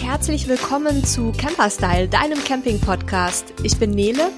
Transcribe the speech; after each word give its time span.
und 0.00 0.06
herzlich 0.06 0.48
willkommen 0.48 1.04
zu 1.04 1.32
Camperstyle, 1.32 2.08
deinem 2.08 2.42
Camping-Podcast. 2.42 3.54
Ich 3.62 3.78
bin 3.78 3.90
Nele. 3.90 4.30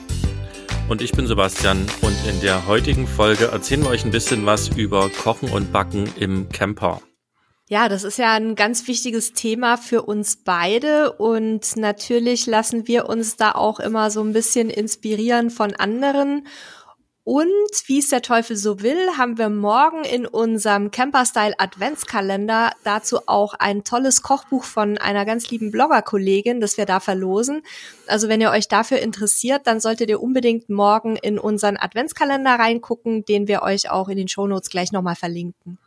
Und 0.89 1.03
ich 1.03 1.13
bin 1.13 1.27
Sebastian 1.27 1.87
und 2.01 2.15
in 2.29 2.41
der 2.41 2.67
heutigen 2.67 3.07
Folge 3.07 3.47
erzählen 3.47 3.83
wir 3.83 3.91
euch 3.91 4.05
ein 4.05 4.11
bisschen 4.11 4.45
was 4.47 4.69
über 4.69 5.09
Kochen 5.09 5.51
und 5.51 5.73
Backen 5.73 6.09
im 6.19 6.49
Camper. 6.49 7.01
Ja, 7.69 7.89
das 7.89 8.05
ist 8.05 8.19
ja 8.19 8.33
ein 8.33 8.55
ganz 8.55 8.87
wichtiges 8.89 9.33
Thema 9.33 9.77
für 9.77 10.03
uns 10.03 10.37
beide 10.45 11.13
und 11.13 11.77
natürlich 11.77 12.47
lassen 12.47 12.89
wir 12.89 13.09
uns 13.09 13.37
da 13.37 13.53
auch 13.53 13.79
immer 13.79 14.11
so 14.11 14.23
ein 14.23 14.33
bisschen 14.33 14.69
inspirieren 14.69 15.51
von 15.51 15.75
anderen 15.75 16.47
und 17.25 17.49
wie 17.87 18.01
es 18.01 18.09
der 18.09 18.21
Teufel 18.21 18.57
so 18.57 18.81
will, 18.81 19.17
haben 19.17 19.39
wir 19.39 19.49
morgen 19.49 20.05
in 20.05 20.27
unserem 20.27 20.91
Camper-Style 20.91 21.55
Adventskalender 21.57 22.73
dazu 22.83 23.21
auch 23.27 23.55
ein 23.55 23.85
tolles 23.85 24.23
Kochbuch 24.23 24.65
von 24.65 24.99
einer 24.99 25.25
ganz 25.25 25.49
lieben 25.49 25.71
Blogger-Kollegin, 25.71 26.61
das 26.61 26.79
wir 26.79 26.87
da 26.87 26.99
verlosen. 26.99 27.63
Also 28.09 28.29
wenn 28.29 28.41
ihr 28.41 28.51
euch 28.51 28.67
dafür 28.67 28.99
interessiert, 28.99 29.69
dann 29.69 29.79
solltet 29.79 30.11
ihr 30.11 30.21
unbedingt 30.21 30.69
morgen 30.69 31.15
in 31.15 31.39
unseren 31.39 31.77
Adventskalender 31.77 32.57
reingucken, 32.57 33.25
den 33.25 33.47
wir 33.47 33.63
euch 33.63 33.89
auch 33.89 34.09
in 34.09 34.17
den 34.17 34.27
Shownotes 34.27 34.69
gleich 34.69 34.91
nochmal 34.91 35.17
verlinken. 35.17 35.79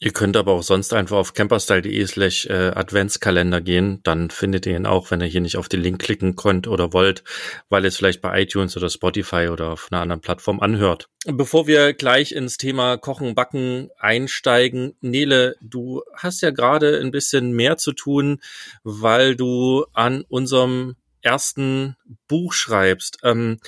Ihr 0.00 0.12
könnt 0.12 0.36
aber 0.36 0.52
auch 0.52 0.62
sonst 0.62 0.94
einfach 0.94 1.16
auf 1.16 1.34
camperstyle.de 1.34 2.06
slash 2.06 2.46
äh, 2.46 2.70
Adventskalender 2.72 3.60
gehen. 3.60 4.00
Dann 4.04 4.30
findet 4.30 4.64
ihr 4.64 4.76
ihn 4.76 4.86
auch, 4.86 5.10
wenn 5.10 5.20
ihr 5.20 5.26
hier 5.26 5.40
nicht 5.40 5.56
auf 5.56 5.68
den 5.68 5.80
Link 5.80 6.00
klicken 6.00 6.36
könnt 6.36 6.68
oder 6.68 6.92
wollt, 6.92 7.24
weil 7.68 7.82
ihr 7.82 7.88
es 7.88 7.96
vielleicht 7.96 8.20
bei 8.20 8.40
iTunes 8.42 8.76
oder 8.76 8.90
Spotify 8.90 9.48
oder 9.48 9.70
auf 9.70 9.88
einer 9.90 10.00
anderen 10.00 10.20
Plattform 10.20 10.60
anhört. 10.60 11.08
Bevor 11.26 11.66
wir 11.66 11.94
gleich 11.94 12.30
ins 12.30 12.58
Thema 12.58 12.96
Kochen, 12.96 13.34
Backen 13.34 13.90
einsteigen, 13.98 14.94
Nele, 15.00 15.56
du 15.60 16.02
hast 16.14 16.42
ja 16.42 16.50
gerade 16.50 17.00
ein 17.00 17.10
bisschen 17.10 17.50
mehr 17.50 17.76
zu 17.76 17.92
tun, 17.92 18.40
weil 18.84 19.34
du 19.34 19.84
an 19.94 20.24
unserem 20.28 20.94
ersten 21.22 21.96
Buch 22.28 22.52
schreibst. 22.52 23.18
Ähm, 23.24 23.58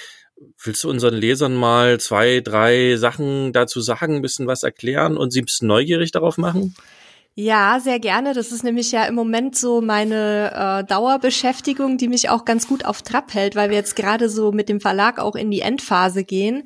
Willst 0.63 0.85
du 0.85 0.91
unseren 0.91 1.15
Lesern 1.15 1.55
mal 1.55 2.01
zwei, 2.01 2.41
drei 2.41 2.97
Sachen 2.97 3.53
dazu 3.53 3.81
sagen, 3.81 4.17
ein 4.17 4.23
bisschen 4.23 4.47
was 4.47 4.63
erklären 4.63 5.17
und 5.17 5.33
sie 5.33 5.43
ein 5.43 5.45
bisschen 5.45 5.69
neugierig 5.69 6.13
darauf 6.13 6.39
machen? 6.39 6.75
Ja, 7.35 7.79
sehr 7.81 8.01
gerne. 8.01 8.35
Das 8.35 8.51
ist 8.51 8.65
nämlich 8.65 8.91
ja 8.91 9.05
im 9.05 9.15
Moment 9.15 9.57
so 9.57 9.81
meine 9.81 10.81
äh, 10.81 10.85
Dauerbeschäftigung, 10.85 11.97
die 11.97 12.09
mich 12.09 12.29
auch 12.29 12.45
ganz 12.45 12.67
gut 12.67 12.85
auf 12.85 13.03
Trab 13.03 13.33
hält, 13.35 13.55
weil 13.55 13.71
wir 13.71 13.77
jetzt 13.77 13.97
gerade 13.97 14.29
so 14.29 14.51
mit 14.51 14.69
dem 14.69 14.81
Verlag 14.81 15.19
auch 15.19 15.37
in 15.37 15.51
die 15.51 15.61
Endphase 15.61 16.25
gehen. 16.25 16.65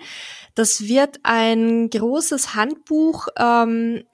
Das 0.55 0.87
wird 0.89 1.21
ein 1.23 1.91
großes 1.91 2.55
Handbuch, 2.55 3.29
ähm, 3.39 4.05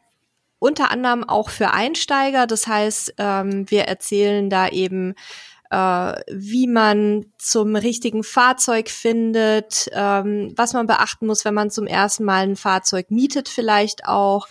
unter 0.59 0.91
anderem 0.91 1.23
auch 1.25 1.51
für 1.51 1.71
Einsteiger. 1.71 2.47
Das 2.47 2.67
heißt, 2.67 3.15
ähm, 3.19 3.71
wir 3.71 3.85
erzählen 3.85 4.51
da 4.51 4.69
eben 4.69 5.15
äh, 5.71 6.21
wie 6.29 6.67
man 6.67 7.27
zum 7.39 7.77
richtigen 7.77 8.25
Fahrzeug 8.25 8.91
findet, 8.91 9.89
ähm, 9.93 10.53
was 10.57 10.73
man 10.73 10.87
beachten 10.87 11.27
muss, 11.27 11.45
wenn 11.45 11.55
man 11.55 11.71
zum 11.71 11.87
ersten 11.87 12.25
Mal 12.25 12.49
ein 12.49 12.57
Fahrzeug 12.57 13.11
mietet 13.11 13.49
vielleicht 13.49 14.07
auch. 14.07 14.49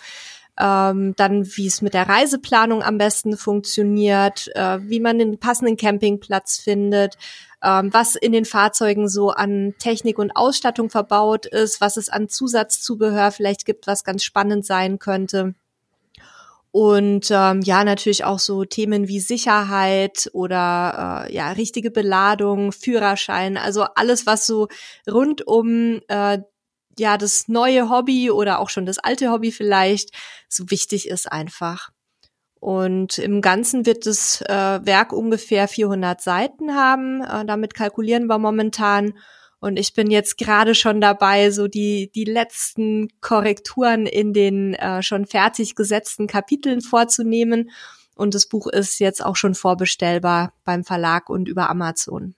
Ähm, 0.58 1.14
dann 1.16 1.46
wie 1.56 1.66
es 1.66 1.80
mit 1.80 1.94
der 1.94 2.08
Reiseplanung 2.08 2.82
am 2.82 2.98
besten 2.98 3.38
funktioniert, 3.38 4.50
äh, 4.54 4.78
wie 4.82 5.00
man 5.00 5.18
den 5.18 5.38
passenden 5.38 5.78
Campingplatz 5.78 6.58
findet, 6.58 7.16
ähm, 7.62 7.92
was 7.94 8.14
in 8.14 8.32
den 8.32 8.44
Fahrzeugen 8.44 9.08
so 9.08 9.30
an 9.30 9.74
Technik 9.78 10.18
und 10.18 10.32
Ausstattung 10.32 10.90
verbaut 10.90 11.46
ist, 11.46 11.80
was 11.80 11.96
es 11.96 12.10
an 12.10 12.28
Zusatzzubehör 12.28 13.30
vielleicht 13.30 13.64
gibt, 13.64 13.86
was 13.86 14.04
ganz 14.04 14.22
spannend 14.22 14.66
sein 14.66 14.98
könnte. 14.98 15.54
Und 16.72 17.30
ähm, 17.32 17.62
ja, 17.62 17.82
natürlich 17.82 18.24
auch 18.24 18.38
so 18.38 18.64
Themen 18.64 19.08
wie 19.08 19.18
Sicherheit 19.18 20.30
oder 20.32 21.26
äh, 21.28 21.34
ja, 21.34 21.50
richtige 21.52 21.90
Beladung, 21.90 22.70
Führerschein, 22.70 23.56
also 23.56 23.82
alles, 23.96 24.24
was 24.24 24.46
so 24.46 24.68
rund 25.10 25.46
um 25.46 26.00
äh, 26.08 26.38
ja 26.96 27.18
das 27.18 27.48
neue 27.48 27.90
Hobby 27.90 28.30
oder 28.30 28.60
auch 28.60 28.70
schon 28.70 28.86
das 28.86 28.98
alte 28.98 29.30
Hobby 29.32 29.50
vielleicht 29.50 30.10
so 30.48 30.70
wichtig 30.70 31.08
ist 31.08 31.30
einfach. 31.30 31.90
Und 32.60 33.18
im 33.18 33.40
Ganzen 33.40 33.86
wird 33.86 34.06
das 34.06 34.42
äh, 34.42 34.80
Werk 34.84 35.12
ungefähr 35.12 35.66
400 35.66 36.20
Seiten 36.20 36.74
haben. 36.74 37.22
Äh, 37.22 37.46
damit 37.46 37.74
kalkulieren 37.74 38.26
wir 38.26 38.38
momentan. 38.38 39.14
Und 39.60 39.78
ich 39.78 39.92
bin 39.92 40.10
jetzt 40.10 40.38
gerade 40.38 40.74
schon 40.74 41.00
dabei, 41.00 41.50
so 41.50 41.68
die, 41.68 42.10
die 42.14 42.24
letzten 42.24 43.08
Korrekturen 43.20 44.06
in 44.06 44.32
den 44.32 44.74
äh, 44.74 45.02
schon 45.02 45.26
fertig 45.26 45.74
gesetzten 45.74 46.26
Kapiteln 46.26 46.80
vorzunehmen. 46.80 47.70
Und 48.14 48.34
das 48.34 48.46
Buch 48.46 48.66
ist 48.66 48.98
jetzt 49.00 49.24
auch 49.24 49.36
schon 49.36 49.54
vorbestellbar 49.54 50.54
beim 50.64 50.82
Verlag 50.82 51.28
und 51.28 51.46
über 51.46 51.68
Amazon. 51.68 52.34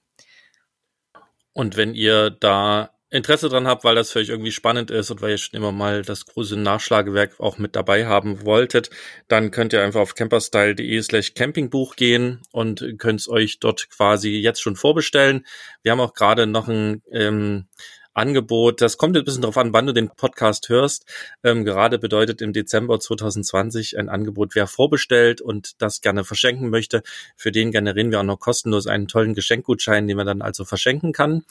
Und 1.52 1.76
wenn 1.76 1.94
ihr 1.94 2.30
da 2.30 2.90
Interesse 3.12 3.50
dran 3.50 3.66
habt, 3.66 3.84
weil 3.84 3.94
das 3.94 4.10
für 4.10 4.20
euch 4.20 4.30
irgendwie 4.30 4.52
spannend 4.52 4.90
ist 4.90 5.10
und 5.10 5.20
weil 5.20 5.32
ihr 5.32 5.38
schon 5.38 5.56
immer 5.56 5.70
mal 5.70 6.00
das 6.02 6.24
große 6.24 6.56
Nachschlagewerk 6.56 7.38
auch 7.38 7.58
mit 7.58 7.76
dabei 7.76 8.06
haben 8.06 8.46
wolltet, 8.46 8.88
dann 9.28 9.50
könnt 9.50 9.74
ihr 9.74 9.82
einfach 9.82 10.00
auf 10.00 10.14
camperstyle.de 10.14 11.02
slash 11.02 11.34
campingbuch 11.34 11.96
gehen 11.96 12.40
und 12.52 12.82
könnt 12.98 13.20
es 13.20 13.28
euch 13.28 13.60
dort 13.60 13.90
quasi 13.90 14.30
jetzt 14.30 14.62
schon 14.62 14.76
vorbestellen. 14.76 15.46
Wir 15.82 15.92
haben 15.92 16.00
auch 16.00 16.14
gerade 16.14 16.46
noch 16.46 16.68
ein 16.68 17.02
ähm, 17.12 17.66
Angebot. 18.14 18.80
Das 18.80 18.96
kommt 18.96 19.16
ein 19.16 19.24
bisschen 19.24 19.42
darauf 19.42 19.56
an, 19.56 19.72
wann 19.72 19.86
du 19.86 19.92
den 19.92 20.10
Podcast 20.10 20.68
hörst. 20.68 21.06
Ähm, 21.42 21.64
gerade 21.64 21.98
bedeutet 21.98 22.40
im 22.42 22.52
Dezember 22.52 23.00
2020 23.00 23.98
ein 23.98 24.08
Angebot, 24.08 24.54
wer 24.54 24.66
vorbestellt 24.66 25.40
und 25.40 25.80
das 25.80 26.00
gerne 26.00 26.24
verschenken 26.24 26.70
möchte. 26.70 27.02
Für 27.36 27.52
den 27.52 27.72
generieren 27.72 28.10
wir 28.10 28.20
auch 28.20 28.24
noch 28.24 28.40
kostenlos 28.40 28.86
einen 28.86 29.08
tollen 29.08 29.34
Geschenkgutschein, 29.34 30.06
den 30.06 30.16
man 30.16 30.26
dann 30.26 30.42
also 30.42 30.64
verschenken 30.64 31.12
kann. 31.12 31.44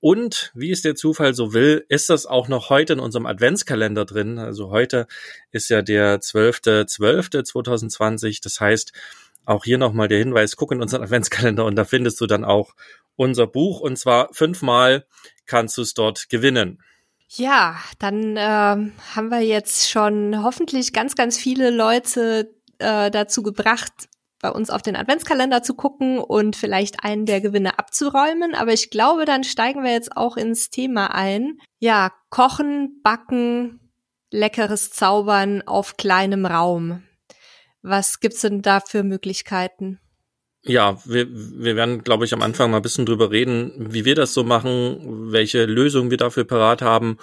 Und 0.00 0.50
wie 0.54 0.70
es 0.70 0.82
der 0.82 0.94
Zufall 0.94 1.34
so 1.34 1.52
will, 1.52 1.84
ist 1.88 2.08
das 2.08 2.26
auch 2.26 2.46
noch 2.48 2.70
heute 2.70 2.92
in 2.94 3.00
unserem 3.00 3.26
Adventskalender 3.26 4.06
drin. 4.06 4.38
Also 4.38 4.70
heute 4.70 5.06
ist 5.52 5.68
ja 5.68 5.82
der 5.82 6.20
12.12.2020. 6.20 8.40
Das 8.42 8.60
heißt, 8.60 8.92
auch 9.44 9.64
hier 9.64 9.76
nochmal 9.78 10.08
der 10.08 10.18
Hinweis, 10.18 10.56
guck 10.56 10.72
in 10.72 10.80
unseren 10.80 11.02
Adventskalender 11.04 11.66
und 11.66 11.76
da 11.76 11.84
findest 11.84 12.20
du 12.20 12.26
dann 12.26 12.44
auch 12.44 12.74
unser 13.16 13.46
Buch. 13.46 13.80
Und 13.80 13.98
zwar 13.98 14.32
fünfmal 14.32 15.04
kannst 15.46 15.76
du 15.76 15.82
es 15.82 15.92
dort 15.94 16.30
gewinnen. 16.30 16.82
Ja, 17.28 17.76
dann 17.98 18.36
äh, 18.36 18.40
haben 18.40 19.28
wir 19.28 19.40
jetzt 19.40 19.90
schon 19.90 20.42
hoffentlich 20.42 20.92
ganz, 20.92 21.14
ganz 21.14 21.38
viele 21.38 21.70
Leute 21.70 22.52
äh, 22.78 23.10
dazu 23.10 23.42
gebracht, 23.42 23.92
bei 24.40 24.50
uns 24.50 24.70
auf 24.70 24.82
den 24.82 24.96
Adventskalender 24.96 25.62
zu 25.62 25.74
gucken 25.74 26.18
und 26.18 26.56
vielleicht 26.56 27.04
einen 27.04 27.26
der 27.26 27.40
Gewinne 27.40 27.78
abzuräumen. 27.78 28.54
Aber 28.54 28.72
ich 28.72 28.90
glaube, 28.90 29.24
dann 29.24 29.44
steigen 29.44 29.84
wir 29.84 29.92
jetzt 29.92 30.16
auch 30.16 30.36
ins 30.36 30.70
Thema 30.70 31.14
ein. 31.14 31.58
Ja, 31.78 32.12
kochen, 32.30 33.00
backen, 33.02 33.92
leckeres 34.30 34.90
Zaubern 34.90 35.62
auf 35.62 35.96
kleinem 35.96 36.46
Raum. 36.46 37.02
Was 37.82 38.20
gibt's 38.20 38.40
denn 38.40 38.62
da 38.62 38.80
für 38.80 39.02
Möglichkeiten? 39.02 40.00
Ja, 40.62 40.98
wir, 41.06 41.26
wir 41.30 41.74
werden, 41.74 42.04
glaube 42.04 42.26
ich, 42.26 42.34
am 42.34 42.42
Anfang 42.42 42.70
mal 42.70 42.78
ein 42.78 42.82
bisschen 42.82 43.06
drüber 43.06 43.30
reden, 43.30 43.72
wie 43.78 44.04
wir 44.04 44.14
das 44.14 44.34
so 44.34 44.44
machen, 44.44 45.32
welche 45.32 45.64
Lösungen 45.64 46.10
wir 46.10 46.18
dafür 46.18 46.44
parat 46.44 46.82
haben 46.82 47.16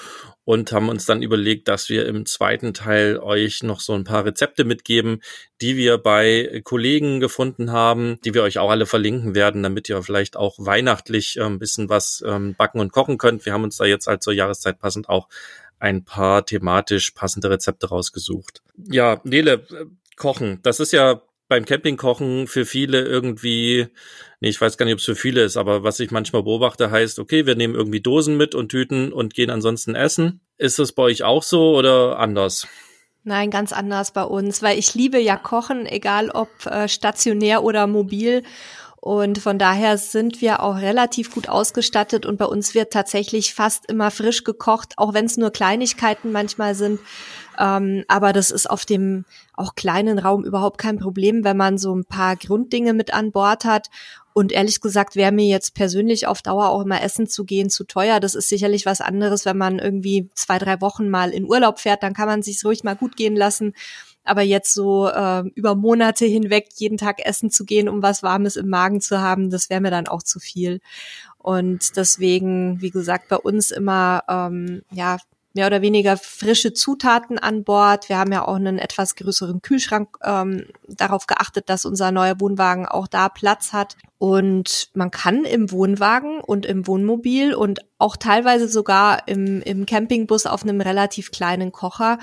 und 0.43 0.71
haben 0.71 0.89
uns 0.89 1.05
dann 1.05 1.21
überlegt, 1.21 1.67
dass 1.67 1.87
wir 1.87 2.07
im 2.07 2.25
zweiten 2.25 2.73
Teil 2.73 3.19
euch 3.19 3.61
noch 3.61 3.79
so 3.79 3.93
ein 3.93 4.05
paar 4.05 4.25
Rezepte 4.25 4.63
mitgeben, 4.63 5.21
die 5.61 5.77
wir 5.77 5.99
bei 5.99 6.61
Kollegen 6.63 7.19
gefunden 7.19 7.71
haben, 7.71 8.19
die 8.25 8.33
wir 8.33 8.41
euch 8.41 8.57
auch 8.57 8.71
alle 8.71 8.87
verlinken 8.87 9.35
werden, 9.35 9.61
damit 9.61 9.87
ihr 9.87 10.01
vielleicht 10.01 10.35
auch 10.35 10.55
weihnachtlich 10.57 11.37
äh, 11.37 11.43
ein 11.43 11.59
bisschen 11.59 11.89
was 11.89 12.23
ähm, 12.25 12.55
backen 12.55 12.79
und 12.79 12.91
kochen 12.91 13.19
könnt. 13.19 13.45
Wir 13.45 13.53
haben 13.53 13.63
uns 13.63 13.77
da 13.77 13.85
jetzt 13.85 14.07
halt 14.07 14.23
zur 14.23 14.33
Jahreszeit 14.33 14.79
passend 14.79 15.09
auch 15.09 15.27
ein 15.77 16.03
paar 16.05 16.43
thematisch 16.43 17.11
passende 17.11 17.51
Rezepte 17.51 17.89
rausgesucht. 17.89 18.63
Ja, 18.89 19.21
Nele, 19.23 19.65
äh, 19.69 19.85
kochen, 20.15 20.59
das 20.63 20.79
ist 20.79 20.91
ja 20.91 21.21
beim 21.47 21.65
Campingkochen 21.65 22.47
für 22.47 22.65
viele 22.65 23.01
irgendwie, 23.01 23.87
nee, 24.39 24.49
ich 24.49 24.59
weiß 24.59 24.77
gar 24.77 24.85
nicht, 24.85 24.93
ob 24.93 24.99
es 24.99 25.05
für 25.05 25.15
viele 25.15 25.43
ist, 25.43 25.57
aber 25.57 25.83
was 25.83 25.99
ich 25.99 26.11
manchmal 26.11 26.43
beobachte, 26.43 26.91
heißt, 26.91 27.19
okay, 27.19 27.45
wir 27.45 27.55
nehmen 27.55 27.75
irgendwie 27.75 28.01
Dosen 28.01 28.37
mit 28.37 28.55
und 28.55 28.69
Tüten 28.69 29.13
und 29.13 29.33
gehen 29.33 29.49
ansonsten 29.49 29.95
essen. 29.95 30.41
Ist 30.57 30.79
das 30.79 30.91
bei 30.91 31.03
euch 31.03 31.23
auch 31.23 31.43
so 31.43 31.75
oder 31.75 32.19
anders? 32.19 32.67
Nein, 33.23 33.51
ganz 33.51 33.73
anders 33.73 34.11
bei 34.11 34.23
uns, 34.23 34.63
weil 34.63 34.79
ich 34.79 34.93
liebe 34.93 35.19
ja 35.19 35.35
Kochen, 35.35 35.85
egal 35.85 36.29
ob 36.29 36.49
äh, 36.65 36.87
stationär 36.87 37.61
oder 37.63 37.85
mobil. 37.85 38.43
Und 38.99 39.37
von 39.37 39.59
daher 39.59 39.97
sind 39.97 40.41
wir 40.41 40.61
auch 40.63 40.77
relativ 40.77 41.33
gut 41.33 41.47
ausgestattet 41.49 42.25
und 42.25 42.37
bei 42.37 42.45
uns 42.45 42.73
wird 42.73 42.91
tatsächlich 42.91 43.53
fast 43.53 43.89
immer 43.89 44.11
frisch 44.11 44.43
gekocht, 44.43 44.93
auch 44.97 45.13
wenn 45.13 45.25
es 45.25 45.37
nur 45.37 45.51
Kleinigkeiten 45.51 46.31
manchmal 46.31 46.73
sind. 46.75 46.99
Ähm, 47.59 48.03
aber 48.07 48.33
das 48.33 48.51
ist 48.51 48.69
auf 48.69 48.85
dem 48.85 49.25
auch 49.53 49.75
kleinen 49.75 50.19
Raum 50.19 50.43
überhaupt 50.43 50.77
kein 50.77 50.99
Problem, 50.99 51.43
wenn 51.43 51.57
man 51.57 51.77
so 51.77 51.95
ein 51.95 52.05
paar 52.05 52.35
Grunddinge 52.35 52.93
mit 52.93 53.13
an 53.13 53.31
Bord 53.31 53.65
hat. 53.65 53.89
Und 54.33 54.51
ehrlich 54.51 54.81
gesagt 54.81 55.15
wäre 55.15 55.31
mir 55.31 55.47
jetzt 55.47 55.73
persönlich 55.73 56.27
auf 56.27 56.43
Dauer 56.43 56.69
auch 56.69 56.81
immer 56.81 57.01
essen 57.01 57.27
zu 57.27 57.43
gehen 57.43 57.71
zu 57.71 57.85
teuer. 57.85 58.19
Das 58.19 58.35
ist 58.35 58.49
sicherlich 58.49 58.85
was 58.85 59.01
anderes, 59.01 59.45
wenn 59.45 59.57
man 59.57 59.79
irgendwie 59.79 60.29
zwei, 60.35 60.59
drei 60.59 60.79
Wochen 60.79 61.09
mal 61.09 61.31
in 61.31 61.45
Urlaub 61.45 61.79
fährt, 61.79 62.03
dann 62.03 62.13
kann 62.13 62.27
man 62.27 62.43
sich 62.43 62.63
ruhig 62.63 62.83
mal 62.83 62.95
gut 62.95 63.15
gehen 63.15 63.35
lassen. 63.35 63.73
Aber 64.27 64.41
jetzt 64.41 64.73
so 64.73 65.07
äh, 65.07 65.43
über 65.55 65.75
Monate 65.75 66.25
hinweg 66.25 66.67
jeden 66.75 66.97
Tag 66.97 67.25
essen 67.25 67.49
zu 67.49 67.65
gehen, 67.65 67.89
um 67.89 68.01
was 68.01 68.23
Warmes 68.23 68.55
im 68.55 68.69
Magen 68.69 69.01
zu 69.01 69.21
haben, 69.21 69.49
das 69.49 69.69
wäre 69.69 69.81
mir 69.81 69.91
dann 69.91 70.07
auch 70.07 70.23
zu 70.23 70.39
viel. 70.39 70.81
Und 71.37 71.95
deswegen, 71.95 72.81
wie 72.81 72.91
gesagt, 72.91 73.29
bei 73.29 73.37
uns 73.37 73.71
immer 73.71 74.23
ähm, 74.27 74.83
ja 74.91 75.17
mehr 75.57 75.67
oder 75.67 75.81
weniger 75.81 76.15
frische 76.15 76.71
Zutaten 76.71 77.37
an 77.39 77.63
Bord. 77.63 78.07
Wir 78.09 78.17
haben 78.17 78.31
ja 78.31 78.47
auch 78.47 78.55
einen 78.55 78.77
etwas 78.77 79.15
größeren 79.15 79.61
Kühlschrank, 79.61 80.17
ähm, 80.23 80.67
darauf 80.87 81.27
geachtet, 81.27 81.67
dass 81.69 81.83
unser 81.83 82.11
neuer 82.11 82.39
Wohnwagen 82.39 82.85
auch 82.85 83.07
da 83.07 83.27
Platz 83.27 83.73
hat. 83.73 83.97
Und 84.19 84.89
man 84.93 85.11
kann 85.11 85.45
im 85.45 85.71
Wohnwagen 85.71 86.39
und 86.39 86.65
im 86.65 86.87
Wohnmobil 86.87 87.53
und 87.53 87.79
auch 87.97 88.15
teilweise 88.15 88.67
sogar 88.67 89.27
im, 89.27 89.61
im 89.63 89.85
Campingbus 89.85 90.45
auf 90.45 90.63
einem 90.63 90.79
relativ 90.79 91.31
kleinen 91.31 91.71
Kocher 91.71 92.19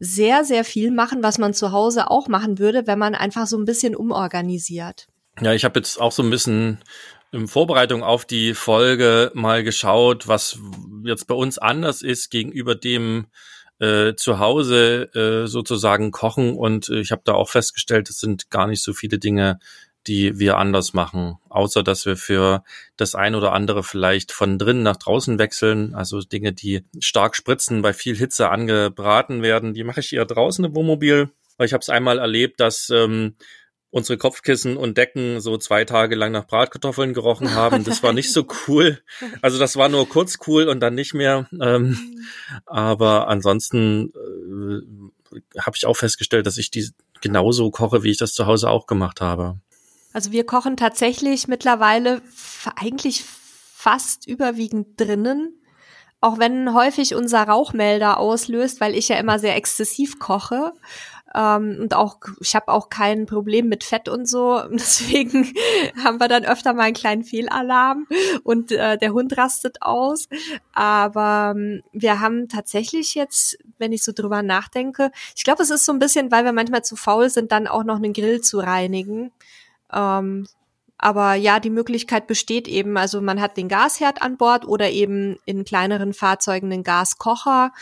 sehr, 0.00 0.44
sehr 0.44 0.64
viel 0.64 0.90
machen, 0.90 1.22
was 1.22 1.38
man 1.38 1.54
zu 1.54 1.72
Hause 1.72 2.10
auch 2.10 2.26
machen 2.28 2.58
würde, 2.58 2.86
wenn 2.86 2.98
man 2.98 3.14
einfach 3.14 3.46
so 3.46 3.56
ein 3.58 3.66
bisschen 3.66 3.94
umorganisiert. 3.94 5.08
Ja, 5.40 5.52
ich 5.52 5.64
habe 5.64 5.78
jetzt 5.78 6.00
auch 6.00 6.12
so 6.12 6.22
ein 6.22 6.30
bisschen 6.30 6.78
in 7.32 7.48
Vorbereitung 7.48 8.02
auf 8.02 8.24
die 8.24 8.54
Folge 8.54 9.30
mal 9.34 9.62
geschaut, 9.62 10.28
was 10.28 10.58
jetzt 11.04 11.26
bei 11.26 11.34
uns 11.34 11.58
anders 11.58 12.02
ist 12.02 12.30
gegenüber 12.30 12.74
dem 12.74 13.26
äh, 13.80 14.14
zu 14.14 14.38
Hause 14.38 15.10
äh, 15.14 15.46
sozusagen 15.46 16.10
kochen. 16.10 16.56
Und 16.56 16.88
äh, 16.88 17.00
ich 17.00 17.12
habe 17.12 17.22
da 17.24 17.34
auch 17.34 17.50
festgestellt, 17.50 18.10
es 18.10 18.18
sind 18.18 18.50
gar 18.50 18.66
nicht 18.66 18.82
so 18.82 18.92
viele 18.92 19.18
Dinge, 19.18 19.58
die 20.06 20.38
wir 20.38 20.56
anders 20.56 20.94
machen, 20.94 21.36
außer 21.50 21.82
dass 21.82 22.06
wir 22.06 22.16
für 22.16 22.64
das 22.96 23.14
ein 23.14 23.34
oder 23.34 23.52
andere 23.52 23.82
vielleicht 23.82 24.32
von 24.32 24.58
drinnen 24.58 24.82
nach 24.82 24.96
draußen 24.96 25.38
wechseln, 25.38 25.94
also 25.94 26.20
Dinge, 26.20 26.52
die 26.52 26.84
stark 26.98 27.36
spritzen, 27.36 27.82
bei 27.82 27.92
viel 27.92 28.16
Hitze 28.16 28.48
angebraten 28.48 29.42
werden, 29.42 29.74
die 29.74 29.84
mache 29.84 30.00
ich 30.00 30.12
eher 30.12 30.24
draußen 30.24 30.64
im 30.64 30.74
Wohnmobil, 30.74 31.30
weil 31.58 31.66
ich 31.66 31.74
habe 31.74 31.82
es 31.82 31.90
einmal 31.90 32.18
erlebt, 32.18 32.58
dass 32.58 32.88
ähm, 32.90 33.34
unsere 33.90 34.18
Kopfkissen 34.18 34.76
und 34.76 34.98
Decken 34.98 35.40
so 35.40 35.56
zwei 35.56 35.84
Tage 35.84 36.14
lang 36.14 36.32
nach 36.32 36.46
Bratkartoffeln 36.46 37.14
gerochen 37.14 37.54
haben. 37.54 37.84
Das 37.84 38.02
war 38.02 38.12
nicht 38.12 38.32
so 38.32 38.46
cool. 38.68 39.02
Also 39.40 39.58
das 39.58 39.76
war 39.76 39.88
nur 39.88 40.08
kurz 40.08 40.38
cool 40.46 40.68
und 40.68 40.80
dann 40.80 40.94
nicht 40.94 41.14
mehr. 41.14 41.48
Ähm, 41.60 42.26
aber 42.66 43.28
ansonsten 43.28 44.12
äh, 45.32 45.38
habe 45.60 45.76
ich 45.76 45.86
auch 45.86 45.96
festgestellt, 45.96 46.46
dass 46.46 46.58
ich 46.58 46.70
die 46.70 46.90
genauso 47.20 47.70
koche, 47.70 48.02
wie 48.02 48.10
ich 48.10 48.18
das 48.18 48.32
zu 48.34 48.46
Hause 48.46 48.70
auch 48.70 48.86
gemacht 48.86 49.20
habe. 49.20 49.58
Also 50.12 50.32
wir 50.32 50.44
kochen 50.44 50.76
tatsächlich 50.76 51.48
mittlerweile 51.48 52.22
eigentlich 52.76 53.24
fast 53.24 54.26
überwiegend 54.26 55.00
drinnen. 55.00 55.54
Auch 56.20 56.40
wenn 56.40 56.74
häufig 56.74 57.14
unser 57.14 57.44
Rauchmelder 57.44 58.18
auslöst, 58.18 58.80
weil 58.80 58.96
ich 58.96 59.08
ja 59.08 59.16
immer 59.18 59.38
sehr 59.38 59.54
exzessiv 59.54 60.18
koche. 60.18 60.72
Ähm, 61.34 61.78
und 61.80 61.94
auch, 61.94 62.18
ich 62.40 62.54
habe 62.54 62.68
auch 62.68 62.88
kein 62.88 63.26
Problem 63.26 63.68
mit 63.68 63.84
Fett 63.84 64.08
und 64.08 64.26
so. 64.26 64.62
Deswegen 64.72 65.52
haben 66.04 66.18
wir 66.18 66.28
dann 66.28 66.44
öfter 66.44 66.72
mal 66.72 66.84
einen 66.84 66.94
kleinen 66.94 67.24
Fehlalarm 67.24 68.06
und 68.44 68.72
äh, 68.72 68.96
der 68.98 69.12
Hund 69.12 69.36
rastet 69.36 69.82
aus. 69.82 70.28
Aber 70.72 71.54
ähm, 71.56 71.82
wir 71.92 72.20
haben 72.20 72.48
tatsächlich 72.48 73.14
jetzt, 73.14 73.58
wenn 73.78 73.92
ich 73.92 74.02
so 74.02 74.12
drüber 74.12 74.42
nachdenke, 74.42 75.10
ich 75.36 75.44
glaube, 75.44 75.62
es 75.62 75.70
ist 75.70 75.84
so 75.84 75.92
ein 75.92 75.98
bisschen, 75.98 76.30
weil 76.30 76.44
wir 76.44 76.52
manchmal 76.52 76.82
zu 76.82 76.96
faul 76.96 77.28
sind, 77.28 77.52
dann 77.52 77.66
auch 77.66 77.84
noch 77.84 77.96
einen 77.96 78.12
Grill 78.12 78.40
zu 78.40 78.58
reinigen. 78.58 79.30
Ähm, 79.92 80.46
aber 80.98 81.34
ja, 81.34 81.60
die 81.60 81.70
Möglichkeit 81.70 82.26
besteht 82.26 82.66
eben, 82.66 82.96
also 82.96 83.20
man 83.20 83.40
hat 83.40 83.56
den 83.56 83.68
Gasherd 83.68 84.20
an 84.20 84.36
Bord 84.36 84.66
oder 84.66 84.90
eben 84.90 85.36
in 85.44 85.64
kleineren 85.64 86.12
Fahrzeugen 86.12 86.70
den 86.70 86.82
Gaskocher. 86.82 87.72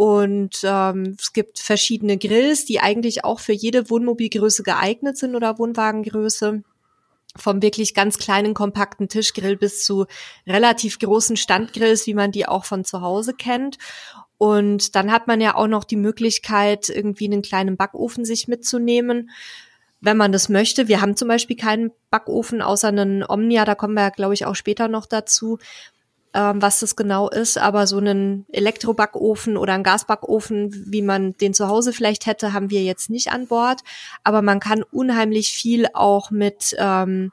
Und 0.00 0.60
ähm, 0.62 1.14
es 1.18 1.34
gibt 1.34 1.58
verschiedene 1.58 2.16
Grills, 2.16 2.64
die 2.64 2.80
eigentlich 2.80 3.22
auch 3.22 3.38
für 3.38 3.52
jede 3.52 3.90
Wohnmobilgröße 3.90 4.62
geeignet 4.62 5.18
sind 5.18 5.36
oder 5.36 5.58
Wohnwagengröße. 5.58 6.62
Vom 7.36 7.60
wirklich 7.60 7.92
ganz 7.92 8.16
kleinen, 8.16 8.54
kompakten 8.54 9.10
Tischgrill 9.10 9.58
bis 9.58 9.84
zu 9.84 10.06
relativ 10.46 10.98
großen 11.00 11.36
Standgrills, 11.36 12.06
wie 12.06 12.14
man 12.14 12.32
die 12.32 12.48
auch 12.48 12.64
von 12.64 12.82
zu 12.82 13.02
Hause 13.02 13.34
kennt. 13.34 13.76
Und 14.38 14.94
dann 14.94 15.12
hat 15.12 15.26
man 15.26 15.38
ja 15.42 15.54
auch 15.54 15.66
noch 15.66 15.84
die 15.84 15.96
Möglichkeit, 15.96 16.88
irgendwie 16.88 17.26
einen 17.26 17.42
kleinen 17.42 17.76
Backofen 17.76 18.24
sich 18.24 18.48
mitzunehmen 18.48 19.30
wenn 20.02 20.16
man 20.16 20.32
das 20.32 20.48
möchte. 20.48 20.88
Wir 20.88 21.02
haben 21.02 21.14
zum 21.14 21.28
Beispiel 21.28 21.56
keinen 21.56 21.90
Backofen 22.08 22.62
außer 22.62 22.88
einen 22.88 23.22
Omnia, 23.22 23.66
da 23.66 23.74
kommen 23.74 23.92
wir 23.92 24.04
ja, 24.04 24.08
glaube 24.08 24.32
ich, 24.32 24.46
auch 24.46 24.54
später 24.54 24.88
noch 24.88 25.04
dazu 25.04 25.58
ähm, 26.32 26.62
was 26.62 26.80
das 26.80 26.94
genau 26.94 27.28
ist, 27.28 27.58
aber 27.58 27.86
so 27.86 27.98
einen 27.98 28.46
Elektrobackofen 28.52 29.56
oder 29.56 29.74
einen 29.74 29.82
Gasbackofen, 29.82 30.84
wie 30.92 31.02
man 31.02 31.36
den 31.38 31.54
zu 31.54 31.68
Hause 31.68 31.92
vielleicht 31.92 32.26
hätte, 32.26 32.52
haben 32.52 32.70
wir 32.70 32.82
jetzt 32.82 33.10
nicht 33.10 33.32
an 33.32 33.48
Bord. 33.48 33.80
Aber 34.22 34.40
man 34.40 34.60
kann 34.60 34.82
unheimlich 34.82 35.50
viel 35.50 35.88
auch 35.92 36.30
mit, 36.30 36.76
ähm, 36.78 37.32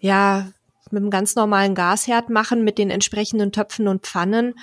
ja, 0.00 0.48
mit 0.90 1.02
einem 1.02 1.10
ganz 1.10 1.34
normalen 1.34 1.74
Gasherd 1.74 2.30
machen, 2.30 2.62
mit 2.62 2.78
den 2.78 2.90
entsprechenden 2.90 3.50
Töpfen 3.50 3.88
und 3.88 4.06
Pfannen. 4.06 4.54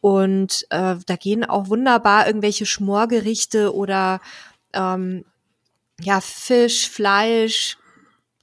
Und 0.00 0.66
äh, 0.70 0.96
da 1.04 1.16
gehen 1.16 1.44
auch 1.44 1.68
wunderbar 1.68 2.26
irgendwelche 2.26 2.66
Schmorgerichte 2.66 3.74
oder 3.74 4.20
ähm, 4.72 5.24
ja, 6.00 6.20
Fisch, 6.20 6.88
Fleisch, 6.88 7.78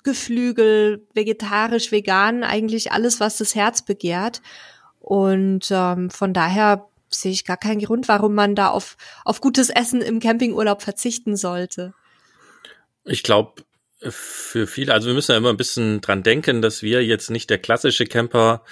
Geflügel, 0.04 1.06
vegetarisch, 1.14 1.92
vegan, 1.92 2.44
eigentlich 2.44 2.92
alles, 2.92 3.20
was 3.20 3.38
das 3.38 3.56
Herz 3.56 3.84
begehrt. 3.84 4.42
Und 5.00 5.70
ähm, 5.72 6.10
von 6.10 6.34
daher 6.34 6.88
sehe 7.10 7.32
ich 7.32 7.46
gar 7.46 7.58
keinen 7.58 7.82
Grund, 7.82 8.08
warum 8.08 8.36
man 8.36 8.56
da 8.56 8.70
auf, 8.70 8.98
auf 9.26 9.42
gutes 9.42 9.70
Essen 9.70 10.02
im 10.02 10.20
Campingurlaub 10.20 10.82
verzichten 10.82 11.36
sollte. 11.36 11.94
Ich 13.06 13.24
glaube, 13.24 13.64
für 14.02 14.68
viele, 14.68 14.94
also 14.94 15.08
wir 15.08 15.14
müssen 15.14 15.32
ja 15.32 15.38
immer 15.38 15.50
ein 15.50 15.58
bisschen 15.58 16.02
dran 16.02 16.24
denken, 16.24 16.62
dass 16.62 16.82
wir 16.82 17.04
jetzt 17.06 17.30
nicht 17.30 17.50
der 17.50 17.58
klassische 17.58 18.06
Camper 18.06 18.64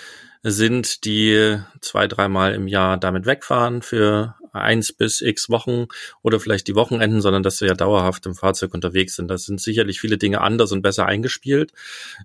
sind, 0.44 1.04
die 1.04 1.58
zwei, 1.82 2.08
dreimal 2.08 2.54
im 2.54 2.68
Jahr 2.68 2.98
damit 2.98 3.26
wegfahren 3.26 3.82
für 3.82 4.36
eins 4.62 4.94
bis 4.94 5.22
x 5.22 5.50
Wochen 5.50 5.88
oder 6.22 6.40
vielleicht 6.40 6.68
die 6.68 6.76
Wochenenden, 6.76 7.22
sondern 7.22 7.44
dass 7.44 7.62
wir 7.62 7.68
ja 7.68 7.74
dauerhaft 7.74 8.26
im 8.26 8.36
Fahrzeug 8.36 8.74
unterwegs 8.74 9.16
sind. 9.16 9.30
Da 9.30 9.38
sind 9.38 9.62
sicherlich 9.62 10.00
viele 10.00 10.18
Dinge 10.18 10.42
anders 10.42 10.72
und 10.72 10.82
besser 10.82 11.06
eingespielt. 11.06 11.72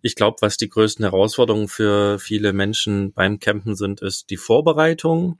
Ich 0.03 0.15
glaube, 0.15 0.39
was 0.41 0.57
die 0.57 0.69
größten 0.69 1.05
Herausforderungen 1.05 1.69
für 1.69 2.19
viele 2.19 2.53
Menschen 2.53 3.13
beim 3.13 3.41
Campen 3.41 3.77
sind, 3.77 4.03
ist 4.03 4.31
die 4.31 4.37
Vorbereitung 4.37 5.39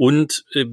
und 0.00 0.46
äh, 0.54 0.64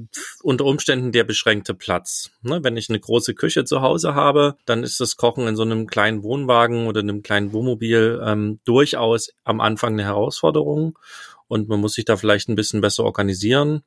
unter 0.42 0.64
Umständen 0.64 1.12
der 1.12 1.24
beschränkte 1.24 1.74
Platz. 1.74 2.30
Ne, 2.40 2.64
wenn 2.64 2.78
ich 2.78 2.88
eine 2.88 2.98
große 2.98 3.34
Küche 3.34 3.66
zu 3.66 3.82
Hause 3.82 4.14
habe, 4.14 4.56
dann 4.64 4.82
ist 4.82 5.00
das 5.00 5.18
Kochen 5.18 5.46
in 5.46 5.54
so 5.54 5.64
einem 5.64 5.86
kleinen 5.86 6.22
Wohnwagen 6.22 6.86
oder 6.86 7.00
einem 7.00 7.22
kleinen 7.22 7.52
Wohnmobil 7.52 8.22
ähm, 8.24 8.58
durchaus 8.64 9.34
am 9.44 9.60
Anfang 9.60 9.92
eine 9.92 10.04
Herausforderung 10.04 10.98
und 11.46 11.68
man 11.68 11.78
muss 11.78 11.92
sich 11.92 12.06
da 12.06 12.16
vielleicht 12.16 12.48
ein 12.48 12.54
bisschen 12.54 12.80
besser 12.80 13.04
organisieren. 13.04 13.82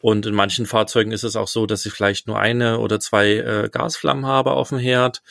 Und 0.00 0.26
in 0.26 0.34
manchen 0.34 0.66
Fahrzeugen 0.66 1.12
ist 1.12 1.24
es 1.24 1.36
auch 1.36 1.48
so, 1.48 1.66
dass 1.66 1.84
ich 1.84 1.92
vielleicht 1.92 2.26
nur 2.26 2.38
eine 2.38 2.78
oder 2.78 3.00
zwei 3.00 3.34
äh, 3.34 3.68
Gasflammen 3.70 4.26
habe 4.26 4.52
auf 4.52 4.70
dem 4.70 4.78
Herd. 4.78 5.22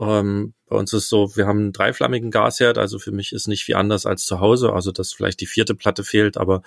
Ähm, 0.00 0.54
bei 0.66 0.76
uns 0.76 0.92
ist 0.92 1.08
so, 1.08 1.36
wir 1.36 1.46
haben 1.46 1.58
einen 1.58 1.72
dreiflammigen 1.72 2.30
Gasherd, 2.30 2.78
also 2.78 2.98
für 2.98 3.12
mich 3.12 3.32
ist 3.32 3.48
nicht 3.48 3.64
viel 3.64 3.76
anders 3.76 4.06
als 4.06 4.24
zu 4.24 4.40
Hause. 4.40 4.72
Also 4.72 4.92
dass 4.92 5.12
vielleicht 5.12 5.40
die 5.40 5.46
vierte 5.46 5.74
Platte 5.74 6.04
fehlt, 6.04 6.36
aber 6.38 6.62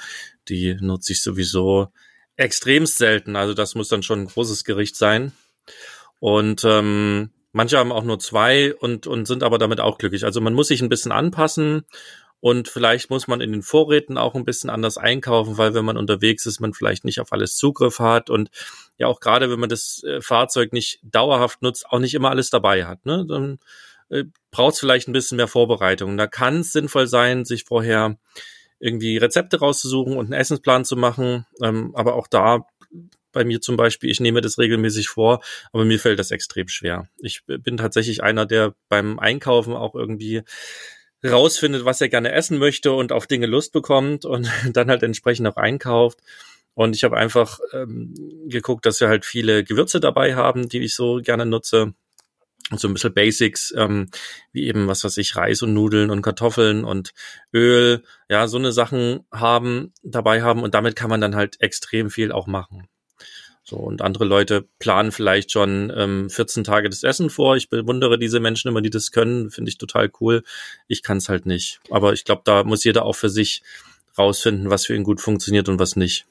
die 0.48 0.76
nutze 0.80 1.14
ich 1.14 1.22
sowieso 1.22 1.88
extremst 2.36 2.98
selten. 2.98 3.36
Also 3.36 3.54
das 3.54 3.74
muss 3.74 3.90
dann 3.90 4.04
schon 4.04 4.22
ein 4.22 4.28
großes 4.28 4.64
Gericht 4.64 4.96
sein. 4.96 5.32
Und 6.20 6.64
ähm, 6.64 7.32
manche 7.52 7.80
haben 7.80 7.92
auch 7.92 8.04
nur 8.04 8.20
zwei 8.20 8.76
und, 8.76 9.08
und 9.08 9.26
sind 9.26 9.42
aber 9.42 9.58
damit 9.58 9.80
auch 9.80 9.98
glücklich. 9.98 10.24
Also 10.24 10.42
man 10.42 10.54
muss 10.54 10.68
sich 10.68 10.82
ein 10.82 10.90
bisschen 10.90 11.12
anpassen 11.12 11.86
und 12.40 12.68
vielleicht 12.68 13.10
muss 13.10 13.28
man 13.28 13.42
in 13.42 13.52
den 13.52 13.64
Vorräten 13.64 14.18
auch 14.18 14.36
ein 14.36 14.46
bisschen 14.46 14.70
anders 14.70 14.98
einkaufen, 14.98 15.58
weil 15.58 15.74
wenn 15.74 15.86
man 15.86 15.98
unterwegs 15.98 16.46
ist, 16.46 16.60
man 16.60 16.74
vielleicht 16.74 17.04
nicht 17.04 17.20
auf 17.20 17.34
alles 17.34 17.56
Zugriff 17.56 18.00
hat 18.00 18.30
und 18.30 18.50
ja 18.98 19.08
auch 19.08 19.20
gerade, 19.20 19.50
wenn 19.50 19.60
man 19.60 19.70
das 19.70 20.04
äh, 20.04 20.22
Fahrzeug 20.22 20.72
nicht 20.72 21.00
dauerhaft 21.04 21.62
nutzt, 21.62 21.88
auch 21.90 22.00
nicht 22.00 22.14
immer 22.14 22.30
alles 22.30 22.50
dabei 22.50 22.86
hat. 22.86 23.06
Ne? 23.06 23.26
Dann 23.28 23.60
äh, 24.10 24.26
braucht 24.52 24.76
es 24.76 24.80
vielleicht 24.80 25.08
ein 25.08 25.14
bisschen 25.14 25.38
mehr 25.38 25.48
Vorbereitung. 25.48 26.18
Da 26.18 26.28
kann 26.28 26.60
es 26.60 26.74
sinnvoll 26.74 27.08
sein, 27.08 27.44
sich 27.44 27.64
vorher 27.64 28.18
irgendwie 28.80 29.18
Rezepte 29.18 29.60
rauszusuchen 29.60 30.16
und 30.16 30.26
einen 30.26 30.40
Essensplan 30.40 30.86
zu 30.86 30.96
machen. 30.96 31.48
Ähm, 31.64 31.96
aber 31.96 32.16
auch 32.16 32.28
da 32.28 32.68
bei 33.32 33.44
mir 33.44 33.62
zum 33.62 33.78
Beispiel, 33.78 34.10
ich 34.10 34.20
nehme 34.20 34.42
das 34.42 34.58
regelmäßig 34.58 35.10
vor, 35.10 35.42
aber 35.72 35.86
mir 35.86 36.00
fällt 36.00 36.20
das 36.20 36.32
extrem 36.32 36.68
schwer. 36.68 37.08
Ich 37.20 37.44
bin 37.46 37.78
tatsächlich 37.78 38.24
einer, 38.24 38.46
der 38.46 38.74
beim 38.90 39.20
Einkaufen 39.20 39.74
auch 39.74 39.96
irgendwie 39.96 40.44
rausfindet, 41.24 41.86
was 41.86 42.02
er 42.02 42.10
gerne 42.10 42.32
essen 42.32 42.58
möchte 42.58 42.92
und 42.92 43.12
auf 43.12 43.28
Dinge 43.28 43.48
Lust 43.48 43.74
bekommt 43.74 44.26
und 44.26 44.50
dann 44.74 44.90
halt 44.90 45.04
entsprechend 45.04 45.48
auch 45.48 45.58
einkauft. 45.58 46.20
Und 46.74 46.96
ich 46.96 47.04
habe 47.04 47.18
einfach 47.18 47.60
ähm, 47.74 48.14
geguckt, 48.48 48.86
dass 48.86 49.02
wir 49.02 49.08
halt 49.08 49.26
viele 49.26 49.64
Gewürze 49.64 50.00
dabei 50.00 50.36
haben, 50.36 50.70
die 50.70 50.80
ich 50.80 50.94
so 50.94 51.22
gerne 51.24 51.46
nutze. 51.46 51.94
Und 52.70 52.80
so 52.82 52.88
ein 52.88 52.94
bisschen 52.94 53.14
Basics, 53.14 53.74
ähm, 53.78 54.10
wie 54.52 54.68
eben, 54.68 54.88
was 54.88 55.04
weiß 55.04 55.18
ich, 55.18 55.36
Reis 55.38 55.62
und 55.62 55.74
Nudeln 55.74 56.10
und 56.10 56.22
Kartoffeln 56.22 56.84
und 56.84 57.14
Öl, 57.54 58.04
ja, 58.30 58.48
so 58.48 58.58
eine 58.58 58.74
Sachen 58.74 59.22
haben, 59.32 59.94
dabei 60.04 60.42
haben 60.42 60.64
und 60.64 60.74
damit 60.74 60.96
kann 60.98 61.10
man 61.10 61.22
dann 61.22 61.36
halt 61.36 61.62
extrem 61.62 62.10
viel 62.10 62.34
auch 62.34 62.46
machen. 62.46 62.90
So, 63.70 63.76
und 63.76 64.02
andere 64.02 64.24
Leute 64.24 64.66
planen 64.80 65.12
vielleicht 65.12 65.52
schon 65.52 65.92
ähm, 65.94 66.30
14 66.30 66.64
Tage 66.64 66.90
das 66.90 67.04
Essen 67.04 67.30
vor. 67.30 67.58
Ich 67.58 67.70
bewundere 67.70 68.18
diese 68.18 68.40
Menschen 68.40 68.70
immer, 68.70 68.82
die 68.82 68.90
das 68.90 69.12
können. 69.12 69.52
Finde 69.52 69.68
ich 69.68 69.78
total 69.78 70.10
cool. 70.22 70.44
Ich 70.88 71.04
kann 71.04 71.18
es 71.18 71.28
halt 71.28 71.46
nicht. 71.46 71.82
Aber 71.90 72.14
ich 72.14 72.24
glaube, 72.24 72.44
da 72.46 72.64
muss 72.64 72.86
jeder 72.86 73.04
auch 73.04 73.18
für 73.18 73.30
sich 73.30 73.64
rausfinden, 74.18 74.70
was 74.70 74.86
für 74.86 74.96
ihn 74.96 75.04
gut 75.04 75.20
funktioniert 75.20 75.68
und 75.68 75.80
was 75.80 75.98
nicht. 75.98 76.26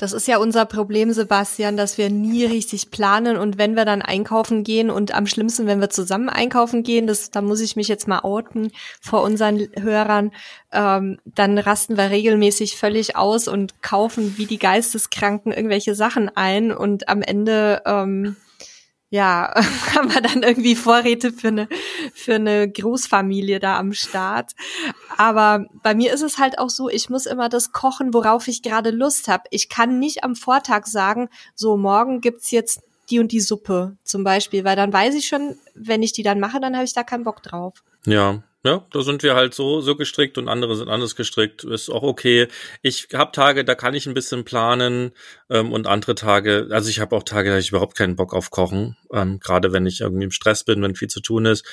Das 0.00 0.14
ist 0.14 0.26
ja 0.26 0.38
unser 0.38 0.64
Problem, 0.64 1.12
Sebastian, 1.12 1.76
dass 1.76 1.98
wir 1.98 2.08
nie 2.08 2.46
richtig 2.46 2.90
planen. 2.90 3.36
Und 3.36 3.58
wenn 3.58 3.76
wir 3.76 3.84
dann 3.84 4.00
einkaufen 4.00 4.64
gehen 4.64 4.88
und 4.88 5.12
am 5.14 5.26
schlimmsten, 5.26 5.66
wenn 5.66 5.82
wir 5.82 5.90
zusammen 5.90 6.30
einkaufen 6.30 6.82
gehen, 6.82 7.06
das, 7.06 7.30
da 7.30 7.42
muss 7.42 7.60
ich 7.60 7.76
mich 7.76 7.86
jetzt 7.86 8.08
mal 8.08 8.20
outen 8.20 8.72
vor 9.02 9.20
unseren 9.20 9.68
Hörern, 9.78 10.32
ähm, 10.72 11.18
dann 11.26 11.58
rasten 11.58 11.98
wir 11.98 12.08
regelmäßig 12.08 12.78
völlig 12.78 13.16
aus 13.16 13.46
und 13.46 13.82
kaufen 13.82 14.38
wie 14.38 14.46
die 14.46 14.58
Geisteskranken 14.58 15.52
irgendwelche 15.52 15.94
Sachen 15.94 16.34
ein. 16.34 16.72
Und 16.72 17.10
am 17.10 17.20
Ende 17.20 17.82
ähm, 17.84 18.36
ja, 19.10 19.52
haben 19.94 20.14
wir 20.14 20.22
dann 20.22 20.42
irgendwie 20.42 20.76
Vorräte 20.76 21.32
für 21.32 21.48
eine, 21.48 21.68
für 22.14 22.36
eine 22.36 22.70
Großfamilie 22.70 23.58
da 23.58 23.78
am 23.78 23.92
Start. 23.92 24.52
Aber 25.18 25.66
bei 25.82 25.94
mir 25.94 26.14
ist 26.14 26.22
es 26.22 26.38
halt 26.38 26.58
auch 26.58 26.70
so, 26.70 26.88
ich 26.88 27.10
muss 27.10 27.26
immer 27.26 27.48
das 27.48 27.72
kochen, 27.72 28.14
worauf 28.14 28.48
ich 28.48 28.62
gerade 28.62 28.90
Lust 28.90 29.28
habe. 29.28 29.44
Ich 29.50 29.68
kann 29.68 29.98
nicht 29.98 30.22
am 30.24 30.36
Vortag 30.36 30.86
sagen, 30.86 31.28
so 31.54 31.76
morgen 31.76 32.20
gibt's 32.20 32.50
jetzt 32.52 32.80
die 33.10 33.18
und 33.18 33.32
die 33.32 33.40
Suppe 33.40 33.96
zum 34.04 34.22
Beispiel, 34.22 34.64
weil 34.64 34.76
dann 34.76 34.92
weiß 34.92 35.16
ich 35.16 35.26
schon, 35.26 35.58
wenn 35.74 36.02
ich 36.02 36.12
die 36.12 36.22
dann 36.22 36.38
mache, 36.38 36.60
dann 36.60 36.76
habe 36.76 36.84
ich 36.84 36.94
da 36.94 37.02
keinen 37.02 37.24
Bock 37.24 37.42
drauf. 37.42 37.82
Ja, 38.06 38.42
ja, 38.62 38.86
da 38.92 39.02
sind 39.02 39.22
wir 39.22 39.34
halt 39.34 39.54
so 39.54 39.80
so 39.80 39.96
gestrickt 39.96 40.36
und 40.36 40.48
andere 40.48 40.76
sind 40.76 40.88
anders 40.88 41.16
gestrickt. 41.16 41.64
Ist 41.64 41.88
auch 41.88 42.02
okay. 42.02 42.48
Ich 42.82 43.08
habe 43.14 43.32
Tage, 43.32 43.64
da 43.64 43.74
kann 43.74 43.94
ich 43.94 44.06
ein 44.06 44.14
bisschen 44.14 44.44
planen 44.44 45.12
ähm, 45.48 45.72
und 45.72 45.86
andere 45.86 46.14
Tage, 46.14 46.68
also 46.70 46.90
ich 46.90 47.00
habe 47.00 47.16
auch 47.16 47.22
Tage, 47.22 47.48
da 47.48 47.52
habe 47.54 47.60
ich 47.60 47.70
überhaupt 47.70 47.96
keinen 47.96 48.16
Bock 48.16 48.34
auf 48.34 48.50
Kochen. 48.50 48.96
Ähm, 49.12 49.40
Gerade 49.40 49.72
wenn 49.72 49.86
ich 49.86 50.00
irgendwie 50.00 50.24
im 50.24 50.30
Stress 50.30 50.64
bin, 50.64 50.82
wenn 50.82 50.94
viel 50.94 51.08
zu 51.08 51.20
tun 51.20 51.46
ist, 51.46 51.64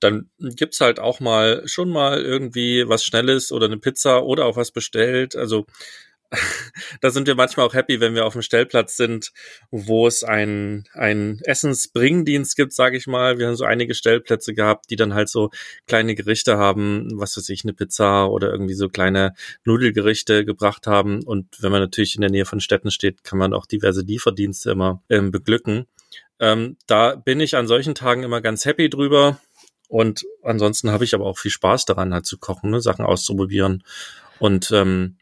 dann 0.00 0.30
gibt's 0.38 0.80
halt 0.80 0.98
auch 0.98 1.20
mal 1.20 1.62
schon 1.66 1.90
mal 1.90 2.22
irgendwie 2.22 2.88
was 2.88 3.04
Schnelles 3.04 3.52
oder 3.52 3.66
eine 3.66 3.78
Pizza 3.78 4.24
oder 4.24 4.46
auch 4.46 4.56
was 4.56 4.70
bestellt. 4.70 5.36
Also 5.36 5.66
da 7.00 7.10
sind 7.10 7.26
wir 7.26 7.34
manchmal 7.34 7.66
auch 7.66 7.74
happy, 7.74 8.00
wenn 8.00 8.14
wir 8.14 8.24
auf 8.24 8.34
dem 8.34 8.42
Stellplatz 8.42 8.96
sind, 8.96 9.32
wo 9.70 10.06
es 10.06 10.22
ein, 10.22 10.84
ein 10.92 11.40
Essensbringdienst 11.42 12.56
gibt, 12.56 12.72
sage 12.72 12.96
ich 12.96 13.06
mal. 13.06 13.38
Wir 13.38 13.48
haben 13.48 13.56
so 13.56 13.64
einige 13.64 13.94
Stellplätze 13.94 14.54
gehabt, 14.54 14.90
die 14.90 14.96
dann 14.96 15.14
halt 15.14 15.28
so 15.28 15.50
kleine 15.86 16.14
Gerichte 16.14 16.56
haben, 16.56 17.08
was 17.14 17.36
weiß 17.36 17.48
ich, 17.48 17.64
eine 17.64 17.72
Pizza 17.72 18.30
oder 18.30 18.50
irgendwie 18.52 18.74
so 18.74 18.88
kleine 18.88 19.34
Nudelgerichte 19.64 20.44
gebracht 20.44 20.86
haben. 20.86 21.22
Und 21.24 21.46
wenn 21.60 21.72
man 21.72 21.80
natürlich 21.80 22.14
in 22.14 22.20
der 22.20 22.30
Nähe 22.30 22.44
von 22.44 22.60
Städten 22.60 22.90
steht, 22.90 23.24
kann 23.24 23.38
man 23.38 23.52
auch 23.52 23.66
diverse 23.66 24.02
Lieferdienste 24.02 24.70
immer 24.70 25.02
ähm, 25.08 25.30
beglücken. 25.30 25.86
Ähm, 26.38 26.76
da 26.86 27.16
bin 27.16 27.40
ich 27.40 27.56
an 27.56 27.66
solchen 27.66 27.94
Tagen 27.94 28.22
immer 28.22 28.40
ganz 28.40 28.64
happy 28.64 28.88
drüber. 28.88 29.40
Und 29.88 30.24
ansonsten 30.44 30.90
habe 30.92 31.02
ich 31.04 31.14
aber 31.14 31.26
auch 31.26 31.38
viel 31.38 31.50
Spaß 31.50 31.84
daran, 31.84 32.14
halt 32.14 32.24
zu 32.24 32.38
kochen, 32.38 32.70
ne, 32.70 32.80
Sachen 32.80 33.04
auszuprobieren. 33.04 33.82
Und 34.38 34.70
ähm, 34.70 35.16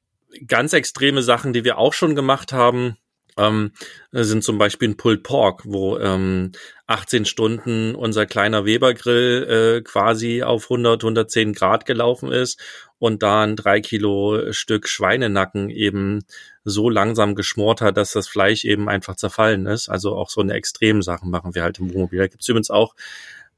ganz 0.46 0.72
extreme 0.72 1.22
Sachen, 1.22 1.52
die 1.52 1.64
wir 1.64 1.78
auch 1.78 1.92
schon 1.92 2.14
gemacht 2.14 2.52
haben, 2.52 2.96
ähm, 3.38 3.72
sind 4.12 4.42
zum 4.42 4.58
Beispiel 4.58 4.90
ein 4.90 4.96
Pulled 4.96 5.22
Pork, 5.22 5.62
wo 5.64 5.96
ähm, 5.98 6.52
18 6.86 7.24
Stunden 7.24 7.94
unser 7.94 8.26
kleiner 8.26 8.64
Webergrill 8.64 9.78
äh, 9.78 9.82
quasi 9.82 10.42
auf 10.42 10.64
100, 10.64 11.02
110 11.02 11.52
Grad 11.52 11.86
gelaufen 11.86 12.32
ist 12.32 12.60
und 12.98 13.22
da 13.22 13.44
ein 13.44 13.56
drei 13.56 13.80
Kilo 13.80 14.52
Stück 14.52 14.88
Schweinenacken 14.88 15.70
eben 15.70 16.24
so 16.64 16.90
langsam 16.90 17.34
geschmort 17.34 17.80
hat, 17.80 17.96
dass 17.96 18.12
das 18.12 18.28
Fleisch 18.28 18.64
eben 18.64 18.88
einfach 18.88 19.16
zerfallen 19.16 19.66
ist. 19.66 19.88
Also 19.88 20.16
auch 20.16 20.30
so 20.30 20.40
eine 20.40 20.54
extremen 20.54 21.02
Sachen 21.02 21.30
machen 21.30 21.54
wir 21.54 21.62
halt 21.62 21.78
im 21.78 21.94
Wohnmobil. 21.94 22.18
Da 22.18 22.26
gibt's 22.26 22.48
übrigens 22.48 22.70
auch 22.70 22.94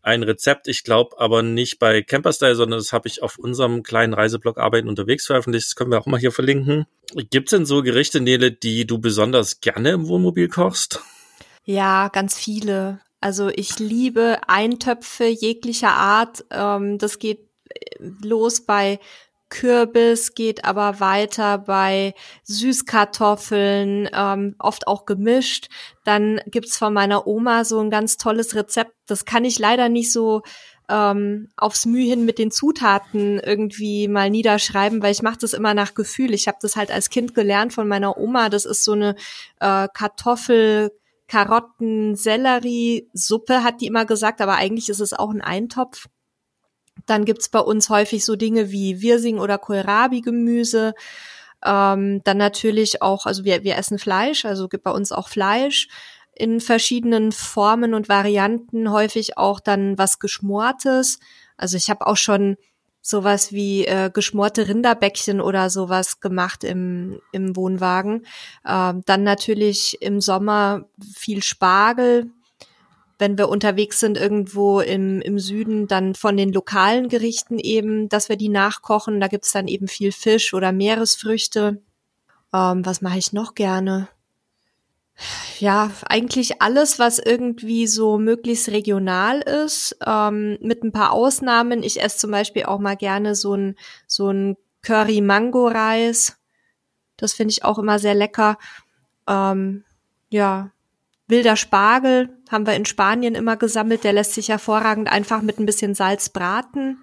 ein 0.03 0.23
Rezept, 0.23 0.69
ich 0.69 0.85
glaube 0.85 1.19
aber 1.19 1.43
nicht 1.43 1.79
bei 1.79 2.03
Camperstyle, 2.03 2.55
sondern 2.55 2.79
das 2.79 2.93
habe 2.93 3.09
ich 3.09 3.23
auf 3.23 3.39
unserem 3.39 3.83
kleinen 3.83 4.15
Reiseblog 4.15 4.59
Arbeiten 4.59 4.89
unterwegs 4.89 5.27
veröffentlicht. 5.27 5.67
Das 5.67 5.77
können 5.77 5.91
wir 5.91 5.99
auch 5.99 6.07
mal 6.07 6.21
hier 6.21 6.33
verlinken. 6.33 6.87
Gibt 7.31 7.49
es 7.53 7.57
denn 7.57 7.67
so 7.67 7.83
Gerichte, 7.83 8.21
Nele, 8.21 8.53
die 8.53 8.87
du 8.87 8.99
besonders 8.99 9.61
gerne 9.61 9.91
im 9.91 10.09
Wohnmobil 10.09 10.49
kochst? 10.49 11.01
Ja, 11.65 12.09
ganz 12.09 12.39
viele. 12.39 13.01
Also 13.21 13.49
ich 13.49 13.79
liebe 13.79 14.39
Eintöpfe 14.47 15.27
jeglicher 15.27 15.93
Art. 15.93 16.45
Ähm, 16.51 16.99
das 16.99 17.19
geht 17.19 17.49
los 18.23 18.63
bei 18.63 18.99
Kürbis, 19.51 20.35
geht 20.35 20.65
aber 20.65 21.01
weiter 21.01 21.59
bei 21.59 22.15
Süßkartoffeln, 22.45 24.09
ähm, 24.13 24.55
oft 24.59 24.87
auch 24.87 25.05
gemischt. 25.05 25.69
Dann 26.05 26.41
gibt's 26.47 26.79
von 26.79 26.95
meiner 26.95 27.27
Oma 27.27 27.65
so 27.65 27.79
ein 27.81 27.91
ganz 27.91 28.17
tolles 28.17 28.55
Rezept. 28.55 28.93
Das 29.07 29.25
kann 29.25 29.45
ich 29.45 29.59
leider 29.59 29.89
nicht 29.89 30.13
so 30.13 30.43
ähm, 30.89 31.49
aufs 31.57 31.87
Mühe 31.87 32.09
hin 32.09 32.25
mit 32.25 32.39
den 32.39 32.51
Zutaten 32.51 33.39
irgendwie 33.39 34.09
mal 34.09 34.31
niederschreiben, 34.31 35.03
weil 35.03 35.13
ich 35.13 35.23
mache 35.23 35.39
das 35.41 35.53
immer 35.53 35.75
nach 35.75 35.95
Gefühl. 35.95 36.35
Ich 36.35 36.49
habe 36.49 36.59
das 36.61 36.77
halt 36.77 36.91
als 36.91 37.11
Kind 37.11 37.35
gelernt 37.35 37.73
von 37.73 37.87
meiner 37.87 38.19
Oma. 38.19 38.49
Das 38.49 38.65
ist 38.65 38.85
so 38.85 38.93
eine 38.93 39.15
äh, 39.61 39.89
Kartoffel, 39.93 40.91
Karotten, 41.29 42.17
Sellerie, 42.17 43.09
Suppe, 43.13 43.63
hat 43.63 43.81
die 43.81 43.87
immer 43.87 44.05
gesagt, 44.05 44.41
aber 44.41 44.57
eigentlich 44.57 44.89
ist 44.89 45.01
es 45.01 45.13
auch 45.13 45.31
ein 45.31 45.41
Eintopf. 45.41 46.07
Dann 47.11 47.25
gibt's 47.25 47.49
bei 47.49 47.59
uns 47.59 47.91
häufig 47.91 48.25
so 48.25 48.37
Dinge 48.37 48.71
wie 48.71 49.03
Wirsing 49.03 49.39
oder 49.39 49.59
Kohlrabi-Gemüse. 49.59 50.95
Ähm, 51.65 52.23
dann 52.23 52.37
natürlich 52.39 53.03
auch, 53.03 53.27
also 53.27 53.45
wir, 53.45 53.65
wir 53.65 53.77
essen 53.77 53.99
Fleisch, 53.99 54.45
also 54.45 54.69
gibt 54.69 54.85
bei 54.85 54.93
uns 54.93 55.11
auch 55.11 55.29
Fleisch 55.29 55.89
in 56.35 56.61
verschiedenen 56.61 57.33
Formen 57.33 57.95
und 57.95 58.09
Varianten, 58.09 58.93
häufig 58.93 59.37
auch 59.37 59.59
dann 59.59 59.99
was 59.99 60.21
Geschmortes. 60.21 61.19
Also 61.57 61.77
ich 61.77 61.91
habe 61.91 62.07
auch 62.07 62.17
schon 62.17 62.57
sowas 63.03 63.53
wie 63.53 63.87
äh, 63.87 64.11
geschmorte 64.13 64.69
Rinderbäckchen 64.69 65.41
oder 65.41 65.69
sowas 65.69 66.21
gemacht 66.21 66.65
im, 66.65 67.21
im 67.33 67.57
Wohnwagen. 67.57 68.25
Ähm, 68.67 69.03
dann 69.05 69.25
natürlich 69.25 70.01
im 70.01 70.21
Sommer 70.21 70.85
viel 71.15 71.43
Spargel, 71.43 72.31
wenn 73.21 73.39
wir 73.39 73.49
unterwegs 73.49 74.01
sind 74.01 74.17
irgendwo 74.17 74.81
im, 74.81 75.21
im 75.21 75.39
Süden, 75.39 75.87
dann 75.87 76.15
von 76.15 76.37
den 76.37 76.53
lokalen 76.53 77.09
Gerichten 77.09 77.59
eben, 77.59 78.09
dass 78.09 78.29
wir 78.29 78.37
die 78.37 78.49
nachkochen. 78.49 79.21
Da 79.21 79.29
gibt's 79.29 79.53
dann 79.53 79.69
eben 79.69 79.89
viel 79.89 80.11
Fisch 80.11 80.55
oder 80.55 80.73
Meeresfrüchte. 80.73 81.83
Ähm, 82.53 82.87
was 82.87 83.03
mache 83.03 83.19
ich 83.19 83.33
noch 83.33 83.55
gerne? 83.55 84.09
Ja, 85.59 85.91
eigentlich 86.07 86.63
alles, 86.63 86.99
was 86.99 87.19
irgendwie 87.19 87.87
so 87.87 88.19
möglichst 88.19 88.71
regional 88.71 89.41
ist, 89.41 89.97
ähm, 90.07 90.57
mit 90.63 90.83
ein 90.83 90.93
paar 90.93 91.13
Ausnahmen. 91.13 91.83
Ich 91.83 92.03
esse 92.03 92.17
zum 92.17 92.31
Beispiel 92.31 92.65
auch 92.65 92.79
mal 92.79 92.97
gerne 92.97 93.35
so 93.35 93.55
ein, 93.55 93.77
so 94.07 94.31
ein 94.31 94.57
Curry-Mango-Reis. 94.83 96.39
Das 97.19 97.35
finde 97.35 97.53
ich 97.53 97.65
auch 97.65 97.79
immer 97.79 97.99
sehr 97.99 98.15
lecker. 98.15 98.57
Ähm, 99.29 99.85
ja, 100.31 100.71
Wilder 101.31 101.57
Spargel 101.57 102.37
haben 102.51 102.67
wir 102.67 102.75
in 102.75 102.85
Spanien 102.85 103.35
immer 103.35 103.57
gesammelt. 103.57 104.05
Der 104.05 104.13
lässt 104.13 104.35
sich 104.35 104.49
hervorragend 104.49 105.11
einfach 105.11 105.43
mit 105.43 105.59
ein 105.59 105.67
bisschen 105.67 105.95
Salz 105.95 106.29
braten. 106.29 106.99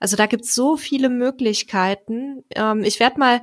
Also 0.00 0.16
da 0.16 0.26
gibt's 0.26 0.54
so 0.54 0.76
viele 0.76 1.08
Möglichkeiten. 1.08 2.44
Ähm, 2.54 2.82
ich 2.82 3.00
werde 3.00 3.18
mal 3.18 3.40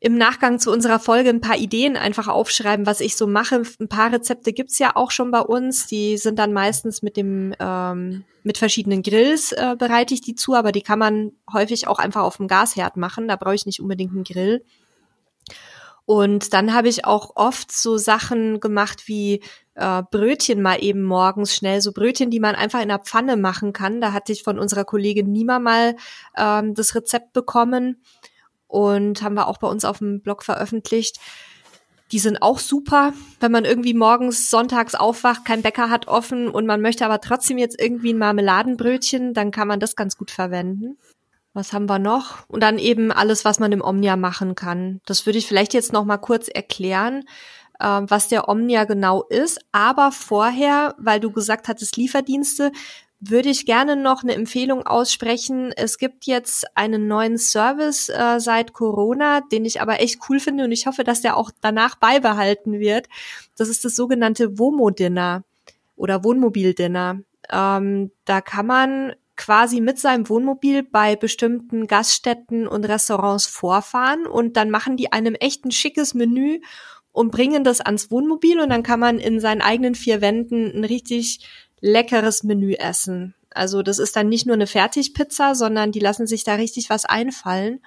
im 0.00 0.18
Nachgang 0.18 0.58
zu 0.58 0.72
unserer 0.72 0.98
Folge 0.98 1.30
ein 1.30 1.40
paar 1.40 1.56
Ideen 1.56 1.96
einfach 1.96 2.26
aufschreiben, 2.26 2.86
was 2.86 3.00
ich 3.00 3.16
so 3.16 3.28
mache. 3.28 3.62
Ein 3.78 3.88
paar 3.88 4.12
Rezepte 4.12 4.52
gibt's 4.52 4.78
ja 4.80 4.96
auch 4.96 5.12
schon 5.12 5.30
bei 5.30 5.40
uns. 5.40 5.86
Die 5.86 6.16
sind 6.18 6.40
dann 6.40 6.52
meistens 6.52 7.02
mit 7.02 7.16
dem 7.16 7.54
ähm, 7.60 8.24
mit 8.44 8.58
verschiedenen 8.58 9.02
Grills 9.02 9.52
äh, 9.52 9.76
bereite 9.78 10.14
ich 10.14 10.20
die 10.20 10.34
zu, 10.34 10.54
aber 10.54 10.72
die 10.72 10.82
kann 10.82 10.98
man 10.98 11.32
häufig 11.52 11.86
auch 11.86 11.98
einfach 11.98 12.22
auf 12.22 12.38
dem 12.38 12.48
Gasherd 12.48 12.96
machen. 12.96 13.28
Da 13.28 13.36
brauche 13.36 13.54
ich 13.54 13.66
nicht 13.66 13.80
unbedingt 13.80 14.12
einen 14.12 14.24
Grill. 14.24 14.64
Und 16.12 16.52
dann 16.52 16.74
habe 16.74 16.88
ich 16.88 17.06
auch 17.06 17.36
oft 17.36 17.72
so 17.72 17.96
Sachen 17.96 18.60
gemacht 18.60 19.08
wie 19.08 19.42
äh, 19.74 20.02
Brötchen 20.10 20.60
mal 20.60 20.84
eben 20.84 21.04
morgens 21.04 21.56
schnell, 21.56 21.80
so 21.80 21.90
Brötchen, 21.90 22.28
die 22.28 22.38
man 22.38 22.54
einfach 22.54 22.82
in 22.82 22.88
der 22.88 22.98
Pfanne 22.98 23.38
machen 23.38 23.72
kann. 23.72 24.02
Da 24.02 24.12
hatte 24.12 24.30
ich 24.30 24.42
von 24.42 24.58
unserer 24.58 24.84
Kollegin 24.84 25.32
Nima 25.32 25.58
mal 25.58 25.96
ähm, 26.36 26.74
das 26.74 26.94
Rezept 26.94 27.32
bekommen 27.32 28.02
und 28.66 29.22
haben 29.22 29.32
wir 29.32 29.46
auch 29.46 29.56
bei 29.56 29.68
uns 29.68 29.86
auf 29.86 30.00
dem 30.00 30.20
Blog 30.20 30.42
veröffentlicht. 30.42 31.18
Die 32.10 32.18
sind 32.18 32.42
auch 32.42 32.58
super, 32.58 33.14
wenn 33.40 33.52
man 33.52 33.64
irgendwie 33.64 33.94
morgens, 33.94 34.50
sonntags 34.50 34.94
aufwacht, 34.94 35.46
kein 35.46 35.62
Bäcker 35.62 35.88
hat 35.88 36.08
offen 36.08 36.46
und 36.48 36.66
man 36.66 36.82
möchte 36.82 37.06
aber 37.06 37.22
trotzdem 37.22 37.56
jetzt 37.56 37.80
irgendwie 37.80 38.12
ein 38.12 38.18
Marmeladenbrötchen, 38.18 39.32
dann 39.32 39.50
kann 39.50 39.66
man 39.66 39.80
das 39.80 39.96
ganz 39.96 40.18
gut 40.18 40.30
verwenden. 40.30 40.98
Was 41.54 41.72
haben 41.72 41.88
wir 41.88 41.98
noch? 41.98 42.48
Und 42.48 42.62
dann 42.62 42.78
eben 42.78 43.12
alles, 43.12 43.44
was 43.44 43.58
man 43.58 43.72
im 43.72 43.82
Omnia 43.82 44.16
machen 44.16 44.54
kann. 44.54 45.00
Das 45.04 45.26
würde 45.26 45.38
ich 45.38 45.46
vielleicht 45.46 45.74
jetzt 45.74 45.92
noch 45.92 46.04
mal 46.04 46.16
kurz 46.16 46.48
erklären, 46.48 47.24
äh, 47.78 48.00
was 48.02 48.28
der 48.28 48.48
Omnia 48.48 48.84
genau 48.84 49.22
ist. 49.24 49.60
Aber 49.70 50.12
vorher, 50.12 50.94
weil 50.98 51.20
du 51.20 51.30
gesagt 51.30 51.68
hattest 51.68 51.96
Lieferdienste, 51.96 52.72
würde 53.24 53.50
ich 53.50 53.66
gerne 53.66 53.94
noch 53.94 54.24
eine 54.24 54.34
Empfehlung 54.34 54.84
aussprechen. 54.84 55.72
Es 55.76 55.98
gibt 55.98 56.26
jetzt 56.26 56.66
einen 56.76 57.06
neuen 57.06 57.38
Service 57.38 58.08
äh, 58.08 58.40
seit 58.40 58.72
Corona, 58.72 59.42
den 59.42 59.64
ich 59.64 59.80
aber 59.80 60.00
echt 60.00 60.20
cool 60.28 60.40
finde 60.40 60.64
und 60.64 60.72
ich 60.72 60.86
hoffe, 60.86 61.04
dass 61.04 61.20
der 61.20 61.36
auch 61.36 61.52
danach 61.60 61.94
beibehalten 61.94 62.80
wird. 62.80 63.06
Das 63.56 63.68
ist 63.68 63.84
das 63.84 63.94
sogenannte 63.94 64.58
Womo-Dinner 64.58 65.44
oder 65.94 66.24
Wohnmobil-Dinner. 66.24 67.20
Ähm, 67.48 68.10
da 68.24 68.40
kann 68.40 68.66
man 68.66 69.12
quasi 69.36 69.80
mit 69.80 69.98
seinem 69.98 70.28
Wohnmobil 70.28 70.82
bei 70.82 71.16
bestimmten 71.16 71.86
Gaststätten 71.86 72.66
und 72.66 72.84
Restaurants 72.84 73.46
vorfahren 73.46 74.26
und 74.26 74.56
dann 74.56 74.70
machen 74.70 74.96
die 74.96 75.12
einem 75.12 75.34
echt 75.34 75.64
ein 75.64 75.70
schickes 75.70 76.14
Menü 76.14 76.60
und 77.12 77.30
bringen 77.30 77.64
das 77.64 77.80
ans 77.80 78.10
Wohnmobil 78.10 78.60
und 78.60 78.70
dann 78.70 78.82
kann 78.82 79.00
man 79.00 79.18
in 79.18 79.40
seinen 79.40 79.62
eigenen 79.62 79.94
vier 79.94 80.20
Wänden 80.20 80.70
ein 80.74 80.84
richtig 80.84 81.46
leckeres 81.80 82.42
Menü 82.42 82.74
essen. 82.74 83.34
Also 83.50 83.82
das 83.82 83.98
ist 83.98 84.16
dann 84.16 84.28
nicht 84.28 84.46
nur 84.46 84.54
eine 84.54 84.66
Fertigpizza, 84.66 85.54
sondern 85.54 85.92
die 85.92 86.00
lassen 86.00 86.26
sich 86.26 86.44
da 86.44 86.54
richtig 86.54 86.90
was 86.90 87.04
einfallen. 87.04 87.80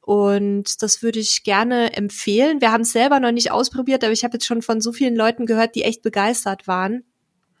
Und 0.00 0.82
das 0.82 1.02
würde 1.02 1.18
ich 1.18 1.42
gerne 1.42 1.94
empfehlen. 1.94 2.60
Wir 2.60 2.70
haben 2.70 2.82
es 2.82 2.92
selber 2.92 3.18
noch 3.18 3.32
nicht 3.32 3.50
ausprobiert, 3.50 4.04
aber 4.04 4.12
ich 4.12 4.24
habe 4.24 4.34
jetzt 4.34 4.46
schon 4.46 4.62
von 4.62 4.80
so 4.80 4.92
vielen 4.92 5.16
Leuten 5.16 5.46
gehört, 5.46 5.74
die 5.74 5.82
echt 5.82 6.02
begeistert 6.02 6.68
waren. 6.68 7.04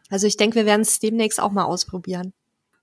Also 0.08 0.26
ich 0.26 0.36
denke, 0.36 0.54
wir 0.56 0.66
werden 0.66 0.82
es 0.82 1.00
demnächst 1.00 1.40
auch 1.40 1.50
mal 1.50 1.64
ausprobieren. 1.64 2.32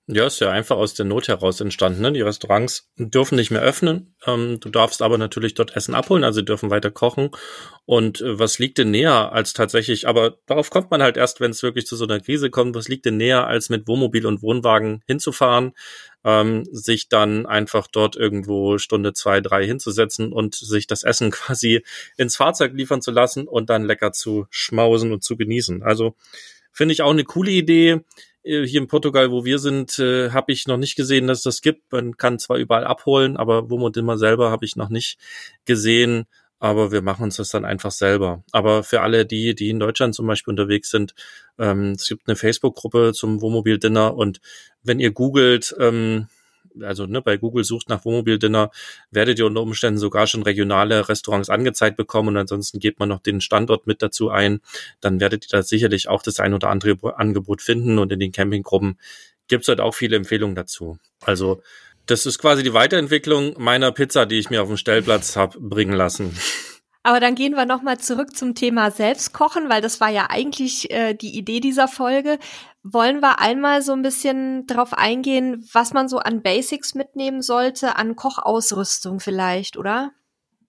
Ja, 0.07 0.27
ist 0.27 0.41
ja 0.41 0.51
einfach 0.51 0.75
aus 0.75 0.95
der 0.95 1.05
Not 1.05 1.29
heraus 1.29 1.61
entstanden. 1.61 2.01
Ne? 2.01 2.11
Die 2.11 2.21
Restaurants 2.21 2.91
dürfen 2.97 3.37
nicht 3.37 3.51
mehr 3.51 3.61
öffnen. 3.61 4.17
Ähm, 4.25 4.59
du 4.59 4.69
darfst 4.69 5.01
aber 5.01 5.17
natürlich 5.17 5.53
dort 5.53 5.77
Essen 5.77 5.95
abholen, 5.95 6.25
also 6.25 6.41
dürfen 6.41 6.69
weiter 6.69 6.91
kochen. 6.91 7.29
Und 7.85 8.19
äh, 8.19 8.37
was 8.37 8.59
liegt 8.59 8.79
denn 8.79 8.91
näher 8.91 9.31
als 9.31 9.53
tatsächlich, 9.53 10.05
aber 10.05 10.39
darauf 10.45 10.71
kommt 10.71 10.91
man 10.91 11.01
halt 11.01 11.15
erst, 11.15 11.39
wenn 11.39 11.51
es 11.51 11.63
wirklich 11.63 11.85
zu 11.85 11.95
so 11.95 12.03
einer 12.03 12.19
Krise 12.19 12.49
kommt, 12.49 12.75
was 12.75 12.89
liegt 12.89 13.05
denn 13.05 13.15
näher, 13.15 13.47
als 13.47 13.69
mit 13.69 13.87
Wohnmobil 13.87 14.25
und 14.25 14.41
Wohnwagen 14.41 15.03
hinzufahren, 15.07 15.71
ähm, 16.25 16.65
sich 16.69 17.07
dann 17.07 17.45
einfach 17.45 17.87
dort 17.87 18.17
irgendwo 18.17 18.77
Stunde 18.79 19.13
zwei, 19.13 19.39
drei 19.39 19.65
hinzusetzen 19.65 20.33
und 20.33 20.53
sich 20.55 20.85
das 20.85 21.03
Essen 21.03 21.31
quasi 21.31 21.81
ins 22.17 22.35
Fahrzeug 22.35 22.73
liefern 22.73 23.01
zu 23.01 23.11
lassen 23.11 23.47
und 23.47 23.69
dann 23.69 23.85
lecker 23.85 24.11
zu 24.11 24.47
schmausen 24.49 25.13
und 25.13 25.23
zu 25.23 25.37
genießen. 25.37 25.81
Also 25.81 26.13
finde 26.73 26.91
ich 26.91 27.03
auch 27.03 27.11
eine 27.11 27.23
coole 27.23 27.51
Idee 27.51 28.01
hier 28.43 28.81
in 28.81 28.87
Portugal, 28.87 29.31
wo 29.31 29.45
wir 29.45 29.59
sind, 29.59 29.97
äh, 29.99 30.31
habe 30.31 30.51
ich 30.51 30.67
noch 30.67 30.77
nicht 30.77 30.95
gesehen, 30.95 31.27
dass 31.27 31.43
das 31.43 31.61
gibt. 31.61 31.91
Man 31.91 32.17
kann 32.17 32.39
zwar 32.39 32.57
überall 32.57 32.83
abholen, 32.83 33.37
aber 33.37 33.69
Womod 33.69 33.95
immer 33.97 34.17
selber 34.17 34.51
habe 34.51 34.65
ich 34.65 34.75
noch 34.75 34.89
nicht 34.89 35.17
gesehen. 35.65 36.25
Aber 36.59 36.91
wir 36.93 37.01
machen 37.01 37.23
uns 37.23 37.37
das 37.37 37.49
dann 37.49 37.65
einfach 37.65 37.91
selber. 37.91 38.43
Aber 38.53 38.83
für 38.83 39.01
alle 39.01 39.25
die, 39.25 39.53
die 39.53 39.69
in 39.69 39.79
Deutschland 39.79 40.15
zum 40.15 40.27
Beispiel 40.27 40.51
unterwegs 40.51 40.89
sind, 40.89 41.13
ähm, 41.59 41.91
es 41.91 42.07
gibt 42.07 42.27
eine 42.27 42.37
Facebook-Gruppe 42.37 43.11
zum 43.13 43.41
Wohnmobil-Dinner 43.41 44.15
und 44.15 44.39
wenn 44.81 44.99
ihr 44.99 45.11
googelt, 45.11 45.75
ähm, 45.79 46.27
also 46.81 47.05
ne, 47.05 47.21
bei 47.21 47.37
Google 47.37 47.63
sucht 47.63 47.89
nach 47.89 48.05
Wohnmobil-Dinner, 48.05 48.71
werdet 49.11 49.39
ihr 49.39 49.45
unter 49.45 49.61
Umständen 49.61 49.99
sogar 49.99 50.27
schon 50.27 50.43
regionale 50.43 51.09
Restaurants 51.09 51.49
angezeigt 51.49 51.97
bekommen 51.97 52.29
und 52.29 52.37
ansonsten 52.37 52.79
gebt 52.79 52.99
man 52.99 53.09
noch 53.09 53.19
den 53.19 53.41
Standort 53.41 53.87
mit 53.87 54.01
dazu 54.01 54.29
ein. 54.29 54.61
Dann 55.01 55.19
werdet 55.19 55.45
ihr 55.45 55.49
da 55.57 55.63
sicherlich 55.63 56.07
auch 56.07 56.21
das 56.21 56.39
ein 56.39 56.53
oder 56.53 56.69
andere 56.69 57.17
Angebot 57.17 57.61
finden 57.61 57.99
und 57.99 58.11
in 58.11 58.19
den 58.19 58.31
Campinggruppen 58.31 58.97
gibt 59.47 59.63
es 59.63 59.67
halt 59.67 59.81
auch 59.81 59.93
viele 59.93 60.15
Empfehlungen 60.15 60.55
dazu. 60.55 60.97
Also 61.21 61.61
das 62.05 62.25
ist 62.25 62.39
quasi 62.39 62.63
die 62.63 62.73
Weiterentwicklung 62.73 63.55
meiner 63.57 63.91
Pizza, 63.91 64.25
die 64.25 64.39
ich 64.39 64.49
mir 64.49 64.61
auf 64.61 64.67
dem 64.67 64.77
Stellplatz 64.77 65.35
habe 65.35 65.59
bringen 65.59 65.93
lassen. 65.93 66.37
Aber 67.03 67.19
dann 67.19 67.35
gehen 67.35 67.53
wir 67.55 67.65
nochmal 67.65 67.99
zurück 67.99 68.35
zum 68.35 68.55
Thema 68.55 68.89
Selbstkochen, 68.89 69.69
weil 69.69 69.81
das 69.81 69.99
war 69.99 70.09
ja 70.09 70.27
eigentlich 70.29 70.89
äh, 70.89 71.13
die 71.13 71.37
Idee 71.37 71.59
dieser 71.59 71.89
Folge. 71.89 72.39
Wollen 72.81 73.19
wir 73.19 73.39
einmal 73.39 73.81
so 73.81 73.91
ein 73.91 74.01
bisschen 74.01 74.65
drauf 74.67 74.93
eingehen, 74.93 75.67
was 75.73 75.93
man 75.93 76.07
so 76.07 76.19
an 76.19 76.41
Basics 76.41 76.95
mitnehmen 76.95 77.41
sollte, 77.41 77.97
an 77.97 78.15
Kochausrüstung 78.15 79.19
vielleicht, 79.19 79.75
oder? 79.77 80.11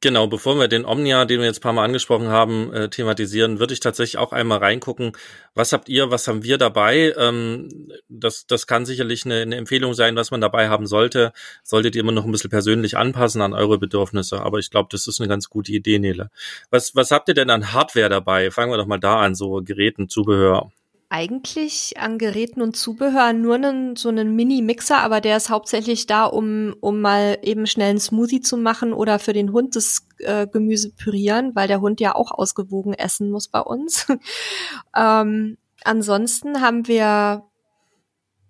Genau, 0.05 0.27
bevor 0.27 0.59
wir 0.59 0.69
den 0.69 0.85
Omnia, 0.85 1.25
den 1.25 1.41
wir 1.41 1.47
jetzt 1.47 1.61
ein 1.61 1.63
paar 1.63 1.73
Mal 1.73 1.87
angesprochen 1.87 2.29
haben, 2.29 2.71
äh, 2.75 2.91
thematisieren, 2.91 3.59
würde 3.59 3.73
ich 3.73 3.81
tatsächlich 3.81 4.19
auch 4.19 4.33
einmal 4.33 4.59
reingucken, 4.59 5.13
was 5.55 5.73
habt 5.73 5.89
ihr, 5.89 6.11
was 6.11 6.29
haben 6.29 6.43
wir 6.43 6.59
dabei? 6.59 7.15
Ähm, 7.17 7.91
das, 8.11 8.47
das 8.47 8.67
kann 8.67 8.85
sicherlich 8.85 9.25
eine, 9.25 9.41
eine 9.41 9.57
Empfehlung 9.57 9.95
sein, 9.95 10.15
was 10.15 10.31
man 10.31 10.43
dabei 10.43 10.69
haben 10.69 10.87
sollte. 10.87 11.33
Solltet 11.63 11.97
ihr 11.97 12.03
immer 12.03 12.13
noch 12.13 12.27
ein 12.27 12.33
bisschen 12.33 12.51
persönlich 12.51 12.99
anpassen 12.99 13.41
an 13.41 13.55
eure 13.55 13.79
Bedürfnisse, 13.79 14.43
aber 14.43 14.59
ich 14.59 14.69
glaube, 14.69 14.91
das 14.93 15.07
ist 15.07 15.23
eine 15.23 15.29
ganz 15.29 15.49
gute 15.49 15.73
Idee, 15.73 15.99
Nele. 15.99 16.31
Was, 16.69 16.95
was 16.95 17.11
habt 17.11 17.29
ihr 17.29 17.35
denn 17.35 17.49
an 17.49 17.73
Hardware 17.73 18.11
dabei? 18.11 18.51
Fangen 18.51 18.73
wir 18.73 18.77
doch 18.77 18.85
mal 18.85 18.99
da 18.99 19.21
an, 19.21 19.35
so 19.35 19.63
Geräten, 19.65 20.11
Zubehör 20.11 20.71
eigentlich 21.15 21.95
an 21.97 22.19
Geräten 22.19 22.61
und 22.61 22.77
Zubehör 22.77 23.33
nur 23.33 23.55
einen, 23.55 23.95
so 23.95 24.09
einen 24.09 24.35
Mini-Mixer, 24.35 24.99
aber 24.99 25.21
der 25.21 25.37
ist 25.37 25.49
hauptsächlich 25.49 26.07
da, 26.07 26.25
um, 26.25 26.75
um 26.81 27.01
mal 27.01 27.39
eben 27.43 27.69
schnell 27.69 27.91
einen 27.91 28.01
Smoothie 28.01 28.41
zu 28.41 28.57
machen 28.57 28.93
oder 28.93 29.21
für 29.21 29.33
den 29.33 29.53
Hund 29.53 29.77
das 29.77 30.09
äh, 30.19 30.49
Gemüse 30.49 30.91
pürieren, 30.91 31.55
weil 31.55 31.69
der 31.69 31.81
Hund 31.81 32.01
ja 32.01 32.17
auch 32.17 32.33
ausgewogen 32.33 32.95
essen 32.95 33.31
muss 33.31 33.47
bei 33.47 33.61
uns. 33.61 34.09
ähm, 34.97 35.57
ansonsten 35.85 36.61
haben 36.61 36.89
wir 36.89 37.45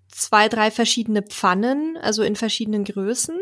zwei, 0.09 0.49
drei 0.49 0.71
verschiedene 0.71 1.21
Pfannen, 1.21 1.99
also 1.99 2.23
in 2.23 2.35
verschiedenen 2.35 2.85
Größen. 2.85 3.39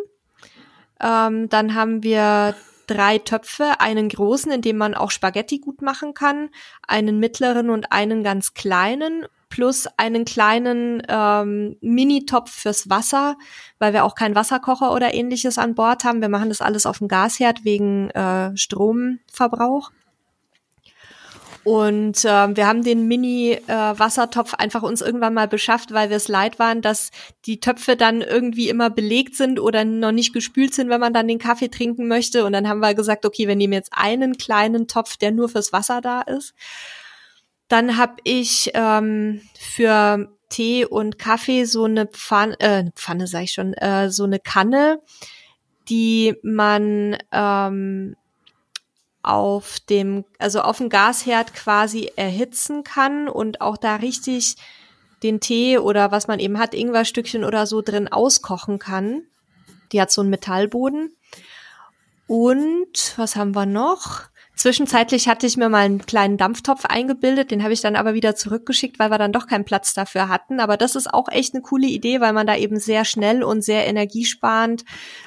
Ähm, 1.00 1.48
dann 1.48 1.76
haben 1.76 2.02
wir 2.02 2.56
drei 2.86 3.18
Töpfe, 3.18 3.80
einen 3.80 4.08
großen, 4.08 4.52
in 4.52 4.62
dem 4.62 4.76
man 4.76 4.94
auch 4.94 5.10
Spaghetti 5.10 5.58
gut 5.58 5.82
machen 5.82 6.14
kann, 6.14 6.50
einen 6.86 7.18
mittleren 7.18 7.70
und 7.70 7.92
einen 7.92 8.22
ganz 8.22 8.54
kleinen 8.54 9.26
plus 9.52 9.86
einen 9.98 10.24
kleinen 10.24 11.02
ähm, 11.08 11.76
Mini-Topf 11.82 12.50
fürs 12.50 12.88
Wasser, 12.88 13.36
weil 13.78 13.92
wir 13.92 14.04
auch 14.04 14.14
keinen 14.14 14.34
Wasserkocher 14.34 14.94
oder 14.94 15.12
ähnliches 15.12 15.58
an 15.58 15.74
Bord 15.74 16.04
haben. 16.04 16.22
Wir 16.22 16.30
machen 16.30 16.48
das 16.48 16.62
alles 16.62 16.86
auf 16.86 16.98
dem 16.98 17.08
Gasherd 17.08 17.62
wegen 17.62 18.08
äh, 18.10 18.56
Stromverbrauch. 18.56 19.90
Und 21.64 22.24
äh, 22.24 22.56
wir 22.56 22.66
haben 22.66 22.82
den 22.82 23.06
Mini-Wassertopf 23.06 24.54
äh, 24.54 24.56
einfach 24.58 24.82
uns 24.82 25.00
irgendwann 25.00 25.34
mal 25.34 25.46
beschafft, 25.46 25.92
weil 25.92 26.10
wir 26.10 26.16
es 26.16 26.26
leid 26.26 26.58
waren, 26.58 26.82
dass 26.82 27.10
die 27.46 27.60
Töpfe 27.60 27.96
dann 27.96 28.20
irgendwie 28.20 28.68
immer 28.68 28.90
belegt 28.90 29.36
sind 29.36 29.60
oder 29.60 29.84
noch 29.84 30.10
nicht 30.10 30.32
gespült 30.32 30.74
sind, 30.74 30.88
wenn 30.88 31.00
man 31.00 31.12
dann 31.12 31.28
den 31.28 31.38
Kaffee 31.38 31.68
trinken 31.68 32.08
möchte. 32.08 32.44
Und 32.44 32.52
dann 32.52 32.68
haben 32.68 32.80
wir 32.80 32.94
gesagt, 32.94 33.24
okay, 33.24 33.46
wir 33.46 33.54
nehmen 33.54 33.74
jetzt 33.74 33.92
einen 33.92 34.36
kleinen 34.36 34.88
Topf, 34.88 35.16
der 35.16 35.30
nur 35.30 35.48
fürs 35.48 35.72
Wasser 35.72 36.00
da 36.00 36.22
ist. 36.22 36.54
Dann 37.68 37.96
habe 37.96 38.16
ich 38.24 38.70
ähm, 38.74 39.40
für 39.58 40.28
Tee 40.48 40.84
und 40.84 41.18
Kaffee 41.18 41.64
so 41.64 41.84
eine 41.84 42.06
Pfanne, 42.06 42.58
äh, 42.60 42.90
Pfanne 42.94 43.26
sag 43.28 43.44
ich 43.44 43.52
schon, 43.52 43.72
äh, 43.74 44.10
so 44.10 44.24
eine 44.24 44.40
Kanne, 44.40 45.00
die 45.88 46.34
man 46.42 47.16
ähm, 47.32 48.16
auf 49.22 49.78
dem, 49.80 50.24
also 50.38 50.62
auf 50.62 50.78
dem 50.78 50.88
Gasherd 50.88 51.54
quasi 51.54 52.10
erhitzen 52.16 52.84
kann 52.84 53.28
und 53.28 53.60
auch 53.60 53.76
da 53.76 53.96
richtig 53.96 54.56
den 55.22 55.40
Tee 55.40 55.78
oder 55.78 56.10
was 56.10 56.26
man 56.26 56.40
eben 56.40 56.58
hat, 56.58 56.74
Ingwerstückchen 56.74 57.44
oder 57.44 57.66
so 57.66 57.82
drin 57.82 58.08
auskochen 58.08 58.78
kann. 58.78 59.22
Die 59.92 60.00
hat 60.00 60.10
so 60.10 60.20
einen 60.22 60.30
Metallboden. 60.30 61.14
Und 62.26 63.14
was 63.16 63.36
haben 63.36 63.54
wir 63.54 63.66
noch? 63.66 64.22
Zwischenzeitlich 64.62 65.26
hatte 65.26 65.44
ich 65.44 65.56
mir 65.56 65.68
mal 65.68 65.78
einen 65.78 66.06
kleinen 66.06 66.36
Dampftopf 66.36 66.84
eingebildet, 66.84 67.50
den 67.50 67.64
habe 67.64 67.72
ich 67.72 67.80
dann 67.80 67.96
aber 67.96 68.14
wieder 68.14 68.36
zurückgeschickt, 68.36 69.00
weil 69.00 69.10
wir 69.10 69.18
dann 69.18 69.32
doch 69.32 69.48
keinen 69.48 69.64
Platz 69.64 69.92
dafür 69.92 70.28
hatten. 70.28 70.60
Aber 70.60 70.76
das 70.76 70.94
ist 70.94 71.12
auch 71.12 71.26
echt 71.28 71.52
eine 71.52 71.64
coole 71.64 71.88
Idee, 71.88 72.20
weil 72.20 72.32
man 72.32 72.46
da 72.46 72.54
eben 72.54 72.78
sehr 72.78 73.04
schnell 73.04 73.42
und 73.42 73.62
sehr 73.62 73.88
energiesparend 73.88 74.84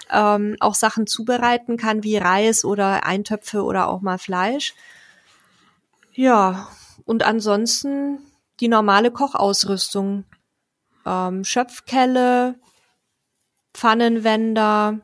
ähm, 0.09 0.55
auch 0.61 0.73
Sachen 0.73 1.05
zubereiten 1.05 1.75
kann, 1.75 2.01
wie 2.01 2.15
Reis 2.15 2.63
oder 2.63 3.05
Eintöpfe 3.05 3.63
oder 3.65 3.89
auch 3.89 3.99
mal 3.99 4.19
Fleisch. 4.19 4.73
Ja, 6.13 6.69
und 7.03 7.23
ansonsten 7.23 8.19
die 8.61 8.69
normale 8.69 9.11
Kochausrüstung. 9.11 10.23
Ähm, 11.05 11.43
Schöpfkelle, 11.43 12.55
Pfannenwender, 13.73 15.01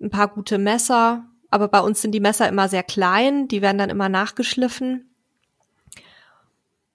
ein 0.00 0.10
paar 0.10 0.26
gute 0.26 0.58
Messer, 0.58 1.24
aber 1.50 1.68
bei 1.68 1.80
uns 1.80 2.02
sind 2.02 2.12
die 2.12 2.20
Messer 2.20 2.48
immer 2.48 2.68
sehr 2.68 2.82
klein, 2.82 3.48
die 3.48 3.62
werden 3.62 3.78
dann 3.78 3.90
immer 3.90 4.08
nachgeschliffen. 4.08 5.10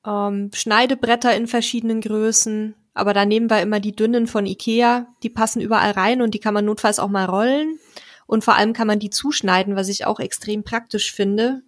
Ähm, 0.05 0.51
Schneidebretter 0.53 1.35
in 1.35 1.47
verschiedenen 1.47 2.01
Größen, 2.01 2.75
aber 2.93 3.13
da 3.13 3.25
nehmen 3.25 3.49
wir 3.49 3.61
immer 3.61 3.79
die 3.79 3.95
dünnen 3.95 4.27
von 4.27 4.45
Ikea, 4.45 5.07
die 5.23 5.29
passen 5.29 5.61
überall 5.61 5.91
rein 5.91 6.21
und 6.21 6.33
die 6.33 6.39
kann 6.39 6.53
man 6.53 6.65
notfalls 6.65 6.99
auch 6.99 7.09
mal 7.09 7.25
rollen. 7.25 7.79
Und 8.27 8.43
vor 8.43 8.55
allem 8.55 8.73
kann 8.73 8.87
man 8.87 8.99
die 8.99 9.09
zuschneiden, 9.09 9.75
was 9.75 9.89
ich 9.89 10.05
auch 10.05 10.19
extrem 10.19 10.63
praktisch 10.63 11.11
finde. 11.11 11.63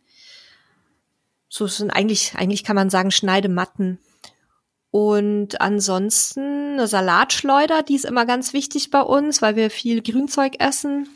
So 1.50 1.68
sind 1.68 1.92
eigentlich, 1.92 2.36
eigentlich 2.36 2.64
kann 2.64 2.76
man 2.76 2.90
sagen 2.90 3.12
Schneidematten. 3.12 4.00
Und 4.92 5.60
ansonsten 5.60 6.74
eine 6.74 6.88
Salatschleuder, 6.88 7.84
die 7.84 7.96
ist 7.96 8.06
immer 8.06 8.26
ganz 8.26 8.54
wichtig 8.54 8.92
bei 8.92 9.02
uns, 9.02 9.42
weil 9.42 9.56
wir 9.56 9.70
viel 9.70 10.02
Grünzeug 10.02 10.60
essen. 10.60 11.10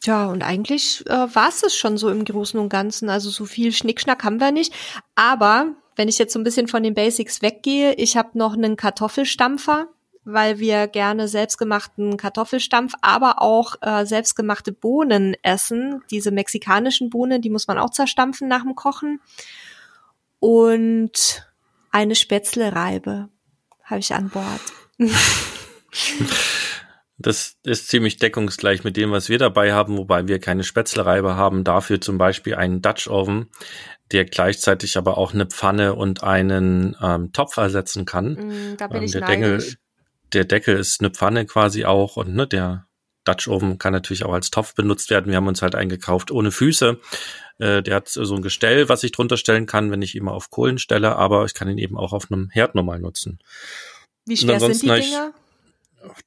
Tja, 0.00 0.26
und 0.26 0.42
eigentlich 0.42 1.04
äh, 1.06 1.34
war 1.34 1.48
es 1.48 1.76
schon 1.76 1.98
so 1.98 2.08
im 2.08 2.24
Großen 2.24 2.58
und 2.58 2.70
Ganzen. 2.70 3.10
Also 3.10 3.28
so 3.28 3.44
viel 3.44 3.70
Schnickschnack 3.70 4.24
haben 4.24 4.40
wir 4.40 4.50
nicht. 4.50 4.72
Aber 5.14 5.74
wenn 5.94 6.08
ich 6.08 6.18
jetzt 6.18 6.32
so 6.32 6.38
ein 6.38 6.44
bisschen 6.44 6.68
von 6.68 6.82
den 6.82 6.94
Basics 6.94 7.42
weggehe, 7.42 7.92
ich 7.94 8.16
habe 8.16 8.38
noch 8.38 8.54
einen 8.54 8.76
Kartoffelstampfer, 8.76 9.88
weil 10.24 10.58
wir 10.58 10.86
gerne 10.86 11.28
selbstgemachten 11.28 12.16
Kartoffelstampf, 12.16 12.94
aber 13.02 13.42
auch 13.42 13.74
äh, 13.82 14.06
selbstgemachte 14.06 14.72
Bohnen 14.72 15.36
essen. 15.42 16.02
Diese 16.10 16.30
mexikanischen 16.30 17.10
Bohnen, 17.10 17.42
die 17.42 17.50
muss 17.50 17.68
man 17.68 17.78
auch 17.78 17.90
zerstampfen 17.90 18.48
nach 18.48 18.62
dem 18.62 18.74
Kochen. 18.74 19.20
Und 20.38 21.46
eine 21.90 22.14
Spätzlereibe 22.14 23.28
habe 23.84 24.00
ich 24.00 24.14
an 24.14 24.30
Bord. 24.30 24.62
Das 27.22 27.56
ist 27.64 27.88
ziemlich 27.88 28.16
deckungsgleich 28.16 28.82
mit 28.82 28.96
dem, 28.96 29.10
was 29.10 29.28
wir 29.28 29.38
dabei 29.38 29.74
haben, 29.74 29.98
wobei 29.98 30.26
wir 30.26 30.38
keine 30.38 30.64
Spätzlereibe 30.64 31.36
haben. 31.36 31.64
Dafür 31.64 32.00
zum 32.00 32.16
Beispiel 32.16 32.54
einen 32.54 32.80
Dutch 32.80 33.08
Oven, 33.08 33.50
der 34.10 34.24
gleichzeitig 34.24 34.96
aber 34.96 35.18
auch 35.18 35.34
eine 35.34 35.44
Pfanne 35.44 35.94
und 35.94 36.22
einen 36.22 36.96
ähm, 37.02 37.32
Topf 37.34 37.58
ersetzen 37.58 38.06
kann. 38.06 38.32
Mm, 38.32 38.76
da 38.78 38.86
bin 38.86 38.98
ähm, 38.98 39.02
ich 39.04 39.12
der 39.12 39.20
Deckel, 39.20 39.76
der 40.32 40.44
Deckel 40.46 40.78
ist 40.78 41.00
eine 41.00 41.10
Pfanne 41.10 41.44
quasi 41.44 41.84
auch 41.84 42.16
und 42.16 42.34
ne, 42.34 42.46
der 42.46 42.86
Dutch 43.24 43.48
Oven 43.48 43.76
kann 43.76 43.92
natürlich 43.92 44.24
auch 44.24 44.32
als 44.32 44.50
Topf 44.50 44.74
benutzt 44.74 45.10
werden. 45.10 45.26
Wir 45.26 45.36
haben 45.36 45.46
uns 45.46 45.60
halt 45.60 45.74
eingekauft 45.74 46.30
ohne 46.30 46.50
Füße. 46.50 46.98
Äh, 47.58 47.82
der 47.82 47.96
hat 47.96 48.08
so 48.08 48.34
ein 48.34 48.40
Gestell, 48.40 48.88
was 48.88 49.04
ich 49.04 49.12
drunter 49.12 49.36
stellen 49.36 49.66
kann, 49.66 49.90
wenn 49.90 50.00
ich 50.00 50.14
ihn 50.14 50.24
mal 50.24 50.32
auf 50.32 50.48
Kohlen 50.48 50.78
stelle, 50.78 51.16
aber 51.16 51.44
ich 51.44 51.52
kann 51.52 51.68
ihn 51.68 51.76
eben 51.76 51.98
auch 51.98 52.14
auf 52.14 52.30
einem 52.30 52.48
Herd 52.48 52.74
normal 52.74 52.98
nutzen. 52.98 53.40
Wie 54.24 54.38
schwer 54.38 54.58
sind 54.58 54.80
die 54.80 54.86
Dinger? 54.86 55.34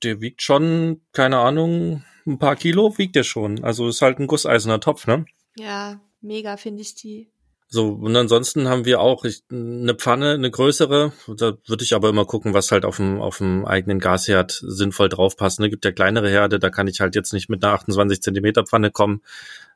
Der 0.04 0.22
wiegt 0.22 0.42
schon, 0.42 1.02
keine 1.12 1.40
Ahnung, 1.40 2.04
ein 2.26 2.40
paar 2.40 2.56
Kilo 2.56 2.98
wiegt 2.98 3.16
der 3.16 3.24
schon. 3.24 3.64
Also 3.64 3.88
ist 3.88 4.02
halt 4.02 4.20
ein 4.20 4.28
gusseiserner 4.28 4.80
Topf, 4.80 5.08
ne? 5.08 5.26
Ja, 5.58 6.00
mega 6.22 6.58
finde 6.58 6.82
ich 6.82 6.96
die. 6.96 7.30
So, 7.68 7.88
und 7.88 8.16
ansonsten 8.16 8.68
haben 8.68 8.86
wir 8.86 9.02
auch 9.02 9.26
eine 9.50 9.96
Pfanne, 9.96 10.34
eine 10.34 10.52
größere. 10.52 11.12
Da 11.28 11.54
würde 11.66 11.84
ich 11.84 11.96
aber 11.96 12.10
immer 12.10 12.26
gucken, 12.26 12.54
was 12.54 12.72
halt 12.72 12.86
auf 12.86 12.98
dem, 12.98 13.20
auf 13.20 13.40
dem 13.40 13.66
eigenen 13.66 14.00
Gasherd 14.00 14.52
sinnvoll 14.52 15.10
draufpasst. 15.10 15.60
Ne? 15.60 15.72
Gibt 15.72 15.84
ja 15.84 15.92
kleinere 15.92 16.30
Herde, 16.30 16.60
da 16.60 16.70
kann 16.70 16.88
ich 16.88 17.00
halt 17.00 17.16
jetzt 17.16 17.34
nicht 17.34 17.50
mit 17.50 17.64
einer 17.64 17.74
28 17.74 18.22
Zentimeter 18.22 18.64
Pfanne 18.64 18.92
kommen. 18.92 19.24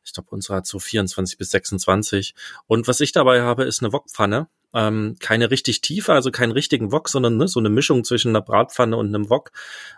Ich 0.06 0.14
glaube, 0.14 0.30
unsere 0.30 0.58
hat 0.58 0.68
so 0.68 0.78
24 0.78 1.40
bis 1.40 1.50
26. 1.50 2.36
Und 2.68 2.88
was 2.88 3.00
ich 3.00 3.14
dabei 3.14 3.42
habe, 3.42 3.64
ist 3.64 3.82
eine 3.82 3.92
Wokpfanne 3.92 4.48
ähm, 4.74 5.16
keine 5.20 5.50
richtig 5.50 5.82
tiefe, 5.82 6.14
also 6.14 6.32
keinen 6.32 6.52
richtigen 6.52 6.92
Wok, 6.92 7.10
sondern 7.10 7.38
ne, 7.38 7.48
so 7.48 7.60
eine 7.60 7.70
Mischung 7.70 8.04
zwischen 8.04 8.30
einer 8.30 8.42
Bratpfanne 8.42 8.98
und 8.98 9.08
einem 9.08 9.30
Wok. 9.30 9.52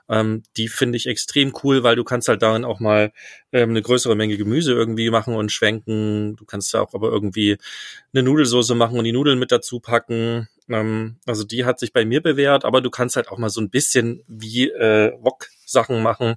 Ähm, 0.08 0.44
die 0.58 0.68
finde 0.68 0.98
ich 0.98 1.08
extrem 1.08 1.54
cool, 1.64 1.84
weil 1.84 1.96
du 1.96 2.04
kannst 2.04 2.28
halt 2.28 2.42
darin 2.42 2.66
auch 2.66 2.80
mal 2.80 3.12
ähm, 3.52 3.72
eine 3.72 3.82
größere 3.82 4.16
Menge 4.16 4.38
Gemüse 4.38 4.74
irgendwie 4.74 5.10
machen 5.10 5.36
und 5.36 5.52
schwenken. 5.52 6.36
Du 6.36 6.46
kannst 6.46 6.74
ja 6.74 6.82
auch 6.82 6.94
aber 6.94 7.10
irgendwie 7.10 7.58
eine 8.14 8.24
Nudelsoße 8.24 8.76
machen 8.76 8.98
und 8.98 9.04
die 9.04 9.12
Nudeln 9.12 9.40
mit 9.40 9.52
dazu 9.52 9.80
packen. 9.80 10.48
Ähm, 10.70 11.18
also 11.26 11.44
die 11.44 11.66
hat 11.66 11.80
sich 11.80 11.94
bei 11.94 12.06
mir 12.06 12.22
bewährt, 12.22 12.64
aber 12.64 12.82
du 12.82 12.90
kannst 12.90 13.16
halt 13.16 13.30
auch 13.30 13.38
mal 13.38 13.50
so 13.50 13.62
ein 13.62 13.70
bisschen 13.70 14.24
wie 14.28 14.70
äh, 14.70 15.14
Wok 15.20 15.48
Sachen 15.66 16.02
machen, 16.02 16.36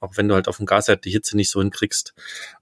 auch 0.00 0.16
wenn 0.16 0.28
du 0.28 0.34
halt 0.34 0.48
auf 0.48 0.56
dem 0.56 0.66
Gasherd 0.66 1.04
die 1.04 1.10
Hitze 1.10 1.36
nicht 1.36 1.50
so 1.50 1.60
hinkriegst. 1.60 2.14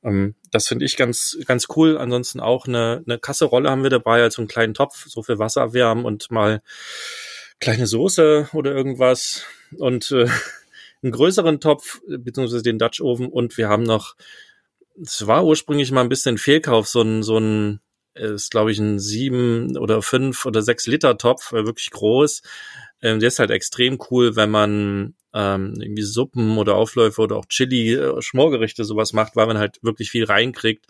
Ähm, 0.03 0.35
das 0.51 0.69
finde 0.69 0.85
ich 0.85 0.97
ganz, 0.97 1.39
ganz 1.47 1.67
cool. 1.77 1.97
Ansonsten 1.97 2.41
auch 2.41 2.67
eine, 2.67 3.03
eine 3.07 3.19
Kasserolle 3.19 3.71
haben 3.71 3.83
wir 3.83 3.91
dabei, 3.91 4.23
also 4.23 4.43
einen 4.43 4.49
kleinen 4.49 4.75
Topf, 4.75 5.02
so 5.09 5.23
für 5.23 5.39
Wasser 5.39 5.73
wärmen 5.73 6.05
und 6.05 6.31
mal 6.31 6.63
kleine 7.61 7.87
Soße 7.87 8.51
oder 8.53 8.75
irgendwas 8.75 9.45
und 9.79 10.11
äh, 10.11 10.29
einen 11.03 11.13
größeren 11.13 11.61
Topf, 11.61 12.01
beziehungsweise 12.07 12.63
den 12.63 12.79
Dutch 12.79 13.01
Oven 13.01 13.29
und 13.29 13.57
wir 13.57 13.69
haben 13.69 13.83
noch, 13.83 14.15
es 15.01 15.27
war 15.27 15.45
ursprünglich 15.45 15.91
mal 15.91 16.03
ein 16.03 16.09
bisschen 16.09 16.39
Fehlkauf, 16.39 16.87
so 16.87 17.03
ein, 17.03 17.23
so 17.23 17.39
ein 17.39 17.81
ist, 18.15 18.51
glaube 18.51 18.73
ich, 18.73 18.79
ein 18.79 18.99
sieben 18.99 19.77
oder 19.79 20.03
fünf 20.03 20.45
oder 20.45 20.63
sechs 20.63 20.87
Liter 20.87 21.17
Topf, 21.17 21.53
äh, 21.53 21.65
wirklich 21.65 21.91
groß. 21.91 22.43
Ähm, 23.01 23.21
der 23.21 23.29
ist 23.29 23.39
halt 23.39 23.51
extrem 23.51 23.99
cool, 24.11 24.37
wenn 24.37 24.51
man 24.51 25.15
ähm, 25.35 25.75
irgendwie 25.81 26.03
Suppen 26.03 26.59
oder 26.59 26.77
Aufläufe 26.77 27.23
oder 27.23 27.37
auch 27.37 27.47
Chili, 27.47 27.95
äh, 27.95 28.21
Schmorgerichte 28.21 28.85
sowas 28.85 29.13
macht, 29.13 29.35
weil 29.37 29.47
man 29.47 29.59
halt 29.59 29.79
wirklich 29.83 30.11
viel 30.11 30.25
reinkriegt. 30.25 30.87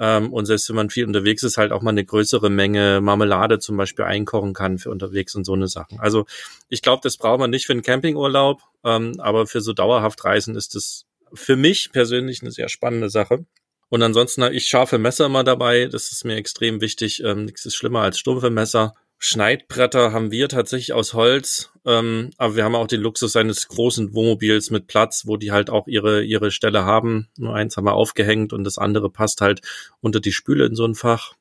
Ähm, 0.00 0.32
und 0.32 0.46
selbst 0.46 0.68
wenn 0.70 0.76
man 0.76 0.88
viel 0.88 1.04
unterwegs 1.04 1.42
ist, 1.42 1.58
halt 1.58 1.72
auch 1.72 1.82
mal 1.82 1.90
eine 1.90 2.04
größere 2.04 2.48
Menge 2.48 3.02
Marmelade 3.02 3.58
zum 3.58 3.76
Beispiel 3.76 4.06
einkochen 4.06 4.54
kann 4.54 4.78
für 4.78 4.90
unterwegs 4.90 5.34
und 5.34 5.44
so 5.44 5.52
eine 5.52 5.68
Sachen. 5.68 6.00
Also 6.00 6.24
ich 6.70 6.80
glaube, 6.80 7.02
das 7.04 7.18
braucht 7.18 7.38
man 7.38 7.50
nicht 7.50 7.66
für 7.66 7.74
einen 7.74 7.82
Campingurlaub, 7.82 8.62
ähm, 8.82 9.12
aber 9.18 9.46
für 9.46 9.60
so 9.60 9.74
dauerhaft 9.74 10.24
Reisen 10.24 10.56
ist 10.56 10.74
es 10.74 11.04
für 11.34 11.54
mich 11.54 11.92
persönlich 11.92 12.40
eine 12.40 12.50
sehr 12.50 12.70
spannende 12.70 13.10
Sache. 13.10 13.44
Und 13.90 14.02
ansonsten 14.02 14.42
habe 14.42 14.54
ich 14.54 14.68
scharfe 14.68 14.98
Messer 14.98 15.26
immer 15.26 15.44
dabei. 15.44 15.86
Das 15.86 16.12
ist 16.12 16.24
mir 16.24 16.36
extrem 16.36 16.80
wichtig. 16.80 17.22
Ähm, 17.22 17.44
nichts 17.44 17.66
ist 17.66 17.74
schlimmer 17.74 18.00
als 18.00 18.18
stumpfe 18.18 18.48
Messer. 18.48 18.94
Schneidbretter 19.22 20.12
haben 20.12 20.30
wir 20.30 20.48
tatsächlich 20.48 20.94
aus 20.94 21.12
Holz, 21.12 21.70
ähm, 21.84 22.30
aber 22.38 22.56
wir 22.56 22.64
haben 22.64 22.74
auch 22.74 22.86
den 22.86 23.02
Luxus 23.02 23.36
eines 23.36 23.68
großen 23.68 24.14
Wohnmobils 24.14 24.70
mit 24.70 24.86
Platz, 24.86 25.26
wo 25.26 25.36
die 25.36 25.52
halt 25.52 25.68
auch 25.68 25.86
ihre 25.86 26.24
ihre 26.24 26.50
Stelle 26.50 26.86
haben. 26.86 27.28
Nur 27.36 27.54
eins 27.54 27.76
haben 27.76 27.84
wir 27.84 27.92
aufgehängt 27.92 28.54
und 28.54 28.64
das 28.64 28.78
andere 28.78 29.10
passt 29.10 29.42
halt 29.42 29.60
unter 30.00 30.20
die 30.20 30.32
Spüle 30.32 30.64
in 30.64 30.74
so 30.74 30.86
ein 30.86 30.94
Fach. 30.94 31.34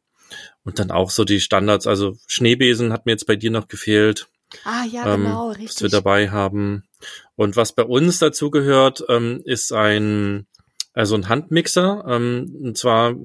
Und 0.66 0.78
dann 0.78 0.92
auch 0.92 1.10
so 1.10 1.24
die 1.24 1.40
Standards, 1.40 1.88
also 1.88 2.18
Schneebesen 2.28 2.92
hat 2.92 3.06
mir 3.06 3.14
jetzt 3.14 3.26
bei 3.26 3.38
dir 3.38 3.50
noch 3.50 3.70
gefehlt. 3.70 4.28
Ah 4.66 4.84
ja, 4.84 5.14
ähm, 5.14 5.24
genau, 5.24 5.52
richtig. 5.52 5.70
Was 5.70 5.82
wir 5.82 5.90
dabei 5.90 6.32
haben. 6.32 6.84
Und 7.38 7.56
was 7.56 7.72
bei 7.72 7.84
uns 7.84 8.20
dazu 8.20 8.52
gehört, 8.52 9.06
ähm, 9.08 9.42
ist 9.46 9.72
ein 9.72 10.48
also 10.94 11.16
ein 11.16 11.30
Handmixer, 11.30 12.04
ähm, 12.08 12.56
und 12.62 12.78
zwar 12.78 13.16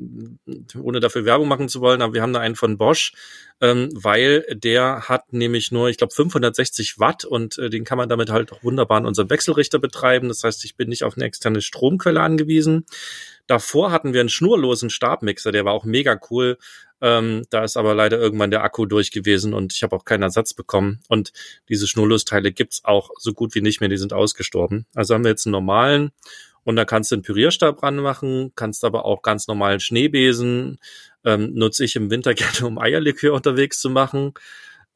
ohne 0.81 1.00
dafür 1.00 1.24
Werbung 1.24 1.48
machen 1.48 1.68
zu 1.68 1.81
wollen, 1.81 2.03
aber 2.03 2.12
wir 2.12 2.22
haben 2.22 2.33
da 2.33 2.40
einen 2.40 2.57
von 2.57 2.77
Bosch, 2.77 3.12
ähm, 3.61 3.88
weil 3.94 4.44
der 4.53 5.09
hat 5.09 5.33
nämlich 5.33 5.72
nur, 5.72 5.88
ich 5.88 5.96
glaube, 5.96 6.14
560 6.14 6.98
Watt 6.98 7.24
und 7.24 7.59
äh, 7.59 7.70
den 7.70 7.85
kann 7.85 7.98
man 7.98 8.09
damit 8.09 8.31
halt 8.31 8.53
auch 8.53 8.62
wunderbar 8.62 8.98
in 8.98 9.07
unserem 9.07 9.31
Wechselrichter 9.31 9.79
betreiben. 9.79 10.29
Das 10.29 10.44
heißt, 10.44 10.64
ich 10.64 10.77
bin 10.77 10.88
nicht 10.88 11.05
auf 11.05 11.16
eine 11.16 11.24
externe 11.24 11.62
Stromquelle 11.62 12.20
angewiesen. 12.20 12.85
Davor 13.46 13.90
hatten 13.90 14.12
wir 14.12 14.20
einen 14.20 14.29
schnurlosen 14.29 14.90
Stabmixer, 14.90 15.53
der 15.53 15.64
war 15.64 15.72
auch 15.72 15.85
mega 15.85 16.18
cool. 16.31 16.59
Ähm, 17.00 17.44
da 17.50 17.64
ist 17.64 17.77
aber 17.77 17.94
leider 17.94 18.18
irgendwann 18.18 18.50
der 18.50 18.62
Akku 18.62 18.87
durch 18.87 19.11
gewesen 19.11 19.53
und 19.53 19.74
ich 19.74 19.83
habe 19.83 19.96
auch 19.96 20.05
keinen 20.05 20.22
Ersatz 20.22 20.55
bekommen. 20.55 21.00
Und 21.09 21.33
diese 21.68 21.87
Schnurlosteile 21.87 22.53
gibt's 22.53 22.85
auch 22.85 23.11
so 23.18 23.33
gut 23.33 23.55
wie 23.55 23.61
nicht 23.61 23.81
mehr, 23.81 23.88
die 23.88 23.96
sind 23.96 24.12
ausgestorben. 24.12 24.87
Also 24.94 25.14
haben 25.14 25.24
wir 25.24 25.31
jetzt 25.31 25.46
einen 25.46 25.53
normalen 25.53 26.12
und 26.64 26.77
da 26.77 26.85
kannst 26.85 27.11
du 27.11 27.16
einen 27.16 27.22
Pürierstab 27.22 27.83
ranmachen, 27.83 28.53
kannst 28.57 28.85
aber 28.85 29.05
auch 29.05 29.22
ganz 29.22 29.46
normalen 29.46 29.81
Schneebesen, 29.81 30.79
ähm, 31.24 31.55
nutze 31.55 31.85
ich 31.85 31.96
im 31.96 32.11
Winter 32.11 32.35
gerne, 32.35 32.66
um 32.66 32.79
Eierlikör 32.79 33.33
unterwegs 33.35 33.81
zu 33.81 33.90
machen. 33.90 34.35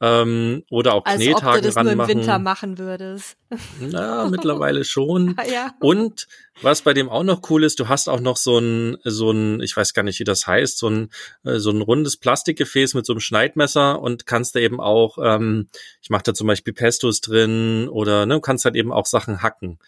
Ähm, 0.00 0.62
oder 0.70 0.94
auch 0.94 1.04
Als 1.06 1.20
Knethaken 1.20 1.48
ob 1.48 1.54
du 1.56 1.60
das 1.62 1.76
ranmachen. 1.76 1.96
nur 1.96 2.08
im 2.08 2.18
Winter 2.18 2.38
machen 2.38 2.78
würdest. 2.78 3.36
Na, 3.80 4.28
mittlerweile 4.30 4.84
schon. 4.84 5.34
ja. 5.50 5.74
Und 5.80 6.28
was 6.62 6.82
bei 6.82 6.94
dem 6.94 7.08
auch 7.08 7.24
noch 7.24 7.50
cool 7.50 7.64
ist, 7.64 7.80
du 7.80 7.88
hast 7.88 8.08
auch 8.08 8.20
noch 8.20 8.36
so 8.36 8.58
ein, 8.58 8.98
so 9.02 9.32
ein, 9.32 9.60
ich 9.60 9.76
weiß 9.76 9.94
gar 9.94 10.04
nicht, 10.04 10.20
wie 10.20 10.24
das 10.24 10.46
heißt, 10.46 10.78
so 10.78 10.88
ein, 10.88 11.10
äh, 11.42 11.58
so 11.58 11.70
ein 11.70 11.82
rundes 11.82 12.16
Plastikgefäß 12.16 12.94
mit 12.94 13.06
so 13.06 13.12
einem 13.12 13.20
Schneidmesser 13.20 14.00
und 14.00 14.24
kannst 14.24 14.54
da 14.54 14.60
eben 14.60 14.80
auch, 14.80 15.18
ähm, 15.20 15.68
ich 16.00 16.10
mache 16.10 16.22
da 16.22 16.34
zum 16.34 16.46
Beispiel 16.46 16.74
Pestos 16.74 17.20
drin 17.20 17.88
oder 17.88 18.24
ne, 18.24 18.40
kannst 18.40 18.66
halt 18.66 18.76
eben 18.76 18.92
auch 18.92 19.06
Sachen 19.06 19.42
hacken. 19.42 19.80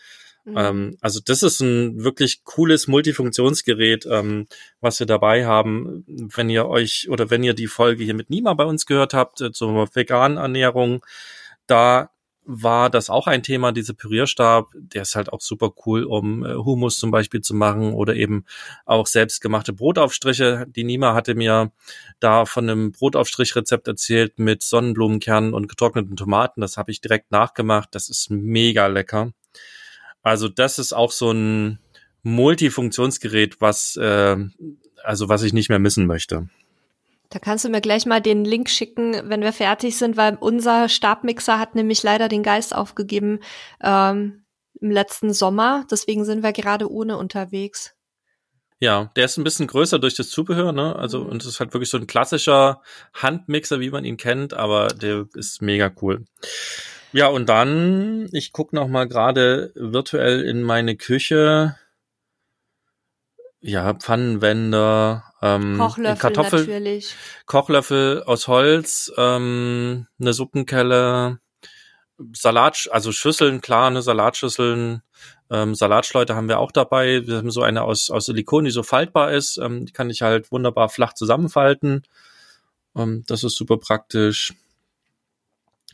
Mhm. 0.45 0.55
Ähm, 0.57 0.97
also 1.01 1.21
das 1.25 1.43
ist 1.43 1.61
ein 1.61 2.03
wirklich 2.03 2.45
cooles 2.45 2.89
Multifunktionsgerät, 2.89 4.07
ähm, 4.07 4.47
was 4.81 4.99
wir 4.99 5.07
dabei 5.07 5.47
haben. 5.47 6.05
Wenn 6.07 6.51
ihr 6.51 6.67
euch 6.67 7.09
oder 7.11 7.31
wenn 7.31 7.43
ihr 7.43 7.55
die 7.55 7.67
Folge 7.67 8.05
hier 8.05 8.15
mit 8.15 8.31
Nima 8.31 8.55
bei 8.55 8.65
uns 8.65 8.87
gehört 8.87 9.15
habt 9.15 9.41
äh, 9.41 9.53
zur 9.53 9.89
veganen 9.95 10.39
Ernährung, 10.39 11.05
da 11.67 12.11
war 12.53 12.91
das 12.91 13.11
auch 13.11 13.27
ein 13.27 13.43
Thema, 13.43 13.71
diese 13.71 13.95
Pürierstab, 13.95 14.73
der 14.75 15.03
ist 15.03 15.15
halt 15.15 15.33
auch 15.33 15.41
super 15.41 15.73
cool, 15.87 16.05
um 16.05 16.45
äh, 16.45 16.55
Humus 16.55 16.99
zum 16.99 17.11
Beispiel 17.11 17.43
zu 17.43 17.55
machen 17.55 17.93
oder 17.93 18.17
eben 18.17 18.45
auch 18.87 19.07
selbstgemachte 19.07 19.73
Brotaufstriche. 19.73 20.67
Die 20.69 20.85
Nima 20.85 21.15
hatte 21.15 21.35
mir 21.35 21.71
da 22.19 22.47
von 22.47 22.69
einem 22.69 22.93
Brotaufstrichrezept 22.93 23.87
erzählt 23.87 24.39
mit 24.39 24.63
Sonnenblumenkernen 24.63 25.55
und 25.55 25.69
getrockneten 25.69 26.17
Tomaten. 26.17 26.61
Das 26.61 26.77
habe 26.77 26.91
ich 26.91 27.01
direkt 27.01 27.31
nachgemacht. 27.31 27.95
Das 27.95 28.09
ist 28.09 28.31
mega 28.31 28.87
lecker. 28.89 29.33
Also 30.23 30.49
das 30.49 30.79
ist 30.79 30.93
auch 30.93 31.13
so 31.13 31.33
ein 31.33 31.79
Multifunktionsgerät, 32.23 33.61
was 33.61 33.97
äh, 33.97 34.37
also 35.03 35.29
was 35.29 35.43
ich 35.43 35.53
nicht 35.53 35.69
mehr 35.69 35.79
missen 35.79 36.07
möchte. 36.07 36.49
Da 37.31 37.39
kannst 37.39 37.65
du 37.65 37.69
mir 37.69 37.81
gleich 37.81 38.07
mal 38.07 38.21
den 38.21 38.45
Link 38.45 38.69
schicken, 38.69 39.15
wenn 39.25 39.43
wir 39.43 39.53
fertig 39.53 39.97
sind, 39.97 40.17
weil 40.17 40.37
unser 40.41 40.89
Stabmixer 40.89 41.61
hat 41.61 41.77
nämlich 41.77 42.03
leider 42.03 42.29
den 42.29 42.43
Geist 42.43 42.75
aufgegeben 42.75 43.39
ähm, 43.83 44.43
im 44.81 44.91
letzten 44.91 45.33
Sommer. 45.33 45.87
Deswegen 45.91 46.25
sind 46.25 46.43
wir 46.43 46.53
gerade 46.53 46.91
ohne 46.91 47.17
unterwegs. 47.19 47.95
Ja, 48.81 49.13
der 49.15 49.27
ist 49.27 49.37
ein 49.37 49.45
bisschen 49.45 49.67
größer 49.67 49.99
durch 49.99 50.17
das 50.17 50.31
Zubehör, 50.31 50.73
ne? 50.73 50.97
Also, 50.97 51.21
mhm. 51.21 51.31
und 51.31 51.43
es 51.43 51.49
ist 51.49 51.61
halt 51.61 51.73
wirklich 51.73 51.91
so 51.91 51.99
ein 51.99 52.07
klassischer 52.07 52.83
Handmixer, 53.15 53.79
wie 53.79 53.91
man 53.91 54.05
ihn 54.05 54.17
kennt, 54.17 54.55
aber 54.55 54.89
der 54.89 55.27
ist 55.35 55.63
mega 55.63 55.93
cool. 56.03 56.25
Ja, 57.13 57.27
und 57.27 57.49
dann, 57.49 58.29
ich 58.33 58.53
gucke 58.53 58.77
noch 58.77 58.89
mal 58.89 59.09
gerade 59.09 59.73
virtuell 59.75 60.43
in 60.43 60.63
meine 60.63 60.97
Küche. 60.97 61.77
ja, 63.61 63.93
Pfannenwender, 63.95 65.25
ähm, 65.43 65.77
Kochlöffel 65.79 66.19
Kartoffel, 66.19 66.61
natürlich. 66.61 67.15
Kochlöffel 67.47 68.23
aus 68.23 68.49
Holz, 68.49 69.13
ähm, 69.17 70.07
eine 70.19 70.33
Suppenkelle, 70.33 71.41
Salat, 72.33 72.89
also 72.93 73.13
Schüsseln, 73.13 73.61
klar, 73.61 73.89
eine 73.89 74.03
Salatschüsseln, 74.03 75.03
ähm, 75.51 75.75
Salatschleute 75.75 76.37
haben 76.37 76.49
wir 76.49 76.61
auch 76.61 76.71
dabei. 76.71 77.27
Wir 77.27 77.39
haben 77.39 77.51
so 77.51 77.63
eine 77.63 77.83
aus, 77.83 78.11
aus 78.11 78.27
Silikon, 78.27 78.65
die 78.65 78.71
so 78.71 78.83
faltbar 78.85 79.33
ist. 79.33 79.59
Ähm, 79.59 79.85
die 79.85 79.93
kann 79.93 80.09
ich 80.09 80.23
halt 80.23 80.53
wunderbar 80.53 80.89
flach 80.89 81.13
zusammenfalten. 81.15 82.05
Ähm, 82.97 83.25
das 83.27 83.43
ist 83.43 83.57
super 83.57 83.79
praktisch. 83.79 84.55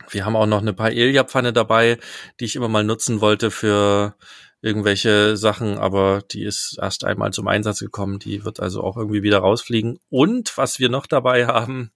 Wir 0.09 0.25
haben 0.25 0.35
auch 0.35 0.45
noch 0.45 0.61
eine 0.61 0.73
Paella-Pfanne 0.73 1.53
dabei, 1.53 1.97
die 2.39 2.45
ich 2.45 2.55
immer 2.55 2.69
mal 2.69 2.83
nutzen 2.83 3.21
wollte 3.21 3.51
für 3.51 4.15
irgendwelche 4.61 5.37
Sachen, 5.37 5.77
aber 5.77 6.23
die 6.31 6.43
ist 6.43 6.77
erst 6.81 7.03
einmal 7.03 7.31
zum 7.31 7.47
Einsatz 7.47 7.79
gekommen. 7.79 8.19
Die 8.19 8.43
wird 8.43 8.59
also 8.59 8.83
auch 8.83 8.97
irgendwie 8.97 9.23
wieder 9.23 9.39
rausfliegen. 9.39 9.99
Und 10.09 10.57
was 10.57 10.79
wir 10.79 10.89
noch 10.89 11.07
dabei 11.07 11.47
haben, 11.47 11.91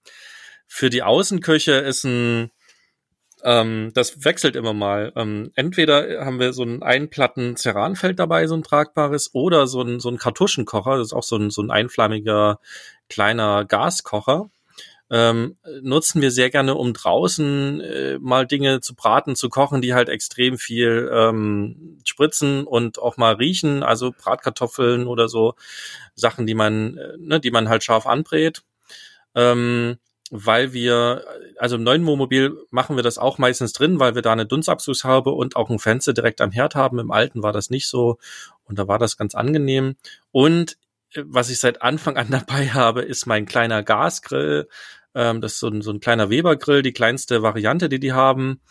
für 0.67 0.89
die 0.89 1.03
Außenküche 1.03 1.73
ist 1.73 2.03
ein 2.03 2.51
ähm, 3.43 3.91
das 3.93 4.23
wechselt 4.23 4.55
immer 4.55 4.73
mal. 4.73 5.11
Ähm, 5.15 5.51
entweder 5.55 6.25
haben 6.25 6.39
wir 6.39 6.53
so 6.53 6.63
ein 6.63 6.83
Einplatten 6.83 7.55
Ceranfeld 7.57 8.19
dabei, 8.19 8.47
so 8.47 8.55
ein 8.55 8.63
tragbares, 8.63 9.33
oder 9.33 9.67
so 9.67 9.81
ein, 9.81 9.99
so 9.99 10.09
ein 10.09 10.17
Kartuschenkocher, 10.17 10.97
das 10.97 11.07
ist 11.07 11.13
auch 11.13 11.23
so 11.23 11.37
ein, 11.37 11.49
so 11.49 11.61
ein 11.61 11.71
einflammiger 11.71 12.59
kleiner 13.09 13.65
Gaskocher. 13.65 14.49
Ähm, 15.13 15.58
nutzen 15.82 16.21
wir 16.21 16.32
sehr 16.32 16.50
gerne, 16.50 16.76
um 16.76 16.93
draußen 16.93 17.82
äh, 17.82 18.19
mal 18.19 18.47
Dinge 18.47 18.80
zu 18.80 18.95
braten, 18.95 19.36
zu 19.36 19.50
kochen, 19.50 19.82
die 19.82 19.93
halt 19.93 20.08
extrem 20.08 20.58
viel 20.58 21.12
ähm, 21.13 22.00
spritzen 22.06 22.65
und 22.65 22.97
auch 22.97 23.17
mal 23.17 23.34
riechen, 23.34 23.84
also 23.84 24.13
Bratkartoffeln 24.17 25.08
oder 25.08 25.28
so 25.28 25.56
Sachen, 26.15 26.47
die 26.47 26.54
man, 26.54 26.97
äh, 26.97 27.17
ne, 27.17 27.41
die 27.41 27.52
man 27.52 27.67
halt 27.67 27.84
scharf 27.84 28.08
anbrät. 28.08 28.63
Ähm, 29.36 29.97
weil 30.32 30.71
wir, 30.71 31.26
also 31.58 31.76
im 31.76 31.84
neuen 31.84 32.06
Wohnmobil 32.06 32.58
machen 32.69 32.95
wir 32.95 33.04
das 33.04 33.17
auch 33.17 33.38
meistens 33.38 33.74
drin, 33.74 34.00
weil 34.00 34.15
wir 34.15 34.21
da 34.21 34.32
eine 34.32 34.45
Dunstabzugshaube 34.45 35.32
und 35.32 35.58
auch 35.58 35.69
ein 35.69 35.78
Fenster 35.78 36.13
direkt 36.13 36.39
am 36.39 36.52
Herd 36.52 36.74
haben. 36.74 37.00
Im 37.00 37.12
alten 37.12 37.43
war 37.43 37.52
das 37.52 37.69
nicht 37.69 37.89
so 37.89 38.17
und 38.63 38.80
da 38.80 38.88
war 38.88 38.97
das 38.97 39.17
ganz 39.17 39.36
angenehm. 39.36 39.97
Und 40.32 40.78
äh, 41.13 41.24
was 41.26 41.50
ich 41.50 41.60
seit 41.60 41.82
Anfang 41.82 42.15
an 42.15 42.28
dabei 42.32 42.69
habe, 42.69 43.02
ist 43.02 43.26
mein 43.26 43.45
kleiner 43.45 43.84
Gasgrill. 43.84 44.69
Ähm, 45.15 45.41
das 45.41 45.54
ist 45.54 45.60
so 45.60 45.67
ein, 45.67 45.82
so 45.82 45.91
ein 45.91 46.00
kleiner 46.00 46.30
Weber-Grill, 46.30 46.82
die 46.82 46.93
kleinste 46.93 47.41
Variante, 47.41 47.89
die 47.89 48.00
die 48.00 48.13
haben. 48.13 48.62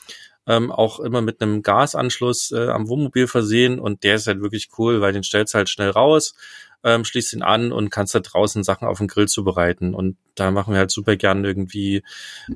Ähm, 0.47 0.73
auch 0.73 1.01
immer 1.01 1.21
mit 1.21 1.43
einem 1.43 1.63
Gasanschluss 1.63 2.51
äh, 2.51 2.69
am 2.69 2.89
Wohnmobil 2.89 3.27
versehen 3.27 3.79
und 3.79 4.05
der 4.05 4.15
ist 4.17 4.27
halt 4.27 4.41
wirklich 4.41 4.71
cool, 4.79 5.01
weil 5.01 5.13
den 5.13 5.23
stellst 5.23 5.55
halt 5.55 5.69
schnell 5.69 5.91
raus 5.91 6.35
ähm, 6.83 7.05
schließt 7.05 7.35
ihn 7.35 7.43
an 7.43 7.73
und 7.73 7.91
kannst 7.91 8.15
da 8.15 8.21
draußen 8.21 8.65
Sachen 8.65 8.89
auf 8.89 8.99
dem 8.99 9.09
Grill 9.09 9.29
zubereiten. 9.29 9.95
Und 9.95 10.17
da 10.35 10.51
machen 10.51 10.73
wir 10.73 10.79
halt 10.79 10.91
super 10.91 11.17
gern 11.17 11.45
irgendwie 11.45 12.03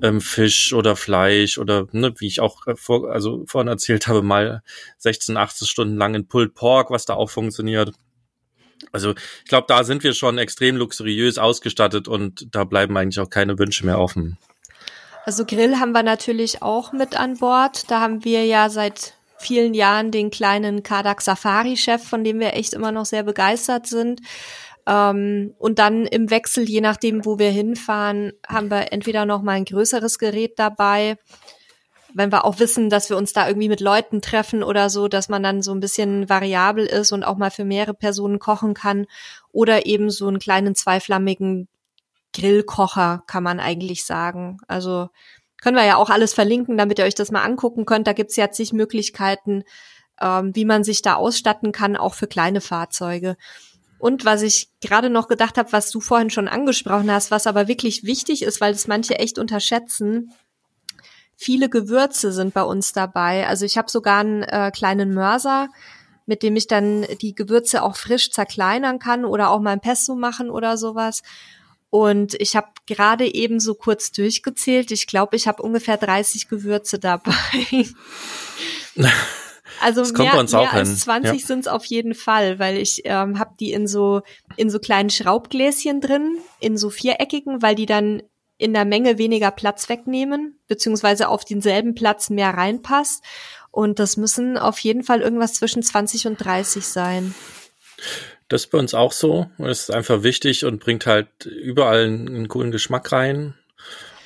ähm, 0.02 0.20
Fisch 0.20 0.72
oder 0.72 0.96
Fleisch 0.96 1.58
oder 1.58 1.86
ne, 1.92 2.14
wie 2.18 2.26
ich 2.26 2.40
auch 2.40 2.66
äh, 2.66 2.76
vor, 2.76 3.10
also 3.10 3.44
vorhin 3.46 3.68
erzählt 3.68 4.06
habe, 4.06 4.22
mal 4.22 4.62
16, 4.98 5.36
18 5.36 5.66
Stunden 5.66 5.96
lang 5.96 6.14
in 6.14 6.26
Pulled 6.26 6.54
Pork, 6.54 6.90
was 6.90 7.04
da 7.04 7.14
auch 7.14 7.30
funktioniert. 7.30 7.92
Also 8.92 9.14
ich 9.44 9.48
glaube, 9.48 9.66
da 9.68 9.84
sind 9.84 10.04
wir 10.04 10.14
schon 10.14 10.38
extrem 10.38 10.76
luxuriös 10.76 11.38
ausgestattet 11.38 12.08
und 12.08 12.54
da 12.54 12.64
bleiben 12.64 12.96
eigentlich 12.96 13.20
auch 13.20 13.30
keine 13.30 13.58
Wünsche 13.58 13.84
mehr 13.86 13.98
offen. 13.98 14.38
Also 15.24 15.44
Grill 15.46 15.76
haben 15.76 15.92
wir 15.92 16.02
natürlich 16.02 16.62
auch 16.62 16.92
mit 16.92 17.18
an 17.18 17.38
Bord. 17.38 17.90
Da 17.90 18.00
haben 18.00 18.24
wir 18.24 18.44
ja 18.44 18.68
seit 18.68 19.14
vielen 19.38 19.74
Jahren 19.74 20.10
den 20.10 20.30
kleinen 20.30 20.82
Kadak 20.82 21.22
Safari 21.22 21.76
Chef, 21.76 22.02
von 22.02 22.24
dem 22.24 22.40
wir 22.40 22.54
echt 22.54 22.74
immer 22.74 22.92
noch 22.92 23.06
sehr 23.06 23.22
begeistert 23.22 23.86
sind. 23.86 24.20
Ähm, 24.86 25.54
und 25.58 25.78
dann 25.78 26.06
im 26.06 26.30
Wechsel, 26.30 26.68
je 26.68 26.80
nachdem, 26.80 27.24
wo 27.24 27.38
wir 27.38 27.50
hinfahren, 27.50 28.32
haben 28.46 28.70
wir 28.70 28.92
entweder 28.92 29.24
noch 29.24 29.42
mal 29.42 29.52
ein 29.52 29.64
größeres 29.64 30.18
Gerät 30.18 30.58
dabei, 30.58 31.16
wenn 32.14 32.30
wir 32.30 32.44
auch 32.44 32.60
wissen, 32.60 32.88
dass 32.90 33.10
wir 33.10 33.16
uns 33.16 33.32
da 33.32 33.46
irgendwie 33.48 33.68
mit 33.68 33.80
Leuten 33.80 34.22
treffen 34.22 34.62
oder 34.62 34.88
so, 34.88 35.08
dass 35.08 35.28
man 35.28 35.42
dann 35.42 35.62
so 35.62 35.72
ein 35.72 35.80
bisschen 35.80 36.28
variabel 36.28 36.86
ist 36.86 37.12
und 37.12 37.24
auch 37.24 37.36
mal 37.36 37.50
für 37.50 37.64
mehrere 37.64 37.92
Personen 37.92 38.38
kochen 38.38 38.72
kann. 38.72 39.06
Oder 39.52 39.86
eben 39.86 40.10
so 40.10 40.28
einen 40.28 40.38
kleinen 40.38 40.76
zweiflammigen 40.76 41.68
Grillkocher, 42.32 43.24
kann 43.26 43.42
man 43.42 43.58
eigentlich 43.58 44.04
sagen. 44.04 44.58
Also 44.68 45.08
können 45.60 45.76
wir 45.76 45.84
ja 45.84 45.96
auch 45.96 46.10
alles 46.10 46.34
verlinken, 46.34 46.78
damit 46.78 46.98
ihr 46.98 47.04
euch 47.04 47.16
das 47.16 47.32
mal 47.32 47.42
angucken 47.42 47.84
könnt. 47.84 48.06
Da 48.06 48.12
gibt's 48.12 48.36
ja 48.36 48.50
zig 48.50 48.72
Möglichkeiten, 48.72 49.64
ähm, 50.20 50.54
wie 50.54 50.64
man 50.64 50.84
sich 50.84 51.02
da 51.02 51.14
ausstatten 51.14 51.72
kann, 51.72 51.96
auch 51.96 52.14
für 52.14 52.28
kleine 52.28 52.60
Fahrzeuge. 52.60 53.36
Und 53.98 54.24
was 54.24 54.42
ich 54.42 54.68
gerade 54.80 55.10
noch 55.10 55.26
gedacht 55.28 55.58
habe, 55.58 55.72
was 55.72 55.90
du 55.90 56.00
vorhin 56.00 56.30
schon 56.30 56.46
angesprochen 56.46 57.10
hast, 57.10 57.30
was 57.30 57.46
aber 57.46 57.66
wirklich 57.66 58.04
wichtig 58.04 58.42
ist, 58.42 58.60
weil 58.60 58.72
das 58.72 58.86
manche 58.86 59.18
echt 59.18 59.38
unterschätzen, 59.38 60.32
viele 61.36 61.68
Gewürze 61.68 62.32
sind 62.32 62.54
bei 62.54 62.62
uns 62.62 62.92
dabei. 62.92 63.46
Also 63.46 63.64
ich 63.64 63.76
habe 63.78 63.90
sogar 63.90 64.20
einen 64.20 64.42
äh, 64.42 64.70
kleinen 64.74 65.14
Mörser, 65.14 65.68
mit 66.26 66.42
dem 66.42 66.56
ich 66.56 66.66
dann 66.66 67.06
die 67.20 67.34
Gewürze 67.34 67.82
auch 67.82 67.96
frisch 67.96 68.30
zerkleinern 68.30 68.98
kann 68.98 69.24
oder 69.24 69.50
auch 69.50 69.60
mal 69.60 69.72
ein 69.72 69.80
Pesto 69.80 70.14
machen 70.14 70.50
oder 70.50 70.76
sowas. 70.76 71.22
Und 71.90 72.34
ich 72.40 72.56
habe 72.56 72.68
gerade 72.86 73.32
eben 73.32 73.60
so 73.60 73.74
kurz 73.74 74.10
durchgezählt. 74.10 74.90
Ich 74.90 75.06
glaube, 75.06 75.36
ich 75.36 75.46
habe 75.46 75.62
ungefähr 75.62 75.96
30 75.96 76.48
Gewürze 76.48 76.98
dabei. 76.98 77.32
Also 79.80 80.02
mehr, 80.12 80.44
mehr 80.44 80.72
als 80.72 81.00
20 81.00 81.40
ja. 81.40 81.46
sind 81.46 81.60
es 81.60 81.66
auf 81.66 81.84
jeden 81.84 82.14
Fall, 82.14 82.58
weil 82.58 82.78
ich 82.78 83.02
ähm, 83.04 83.38
habe 83.38 83.54
die 83.58 83.72
in 83.72 83.86
so 83.86 84.22
in 84.56 84.70
so 84.70 84.78
kleinen 84.78 85.10
Schraubgläschen 85.10 86.00
drin, 86.00 86.38
in 86.60 86.76
so 86.76 86.90
viereckigen, 86.90 87.60
weil 87.60 87.74
die 87.74 87.86
dann 87.86 88.22
in 88.56 88.72
der 88.72 88.84
Menge 88.84 89.18
weniger 89.18 89.50
Platz 89.50 89.88
wegnehmen, 89.88 90.58
beziehungsweise 90.68 91.28
auf 91.28 91.44
denselben 91.44 91.94
Platz 91.94 92.30
mehr 92.30 92.50
reinpasst. 92.50 93.22
Und 93.70 93.98
das 93.98 94.16
müssen 94.16 94.56
auf 94.56 94.78
jeden 94.78 95.02
Fall 95.02 95.20
irgendwas 95.20 95.54
zwischen 95.54 95.82
20 95.82 96.26
und 96.28 96.36
30 96.36 96.86
sein. 96.86 97.34
Das 98.48 98.64
ist 98.64 98.70
bei 98.70 98.78
uns 98.78 98.94
auch 98.94 99.12
so. 99.12 99.50
Es 99.58 99.80
ist 99.80 99.90
einfach 99.90 100.22
wichtig 100.22 100.64
und 100.64 100.78
bringt 100.78 101.06
halt 101.06 101.46
überall 101.46 102.04
einen, 102.04 102.48
coolen 102.48 102.70
Geschmack 102.70 103.10
rein. 103.10 103.54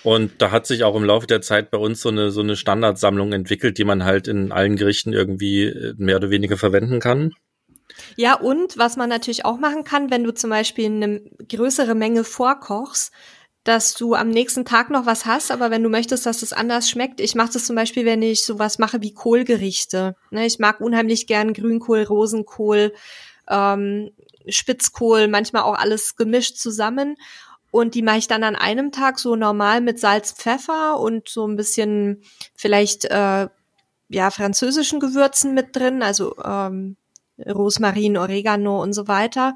Und 0.02 0.42
da 0.42 0.50
hat 0.50 0.66
sich 0.66 0.84
auch 0.84 0.96
im 0.96 1.04
Laufe 1.04 1.26
der 1.26 1.40
Zeit 1.40 1.70
bei 1.70 1.78
uns 1.78 2.00
so 2.00 2.08
eine, 2.08 2.30
so 2.30 2.40
eine 2.40 2.56
Standardsammlung 2.56 3.32
entwickelt, 3.32 3.78
die 3.78 3.84
man 3.84 4.04
halt 4.04 4.28
in 4.28 4.52
allen 4.52 4.76
Gerichten 4.76 5.12
irgendwie 5.12 5.64
äh, 5.64 5.94
mehr 5.96 6.16
oder 6.16 6.30
weniger 6.30 6.56
verwenden 6.56 7.00
kann. 7.00 7.32
Ja, 8.16 8.34
und 8.34 8.78
was 8.78 8.96
man 8.96 9.08
natürlich 9.08 9.44
auch 9.44 9.58
machen 9.58 9.84
kann, 9.84 10.10
wenn 10.10 10.24
du 10.24 10.32
zum 10.32 10.50
Beispiel 10.50 10.86
eine 10.86 11.20
größere 11.48 11.94
Menge 11.94 12.24
vorkochst, 12.24 13.12
dass 13.68 13.92
du 13.92 14.14
am 14.14 14.31
nächsten 14.31 14.64
Tag 14.64 14.88
noch 14.88 15.04
was 15.04 15.26
hast, 15.26 15.50
aber 15.50 15.70
wenn 15.70 15.83
du 15.83 15.90
möchtest, 15.90 16.24
dass 16.24 16.40
es 16.40 16.54
anders 16.54 16.88
schmeckt, 16.88 17.20
ich 17.20 17.35
mache 17.35 17.52
das 17.52 17.66
zum 17.66 17.76
Beispiel, 17.76 18.07
wenn 18.07 18.22
ich 18.22 18.42
sowas 18.42 18.78
mache 18.78 19.02
wie 19.02 19.12
Kohlgerichte. 19.12 20.16
Ne, 20.31 20.46
ich 20.46 20.59
mag 20.59 20.81
unheimlich 20.81 21.26
gern 21.26 21.52
Grünkohl, 21.52 22.02
Rosenkohl, 22.04 22.94
ähm, 23.46 24.11
Spitzkohl, 24.48 25.28
manchmal 25.28 25.64
auch 25.64 25.74
alles 25.74 26.16
gemischt 26.16 26.57
zusammen. 26.57 27.16
Und 27.70 27.94
die 27.94 28.00
mache 28.00 28.16
ich 28.16 28.26
dann 28.26 28.42
an 28.42 28.57
einem 28.57 28.90
Tag 28.90 29.18
so 29.18 29.37
normal 29.37 29.83
mit 29.83 30.00
Salz, 30.00 30.33
Pfeffer 30.33 30.98
und 30.98 31.28
so 31.28 31.46
ein 31.46 31.57
bisschen 31.57 32.22
vielleicht 32.57 33.04
äh, 33.04 33.48
ja 34.09 34.31
französischen 34.31 34.98
Gewürzen 34.98 35.52
mit 35.52 35.76
drin, 35.76 36.02
also 36.02 36.35
ähm, 36.42 36.96
Rosmarin, 37.46 38.16
Oregano 38.16 38.83
und 38.83 38.94
so 38.94 39.09
weiter. 39.09 39.54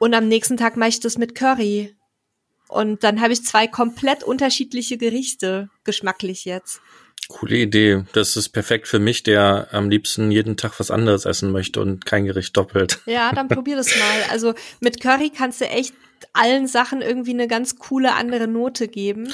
Und 0.00 0.14
am 0.14 0.26
nächsten 0.26 0.56
Tag 0.56 0.76
mache 0.76 0.88
ich 0.88 0.98
das 0.98 1.16
mit 1.16 1.36
Curry. 1.36 1.94
Und 2.68 3.04
dann 3.04 3.20
habe 3.20 3.32
ich 3.32 3.44
zwei 3.44 3.66
komplett 3.66 4.24
unterschiedliche 4.24 4.98
Gerichte, 4.98 5.68
geschmacklich 5.84 6.44
jetzt. 6.44 6.80
Coole 7.28 7.56
Idee. 7.56 8.04
Das 8.12 8.36
ist 8.36 8.50
perfekt 8.50 8.86
für 8.86 8.98
mich, 8.98 9.22
der 9.22 9.68
am 9.72 9.90
liebsten 9.90 10.30
jeden 10.30 10.56
Tag 10.56 10.78
was 10.78 10.90
anderes 10.90 11.24
essen 11.24 11.50
möchte 11.50 11.80
und 11.80 12.06
kein 12.06 12.24
Gericht 12.24 12.56
doppelt. 12.56 13.00
Ja, 13.06 13.32
dann 13.32 13.48
probier 13.48 13.76
das 13.76 13.88
mal. 13.96 14.30
Also 14.30 14.54
mit 14.80 15.00
Curry 15.00 15.30
kannst 15.30 15.60
du 15.60 15.64
echt 15.66 15.94
allen 16.32 16.66
Sachen 16.66 17.02
irgendwie 17.02 17.32
eine 17.32 17.48
ganz 17.48 17.76
coole 17.76 18.14
andere 18.14 18.46
Note 18.46 18.88
geben. 18.88 19.32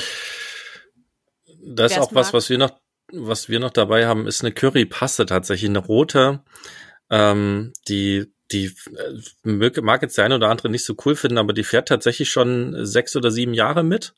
Das 1.65 1.93
ist 1.93 1.99
auch 1.99 2.15
was, 2.15 2.33
was 2.33 2.49
wir 2.49 2.59
noch, 2.59 2.79
was 3.13 3.49
wir 3.49 3.61
noch 3.61 3.71
dabei 3.71 4.07
haben, 4.07 4.27
ist 4.27 4.43
eine 4.43 4.53
Currypaste 4.53 5.27
tatsächlich, 5.27 5.69
eine 5.69 5.79
rote, 5.79 6.43
ähm, 7.11 7.73
die 7.89 8.33
die 8.53 8.75
äh, 8.97 9.81
mag 9.81 10.03
jetzt 10.03 10.19
der 10.19 10.25
eine 10.25 10.37
oder 10.37 10.51
andere 10.51 10.69
nicht 10.69 10.85
so 10.85 10.95
cool 11.05 11.17
finden, 11.17 11.39
aber 11.39 11.53
die 11.53 11.65
fährt 11.65 11.89
tatsächlich 11.89 12.31
schon 12.31 12.85
sechs 12.85 13.17
oder 13.17 13.31
sieben 13.31 13.55
Jahre 13.55 13.83
mit. 13.83 14.15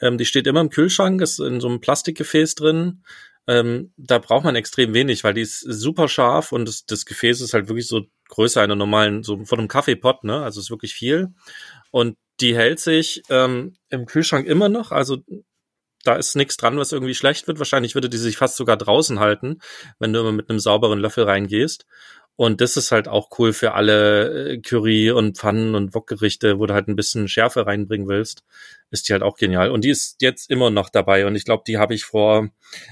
Ähm, 0.00 0.18
die 0.18 0.24
steht 0.24 0.46
immer 0.46 0.60
im 0.60 0.70
Kühlschrank, 0.70 1.20
ist 1.20 1.38
in 1.38 1.60
so 1.60 1.68
einem 1.68 1.80
Plastikgefäß 1.80 2.54
drin. 2.54 3.04
Ähm, 3.46 3.92
da 3.96 4.18
braucht 4.18 4.44
man 4.44 4.56
extrem 4.56 4.94
wenig, 4.94 5.22
weil 5.22 5.34
die 5.34 5.42
ist 5.42 5.60
super 5.60 6.08
scharf 6.08 6.52
und 6.52 6.66
das, 6.66 6.86
das 6.86 7.04
Gefäß 7.04 7.42
ist 7.42 7.52
halt 7.52 7.68
wirklich 7.68 7.86
so 7.86 8.06
größer 8.28 8.62
einer 8.62 8.76
normalen, 8.76 9.22
so 9.22 9.44
von 9.44 9.58
einem 9.58 9.68
Kaffeepot, 9.68 10.24
ne? 10.24 10.42
Also 10.42 10.60
ist 10.60 10.70
wirklich 10.70 10.94
viel. 10.94 11.34
Und 11.90 12.16
die 12.40 12.56
hält 12.56 12.80
sich 12.80 13.22
ähm, 13.28 13.76
im 13.90 14.06
Kühlschrank 14.06 14.46
immer 14.46 14.68
noch. 14.68 14.92
Also 14.92 15.18
da 16.04 16.16
ist 16.16 16.36
nichts 16.36 16.56
dran, 16.56 16.78
was 16.78 16.92
irgendwie 16.92 17.14
schlecht 17.14 17.46
wird. 17.46 17.58
Wahrscheinlich 17.58 17.94
würde 17.94 18.08
die 18.08 18.18
sich 18.18 18.36
fast 18.36 18.56
sogar 18.56 18.76
draußen 18.76 19.20
halten, 19.20 19.60
wenn 19.98 20.12
du 20.12 20.20
immer 20.20 20.32
mit 20.32 20.50
einem 20.50 20.58
sauberen 20.58 20.98
Löffel 20.98 21.24
reingehst. 21.24 21.86
Und 22.36 22.60
das 22.60 22.76
ist 22.76 22.90
halt 22.90 23.06
auch 23.06 23.30
cool 23.38 23.52
für 23.52 23.74
alle 23.74 24.54
äh, 24.54 24.58
Curry 24.58 25.12
und 25.12 25.38
Pfannen 25.38 25.74
und 25.74 25.94
Wokgerichte, 25.94 26.58
wo 26.58 26.66
du 26.66 26.74
halt 26.74 26.88
ein 26.88 26.96
bisschen 26.96 27.28
Schärfe 27.28 27.66
reinbringen 27.66 28.08
willst. 28.08 28.42
Ist 28.90 29.08
die 29.08 29.12
halt 29.12 29.22
auch 29.22 29.36
genial. 29.36 29.70
Und 29.70 29.84
die 29.84 29.90
ist 29.90 30.20
jetzt 30.20 30.50
immer 30.50 30.70
noch 30.70 30.88
dabei. 30.88 31.26
Und 31.26 31.36
ich 31.36 31.44
glaube, 31.44 31.62
die 31.66 31.78
habe 31.78 31.94
ich 31.94 32.04
vor 32.04 32.48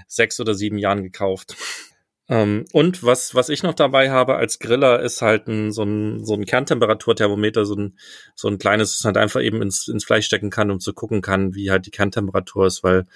sechs 0.06 0.38
oder 0.38 0.54
sieben 0.54 0.78
Jahren 0.78 1.02
gekauft. 1.02 1.56
Ähm, 2.28 2.66
und 2.72 3.02
was, 3.02 3.34
was 3.34 3.48
ich 3.48 3.64
noch 3.64 3.74
dabei 3.74 4.10
habe 4.10 4.36
als 4.36 4.60
Griller, 4.60 5.00
ist 5.00 5.22
halt 5.22 5.48
ein, 5.48 5.72
so 5.72 5.82
ein, 5.82 6.24
so 6.24 6.34
ein 6.34 6.46
Kerntemperaturthermometer, 6.46 7.64
so 7.64 7.74
ein, 7.74 7.98
so 8.36 8.46
ein 8.48 8.58
kleines, 8.58 8.92
das 8.92 9.04
halt 9.04 9.16
einfach 9.16 9.42
eben 9.42 9.60
ins, 9.60 9.88
ins 9.88 10.04
Fleisch 10.04 10.26
stecken 10.26 10.50
kann, 10.50 10.70
um 10.70 10.78
zu 10.78 10.94
gucken 10.94 11.20
kann, 11.20 11.54
wie 11.54 11.70
halt 11.72 11.86
die 11.86 11.90
Kerntemperatur 11.90 12.66
ist, 12.66 12.84
weil 12.84 13.06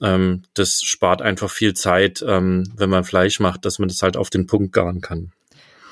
ähm, 0.00 0.42
das 0.54 0.80
spart 0.82 1.22
einfach 1.22 1.50
viel 1.50 1.74
Zeit, 1.74 2.24
ähm, 2.26 2.72
wenn 2.76 2.90
man 2.90 3.04
Fleisch 3.04 3.40
macht, 3.40 3.66
dass 3.66 3.78
man 3.78 3.88
das 3.88 4.02
halt 4.02 4.16
auf 4.16 4.30
den 4.30 4.46
Punkt 4.46 4.72
garen 4.72 5.00
kann. 5.02 5.32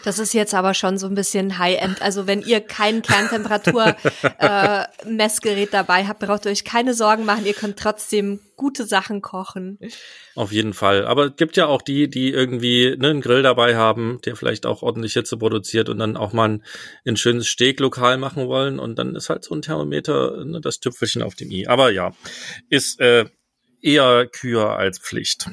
Das 0.05 0.19
ist 0.19 0.35
jetzt 0.35 0.53
aber 0.55 0.75
schon 0.75 0.99
so 0.99 1.07
ein 1.07 1.15
bisschen 1.15 1.57
High-End. 1.59 2.03
Also 2.03 2.27
wenn 2.27 2.43
ihr 2.43 2.61
kein 2.61 3.01
Kerntemperatur-Messgerät 3.01 5.69
äh, 5.69 5.73
dabei 5.73 6.07
habt, 6.07 6.21
braucht 6.21 6.45
ihr 6.45 6.51
euch 6.51 6.65
keine 6.65 6.93
Sorgen 6.93 7.25
machen. 7.25 7.47
Ihr 7.47 7.55
könnt 7.55 7.79
trotzdem 7.79 8.41
gute 8.57 8.85
Sachen 8.85 9.23
kochen. 9.23 9.79
Auf 10.35 10.53
jeden 10.53 10.75
Fall. 10.75 11.07
Aber 11.07 11.29
es 11.29 11.37
gibt 11.37 11.57
ja 11.57 11.65
auch 11.67 11.81
die, 11.81 12.11
die 12.11 12.31
irgendwie 12.31 12.95
ne, 12.99 13.09
einen 13.09 13.23
Grill 13.23 13.43
dabei 13.43 13.77
haben, 13.77 14.21
der 14.27 14.37
vielleicht 14.37 14.67
auch 14.67 14.83
ordentlich 14.83 15.15
Hitze 15.15 15.39
produziert 15.39 15.89
und 15.89 15.99
dann 15.99 16.19
auch 16.19 16.35
mal 16.35 16.51
ein, 16.51 16.63
ein 17.07 17.17
schönes 17.17 17.49
Steaklokal 17.49 18.19
machen 18.19 18.47
wollen. 18.47 18.79
Und 18.79 18.99
dann 18.99 19.17
ist 19.17 19.31
halt 19.31 19.45
so 19.45 19.55
ein 19.55 19.63
Thermometer 19.63 20.45
ne, 20.45 20.61
das 20.61 20.81
Tüpfelchen 20.81 21.23
auf 21.23 21.35
dem 21.35 21.51
i. 21.51 21.67
Aber 21.67 21.91
ja, 21.91 22.15
ist 22.69 23.01
äh, 23.01 23.25
eher 23.81 24.27
Kür 24.27 24.77
als 24.77 24.99
Pflicht. 24.99 25.49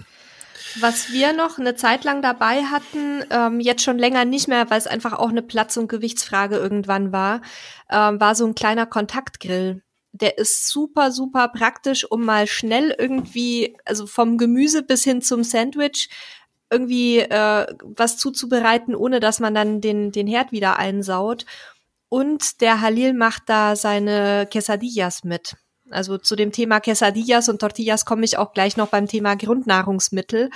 Was 0.80 1.12
wir 1.12 1.34
noch 1.34 1.58
eine 1.58 1.76
Zeit 1.76 2.04
lang 2.04 2.22
dabei 2.22 2.64
hatten, 2.64 3.24
ähm, 3.30 3.60
jetzt 3.60 3.84
schon 3.84 3.98
länger 3.98 4.26
nicht 4.26 4.48
mehr, 4.48 4.70
weil 4.70 4.78
es 4.78 4.88
einfach 4.88 5.14
auch 5.14 5.30
eine 5.30 5.42
Platz- 5.42 5.78
und 5.78 5.88
Gewichtsfrage 5.88 6.56
irgendwann 6.56 7.12
war, 7.12 7.42
ähm, 7.90 8.20
war 8.20 8.36
so 8.36 8.46
ein 8.46 8.56
kleiner 8.56 8.86
Kontaktgrill. 8.86 9.84
Der 10.14 10.38
ist 10.38 10.68
super, 10.68 11.12
super 11.12 11.48
praktisch, 11.50 12.10
um 12.10 12.26
mal 12.26 12.48
schnell 12.48 12.96
irgendwie, 12.98 13.78
also 13.86 14.08
vom 14.08 14.38
Gemüse 14.38 14.84
bis 14.84 15.04
hin 15.04 15.22
zum 15.22 15.44
Sandwich, 15.44 16.10
irgendwie 16.70 17.20
äh, 17.20 17.68
was 17.82 18.18
zuzubereiten, 18.18 18.96
ohne 18.96 19.20
dass 19.20 19.40
man 19.40 19.54
dann 19.54 19.82
den, 19.82 20.12
den 20.12 20.28
Herd 20.28 20.52
wieder 20.52 20.80
einsaut. 20.80 21.46
Und 22.10 22.62
der 22.62 22.82
Halil 22.82 23.14
macht 23.14 23.44
da 23.48 23.76
seine 23.76 24.48
Quesadillas 24.52 25.24
mit. 25.24 25.56
Also 25.94 26.18
zu 26.18 26.36
dem 26.36 26.52
Thema 26.52 26.80
Quesadillas 26.80 27.50
und 27.50 27.60
Tortillas 27.60 28.06
komme 28.06 28.26
ich 28.26 28.38
auch 28.38 28.54
gleich 28.54 28.78
noch 28.78 28.88
beim 28.88 29.08
Thema 29.08 29.36
Grundnahrungsmittel. 29.36 30.50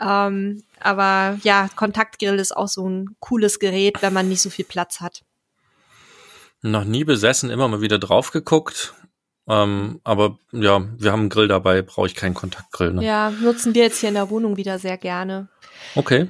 Ähm, 0.00 0.62
aber 0.80 1.38
ja, 1.42 1.68
Kontaktgrill 1.76 2.38
ist 2.38 2.56
auch 2.56 2.68
so 2.68 2.88
ein 2.88 3.16
cooles 3.20 3.58
Gerät, 3.58 4.02
wenn 4.02 4.12
man 4.12 4.28
nicht 4.28 4.42
so 4.42 4.50
viel 4.50 4.64
Platz 4.64 5.00
hat. 5.00 5.22
Noch 6.62 6.84
nie 6.84 7.04
besessen, 7.04 7.50
immer 7.50 7.68
mal 7.68 7.80
wieder 7.80 7.98
drauf 7.98 8.30
geguckt. 8.30 8.94
Ähm, 9.46 10.00
aber 10.04 10.38
ja, 10.52 10.82
wir 10.96 11.12
haben 11.12 11.20
einen 11.20 11.28
Grill 11.28 11.48
dabei, 11.48 11.82
brauche 11.82 12.06
ich 12.06 12.14
keinen 12.14 12.34
Kontaktgrill. 12.34 12.94
Ne? 12.94 13.04
Ja, 13.04 13.30
nutzen 13.30 13.74
wir 13.74 13.82
jetzt 13.82 13.98
hier 13.98 14.08
in 14.08 14.14
der 14.14 14.30
Wohnung 14.30 14.56
wieder 14.56 14.78
sehr 14.78 14.96
gerne. 14.96 15.48
Okay. 15.94 16.28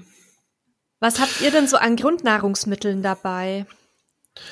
Was 1.00 1.20
habt 1.20 1.40
ihr 1.40 1.50
denn 1.50 1.68
so 1.68 1.76
an 1.76 1.96
Grundnahrungsmitteln 1.96 3.02
dabei? 3.02 3.66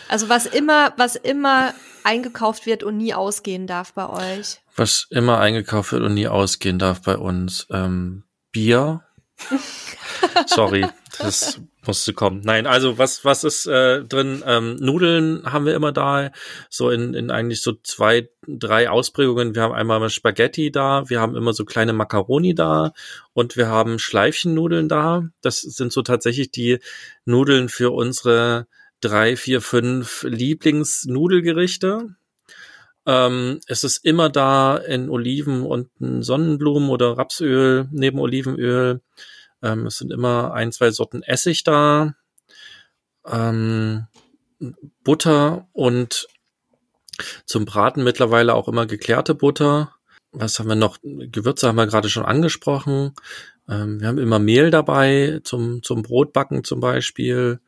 Also 0.09 0.29
was 0.29 0.47
immer, 0.47 0.92
was 0.97 1.16
immer 1.16 1.75
eingekauft 2.05 2.66
wird 2.66 2.83
und 2.83 2.97
nie 2.97 3.14
ausgehen 3.14 3.66
darf 3.66 3.92
bei 3.92 4.09
euch. 4.09 4.61
Was 4.77 5.07
immer 5.11 5.38
eingekauft 5.38 5.92
wird 5.92 6.03
und 6.03 6.14
nie 6.14 6.29
ausgehen 6.29 6.79
darf 6.79 7.03
bei 7.03 7.16
uns. 7.16 7.66
Ähm, 7.71 8.25
Bier. 8.53 9.03
Sorry, 10.47 10.87
das 11.18 11.61
musste 11.85 12.12
kommen. 12.12 12.42
Nein, 12.45 12.66
also 12.66 12.99
was 12.99 13.25
was 13.25 13.42
ist 13.45 13.66
äh, 13.66 14.05
drin? 14.05 14.42
Ähm, 14.47 14.77
Nudeln 14.77 15.42
haben 15.51 15.66
wir 15.66 15.75
immer 15.75 15.90
da, 15.90 16.31
so 16.68 16.90
in, 16.90 17.14
in 17.14 17.31
eigentlich 17.31 17.61
so 17.62 17.73
zwei, 17.83 18.29
drei 18.47 18.88
Ausprägungen. 18.88 19.55
Wir 19.55 19.62
haben 19.62 19.75
einmal 19.75 20.09
Spaghetti 20.11 20.71
da, 20.71 21.09
wir 21.09 21.21
haben 21.21 21.35
immer 21.35 21.53
so 21.55 21.64
kleine 21.64 21.92
Macaroni 21.92 22.55
da 22.55 22.92
und 23.33 23.57
wir 23.57 23.66
haben 23.66 23.99
Schleifchennudeln 23.99 24.88
da. 24.88 25.29
Das 25.40 25.61
sind 25.61 25.92
so 25.92 26.03
tatsächlich 26.03 26.51
die 26.53 26.79
Nudeln 27.25 27.68
für 27.68 27.90
unsere 27.90 28.68
drei, 29.03 29.37
vier, 29.37 29.61
fünf 29.61 30.23
Lieblingsnudelgerichte. 30.23 32.15
Ähm, 33.05 33.61
es 33.67 33.85
ist 33.85 34.05
immer 34.05 34.31
da 34.31 34.77
in 34.77 35.11
Oliven 35.11 35.62
und 35.62 35.91
Sonnenblumen 35.99 36.88
oder 36.88 37.19
Rapsöl 37.19 37.88
neben 37.91 38.19
Olivenöl. 38.19 39.01
Ähm, 39.62 39.87
es 39.87 39.99
sind 39.99 40.12
immer 40.12 40.55
ein, 40.55 40.73
zwei 40.73 40.91
Sorten 40.91 41.23
Essig 41.23 41.65
da. 41.65 42.15
Ähm, 43.27 44.07
Butter 45.03 45.69
und 45.73 46.29
zum 47.45 47.65
Braten 47.65 48.05
mittlerweile 48.05 48.55
auch 48.55 48.69
immer 48.69 48.87
geklärte 48.87 49.35
Butter. 49.35 49.95
Was 50.31 50.59
haben 50.59 50.69
wir 50.69 50.77
noch? 50.77 50.99
Gewürze 51.03 51.69
haben 51.69 51.77
wir 51.77 51.87
gerade 51.87 52.09
schon 52.09 52.25
angesprochen. 52.25 53.15
Ähm, 53.69 54.01
wir 54.01 54.09
haben 54.09 54.19
immer 54.19 54.38
Mehl 54.38 54.71
dabei 54.71 55.41
zum, 55.45 55.83
zum 55.83 56.03
Brotbacken 56.03 56.65
zum 56.65 56.81
Beispiel. 56.81 57.61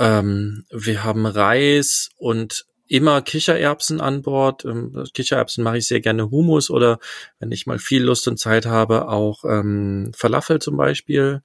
Ähm, 0.00 0.64
wir 0.70 1.04
haben 1.04 1.26
Reis 1.26 2.08
und 2.16 2.64
immer 2.88 3.20
Kichererbsen 3.20 4.00
an 4.00 4.22
Bord. 4.22 4.64
Ähm, 4.64 5.04
Kichererbsen 5.12 5.62
mache 5.62 5.76
ich 5.76 5.86
sehr 5.86 6.00
gerne 6.00 6.30
Humus 6.30 6.70
oder 6.70 6.98
wenn 7.38 7.52
ich 7.52 7.66
mal 7.66 7.78
viel 7.78 8.02
Lust 8.02 8.26
und 8.26 8.38
Zeit 8.38 8.64
habe, 8.64 9.08
auch 9.08 9.44
ähm, 9.44 10.10
Falafel 10.16 10.58
zum 10.58 10.78
Beispiel. 10.78 11.42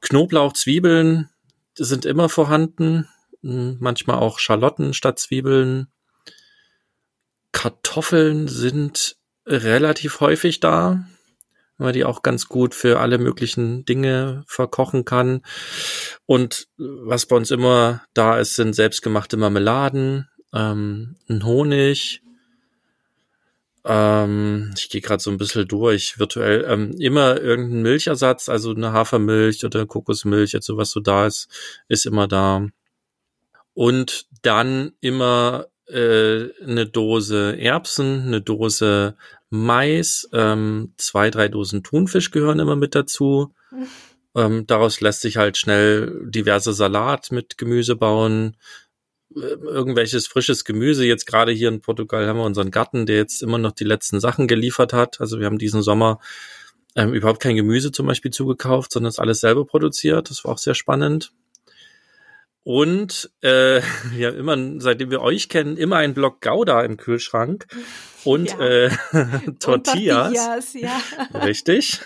Knoblauch, 0.00 0.54
Zwiebeln 0.54 1.28
sind 1.76 2.04
immer 2.04 2.28
vorhanden. 2.28 3.08
Hm, 3.42 3.76
manchmal 3.78 4.18
auch 4.18 4.40
Schalotten 4.40 4.92
statt 4.92 5.20
Zwiebeln. 5.20 5.86
Kartoffeln 7.52 8.48
sind 8.48 9.16
relativ 9.46 10.18
häufig 10.18 10.58
da 10.58 11.06
weil 11.78 11.92
die 11.92 12.04
auch 12.04 12.22
ganz 12.22 12.48
gut 12.48 12.74
für 12.74 12.98
alle 12.98 13.18
möglichen 13.18 13.84
Dinge 13.84 14.42
verkochen 14.46 15.04
kann. 15.04 15.42
Und 16.26 16.68
was 16.76 17.26
bei 17.26 17.36
uns 17.36 17.50
immer 17.50 18.02
da 18.14 18.38
ist, 18.38 18.56
sind 18.56 18.74
selbstgemachte 18.74 19.36
Marmeladen, 19.36 20.28
ähm, 20.52 21.16
ein 21.28 21.44
Honig. 21.44 22.22
Ähm, 23.84 24.72
ich 24.76 24.90
gehe 24.90 25.00
gerade 25.00 25.22
so 25.22 25.30
ein 25.30 25.38
bisschen 25.38 25.68
durch, 25.68 26.18
virtuell. 26.18 26.64
Ähm, 26.68 26.92
immer 26.98 27.40
irgendein 27.40 27.82
Milchersatz, 27.82 28.48
also 28.48 28.74
eine 28.74 28.92
Hafermilch 28.92 29.64
oder 29.64 29.86
Kokosmilch, 29.86 30.52
jetzt 30.52 30.66
so 30.66 30.76
was 30.76 30.90
so 30.90 31.00
da 31.00 31.26
ist, 31.26 31.48
ist 31.88 32.06
immer 32.06 32.26
da. 32.26 32.66
Und 33.74 34.26
dann 34.42 34.92
immer 35.00 35.68
äh, 35.86 36.50
eine 36.62 36.86
Dose 36.86 37.56
Erbsen, 37.58 38.24
eine 38.26 38.42
Dose 38.42 39.16
Mais, 39.50 40.28
ähm, 40.32 40.92
zwei, 40.96 41.30
drei 41.30 41.48
Dosen 41.48 41.82
Thunfisch 41.82 42.30
gehören 42.30 42.58
immer 42.58 42.76
mit 42.76 42.94
dazu. 42.94 43.54
Ähm, 44.34 44.66
daraus 44.66 45.00
lässt 45.00 45.22
sich 45.22 45.36
halt 45.36 45.56
schnell 45.56 46.22
diverse 46.26 46.72
Salat 46.72 47.32
mit 47.32 47.58
Gemüse 47.58 47.96
bauen. 47.96 48.56
Äh, 49.34 49.40
irgendwelches 49.40 50.26
frisches 50.26 50.64
Gemüse. 50.64 51.04
Jetzt 51.04 51.26
gerade 51.26 51.52
hier 51.52 51.68
in 51.68 51.80
Portugal 51.80 52.26
haben 52.26 52.38
wir 52.38 52.44
unseren 52.44 52.70
Garten, 52.70 53.06
der 53.06 53.16
jetzt 53.16 53.42
immer 53.42 53.58
noch 53.58 53.72
die 53.72 53.84
letzten 53.84 54.20
Sachen 54.20 54.48
geliefert 54.48 54.92
hat. 54.92 55.20
Also 55.20 55.38
wir 55.38 55.46
haben 55.46 55.58
diesen 55.58 55.82
Sommer 55.82 56.18
ähm, 56.94 57.14
überhaupt 57.14 57.40
kein 57.40 57.56
Gemüse 57.56 57.92
zum 57.92 58.06
Beispiel 58.06 58.30
zugekauft, 58.30 58.92
sondern 58.92 59.10
es 59.10 59.18
alles 59.18 59.40
selber 59.40 59.64
produziert. 59.64 60.30
Das 60.30 60.44
war 60.44 60.52
auch 60.52 60.58
sehr 60.58 60.74
spannend. 60.74 61.32
Und 62.64 63.30
äh, 63.40 63.80
wir 64.12 64.28
haben 64.28 64.36
immer, 64.36 64.80
seitdem 64.80 65.10
wir 65.10 65.22
euch 65.22 65.48
kennen, 65.48 65.76
immer 65.76 65.96
einen 65.96 66.14
Block 66.14 66.40
Gouda 66.40 66.82
im 66.82 66.96
Kühlschrank 66.96 67.66
und 68.28 68.50
ja. 68.50 68.58
äh, 68.60 68.90
Tortillas. 68.90 69.38
Und 69.46 69.60
Tortillas 69.60 70.74
ja. 70.74 71.00
Richtig. 71.34 72.00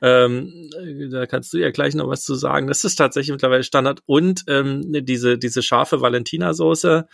ähm, 0.00 0.70
da 1.10 1.26
kannst 1.26 1.52
du 1.52 1.58
ja 1.58 1.70
gleich 1.70 1.96
noch 1.96 2.08
was 2.08 2.22
zu 2.22 2.36
sagen. 2.36 2.68
Das 2.68 2.84
ist 2.84 2.94
tatsächlich 2.94 3.32
mittlerweile 3.32 3.64
Standard. 3.64 4.00
Und 4.06 4.44
ähm, 4.46 5.04
diese, 5.04 5.36
diese 5.36 5.62
scharfe 5.62 6.00
Valentina-Soße. 6.00 7.08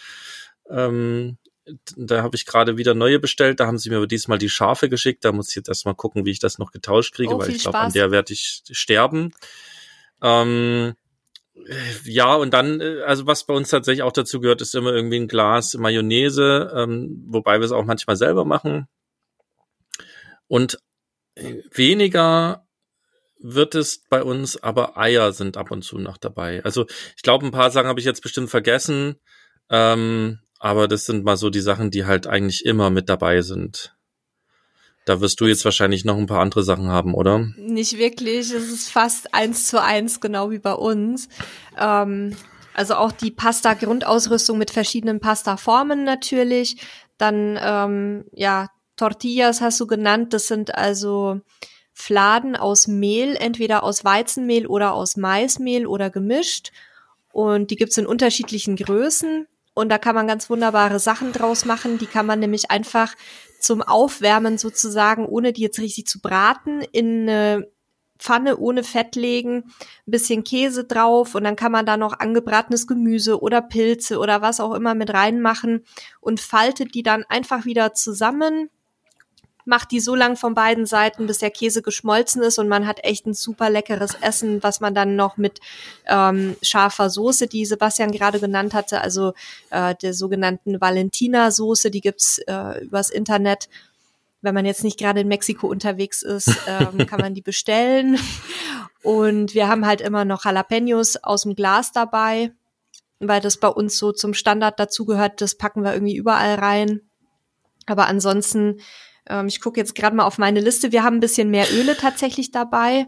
Ähm, 0.69 1.39
da 1.97 2.23
habe 2.23 2.37
ich 2.37 2.45
gerade 2.45 2.77
wieder 2.77 2.93
neue 2.93 3.19
bestellt. 3.19 3.61
Da 3.61 3.67
haben 3.67 3.79
sie 3.79 3.89
mir 3.89 3.97
aber 3.97 4.07
diesmal 4.07 4.37
die 4.37 4.51
scharfe 4.51 4.91
geschickt. 4.91 5.25
Da 5.25 5.33
muss 5.33 5.49
ich 5.49 5.57
jetzt 5.57 5.69
erstmal 5.69 5.95
gucken, 5.95 6.27
wie 6.27 6.31
ich 6.31 6.39
das 6.39 6.59
noch 6.59 6.71
getauscht 6.71 7.15
kriege, 7.15 7.35
oh, 7.35 7.39
weil 7.39 7.49
ich 7.49 7.63
glaube, 7.63 7.79
an 7.79 7.93
der 7.95 8.11
werde 8.11 8.35
ich 8.35 8.63
sterben. 8.71 9.33
Ähm, 10.23 10.93
ja, 12.05 12.35
und 12.35 12.53
dann, 12.53 12.81
äh, 12.81 13.03
also 13.07 13.27
was 13.27 13.45
bei 13.45 13.55
uns 13.55 13.71
tatsächlich 13.71 14.03
auch 14.03 14.13
dazu 14.13 14.41
gehört, 14.41 14.61
ist 14.61 14.75
immer 14.75 14.93
irgendwie 14.93 15.21
ein 15.21 15.29
Glas 15.29 15.75
Mayonnaise, 15.75 16.73
ähm, 16.75 17.25
wobei 17.29 17.59
wir 17.59 17.65
es 17.65 17.73
auch 17.73 17.85
manchmal 17.85 18.17
selber 18.17 18.45
machen. 18.45 18.89
Und 20.49 20.79
äh, 21.37 21.63
weniger 21.73 22.67
wird 23.39 23.75
es 23.75 24.03
bei 24.09 24.23
uns, 24.23 24.63
aber 24.63 24.97
Eier 24.97 25.33
sind 25.33 25.57
ab 25.57 25.71
und 25.71 25.83
zu 25.83 25.99
noch 25.99 26.17
dabei. 26.17 26.65
Also 26.65 26.87
ich 27.17 27.23
glaube, 27.23 27.45
ein 27.47 27.53
paar 27.53 27.71
Sachen 27.71 27.89
habe 27.89 28.01
ich 28.01 28.07
jetzt 28.07 28.23
bestimmt 28.23 28.51
vergessen, 28.51 29.17
ähm, 29.69 30.41
aber 30.59 30.89
das 30.89 31.05
sind 31.05 31.25
mal 31.25 31.37
so 31.37 31.51
die 31.51 31.61
Sachen, 31.61 31.91
die 31.91 32.07
halt 32.07 32.27
eigentlich 32.27 32.65
immer 32.65 32.91
mit 32.91 33.09
dabei 33.09 33.43
sind. 33.43 33.95
Da 35.05 35.21
wirst 35.21 35.41
du 35.41 35.47
jetzt 35.47 35.65
wahrscheinlich 35.65 36.05
noch 36.05 36.17
ein 36.17 36.27
paar 36.27 36.41
andere 36.41 36.63
Sachen 36.63 36.89
haben, 36.89 37.15
oder? 37.15 37.47
Nicht 37.57 37.99
wirklich. 37.99 38.53
Es 38.53 38.71
ist 38.71 38.91
fast 38.91 39.35
eins 39.35 39.67
zu 39.67 39.83
eins, 39.83 40.21
genau 40.21 40.51
wie 40.51 40.59
bei 40.59 40.73
uns. 40.73 41.29
Ähm, 41.79 42.35
also 42.73 42.95
auch 42.95 43.13
die 43.13 43.31
Pasta-Grundausrüstung 43.31 44.57
mit 44.57 44.71
verschiedenen 44.71 45.21
Pasta-Formen 45.21 46.05
natürlich. 46.05 46.77
Dann, 47.19 47.59
ähm, 47.63 48.25
ja, 48.33 48.71
Tortillas 48.97 49.61
hast 49.61 49.79
du 49.81 49.87
genannt. 49.87 50.33
Das 50.33 50.49
sind 50.49 50.75
also 50.75 51.41
Fladen 51.93 52.57
aus 52.57 52.89
Mehl, 52.89 53.37
entweder 53.37 53.85
aus 53.85 54.05
Weizenmehl 54.05 54.67
oder 54.67 54.95
aus 54.95 55.17
Maismehl 55.17 55.87
oder 55.87 56.11
gemischt. 56.11 56.73
Und 57.33 57.71
die 57.71 57.77
gibt's 57.77 57.99
in 57.99 58.07
unterschiedlichen 58.07 58.77
Größen. 58.77 59.47
Und 59.75 59.89
da 59.89 59.99
kann 59.99 60.15
man 60.15 60.29
ganz 60.29 60.49
wunderbare 60.49 60.99
Sachen 60.99 61.33
draus 61.33 61.65
machen. 61.65 61.99
Die 61.99 62.07
kann 62.07 62.27
man 62.27 62.39
nämlich 62.39 62.71
einfach 62.71 63.15
zum 63.65 63.81
Aufwärmen 63.81 64.59
sozusagen, 64.59 65.25
ohne 65.25 65.55
die 65.55 65.63
jetzt 65.63 65.79
richtig 65.79 66.07
zu 66.07 66.21
braten, 66.21 66.83
in 66.93 67.23
eine 67.23 67.73
Pfanne 68.19 68.59
ohne 68.59 68.85
Fett 68.85 69.17
legen, 69.17 69.65
ein 70.07 70.11
bisschen 70.11 70.45
Käse 70.45 70.85
drauf 70.85 71.35
und 71.35 71.45
dann 71.45 71.57
kann 71.57 71.73
man 71.73 71.87
da 71.87 71.97
noch 71.97 72.19
angebratenes 72.19 72.87
Gemüse 72.87 73.41
oder 73.41 73.63
Pilze 73.63 74.19
oder 74.19 74.43
was 74.43 74.61
auch 74.61 74.75
immer 74.75 74.95
mit 74.95 75.13
reinmachen 75.15 75.85
und 76.21 76.41
faltet 76.41 76.95
die 76.95 77.03
dann 77.03 77.25
einfach 77.25 77.65
wieder 77.65 77.95
zusammen 77.95 78.69
macht 79.65 79.91
die 79.91 80.01
so 80.01 80.15
lang 80.15 80.37
von 80.37 80.55
beiden 80.55 80.87
Seiten, 80.87 81.27
bis 81.27 81.39
der 81.39 81.51
Käse 81.51 81.83
geschmolzen 81.83 82.43
ist 82.43 82.59
und 82.59 82.69
man 82.69 82.87
hat 82.87 83.03
echt 83.05 83.27
ein 83.27 83.35
super 83.35 83.71
leckeres 83.71 84.15
Essen, 84.21 84.63
was 84.63 84.81
man 84.81 84.95
dann 84.95 85.17
noch 85.17 85.37
mit 85.37 85.61
ähm, 86.07 86.57
scharfer 86.63 87.11
Soße, 87.11 87.47
die 87.47 87.65
Sebastian 87.65 88.13
gerade 88.13 88.41
genannt 88.41 88.75
hatte, 88.75 89.01
also 89.01 89.33
äh, 89.71 89.95
der 89.95 90.15
sogenannten 90.15 90.81
Valentina-Soße, 90.81 91.91
die 91.91 92.01
gibt's 92.01 92.39
äh, 92.47 92.85
übers 92.85 93.11
Internet. 93.11 93.69
Wenn 94.43 94.55
man 94.55 94.67
jetzt 94.67 94.85
nicht 94.85 94.99
gerade 94.99 95.21
in 95.21 95.29
Mexiko 95.29 95.67
unterwegs 95.67 96.23
ist, 96.23 96.51
ähm, 96.67 97.07
kann 97.07 97.21
man 97.21 97.35
die 97.35 97.43
bestellen. 97.43 98.19
Und 99.03 99.55
wir 99.55 99.69
haben 99.69 99.87
halt 99.87 100.01
immer 100.01 100.25
noch 100.25 100.45
Jalapenos 100.45 101.17
aus 101.17 101.43
dem 101.43 101.55
Glas 101.55 101.93
dabei, 101.93 102.53
weil 103.21 103.41
das 103.41 103.57
bei 103.57 103.69
uns 103.69 103.97
so 103.97 104.13
zum 104.13 104.35
Standard 104.35 104.79
dazugehört. 104.79 105.41
Das 105.41 105.57
packen 105.57 105.83
wir 105.83 105.95
irgendwie 105.95 106.17
überall 106.17 106.57
rein. 106.57 107.01
Aber 107.87 108.07
ansonsten 108.07 108.81
ähm, 109.29 109.47
ich 109.47 109.61
gucke 109.61 109.81
jetzt 109.81 109.95
gerade 109.95 110.17
mal 110.17 110.25
auf 110.25 110.39
meine 110.39 110.61
Liste. 110.61 110.93
Wir 110.93 111.03
haben 111.03 111.17
ein 111.17 111.21
bisschen 111.21 111.51
mehr 111.51 111.67
Öle 111.73 111.97
tatsächlich 111.97 112.51
dabei, 112.51 113.07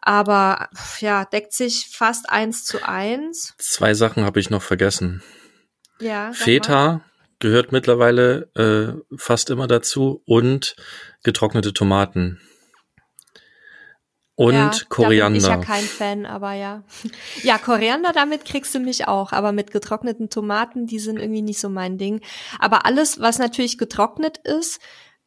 aber 0.00 0.68
ja, 1.00 1.24
deckt 1.24 1.52
sich 1.52 1.88
fast 1.90 2.28
eins 2.28 2.64
zu 2.64 2.86
eins. 2.86 3.54
Zwei 3.58 3.94
Sachen 3.94 4.24
habe 4.24 4.40
ich 4.40 4.50
noch 4.50 4.62
vergessen. 4.62 5.22
Ja. 6.00 6.32
Feta 6.32 7.02
gehört 7.38 7.72
mittlerweile 7.72 8.50
äh, 8.54 9.16
fast 9.16 9.50
immer 9.50 9.66
dazu 9.66 10.22
und 10.26 10.76
getrocknete 11.22 11.72
Tomaten. 11.72 12.40
Und 14.36 14.54
ja, 14.54 14.72
Koriander. 14.88 15.40
Da 15.40 15.54
bin 15.54 15.62
ich 15.62 15.68
ja 15.68 15.74
kein 15.74 15.84
Fan, 15.84 16.26
aber 16.26 16.54
ja. 16.54 16.82
Ja, 17.42 17.58
Koriander, 17.58 18.12
damit 18.12 18.44
kriegst 18.44 18.74
du 18.74 18.80
mich 18.80 19.06
auch, 19.06 19.32
aber 19.32 19.52
mit 19.52 19.70
getrockneten 19.70 20.28
Tomaten, 20.28 20.86
die 20.86 20.98
sind 20.98 21.20
irgendwie 21.20 21.42
nicht 21.42 21.60
so 21.60 21.68
mein 21.68 21.98
Ding. 21.98 22.20
Aber 22.58 22.84
alles, 22.84 23.20
was 23.20 23.38
natürlich 23.38 23.78
getrocknet 23.78 24.38
ist, 24.38 24.80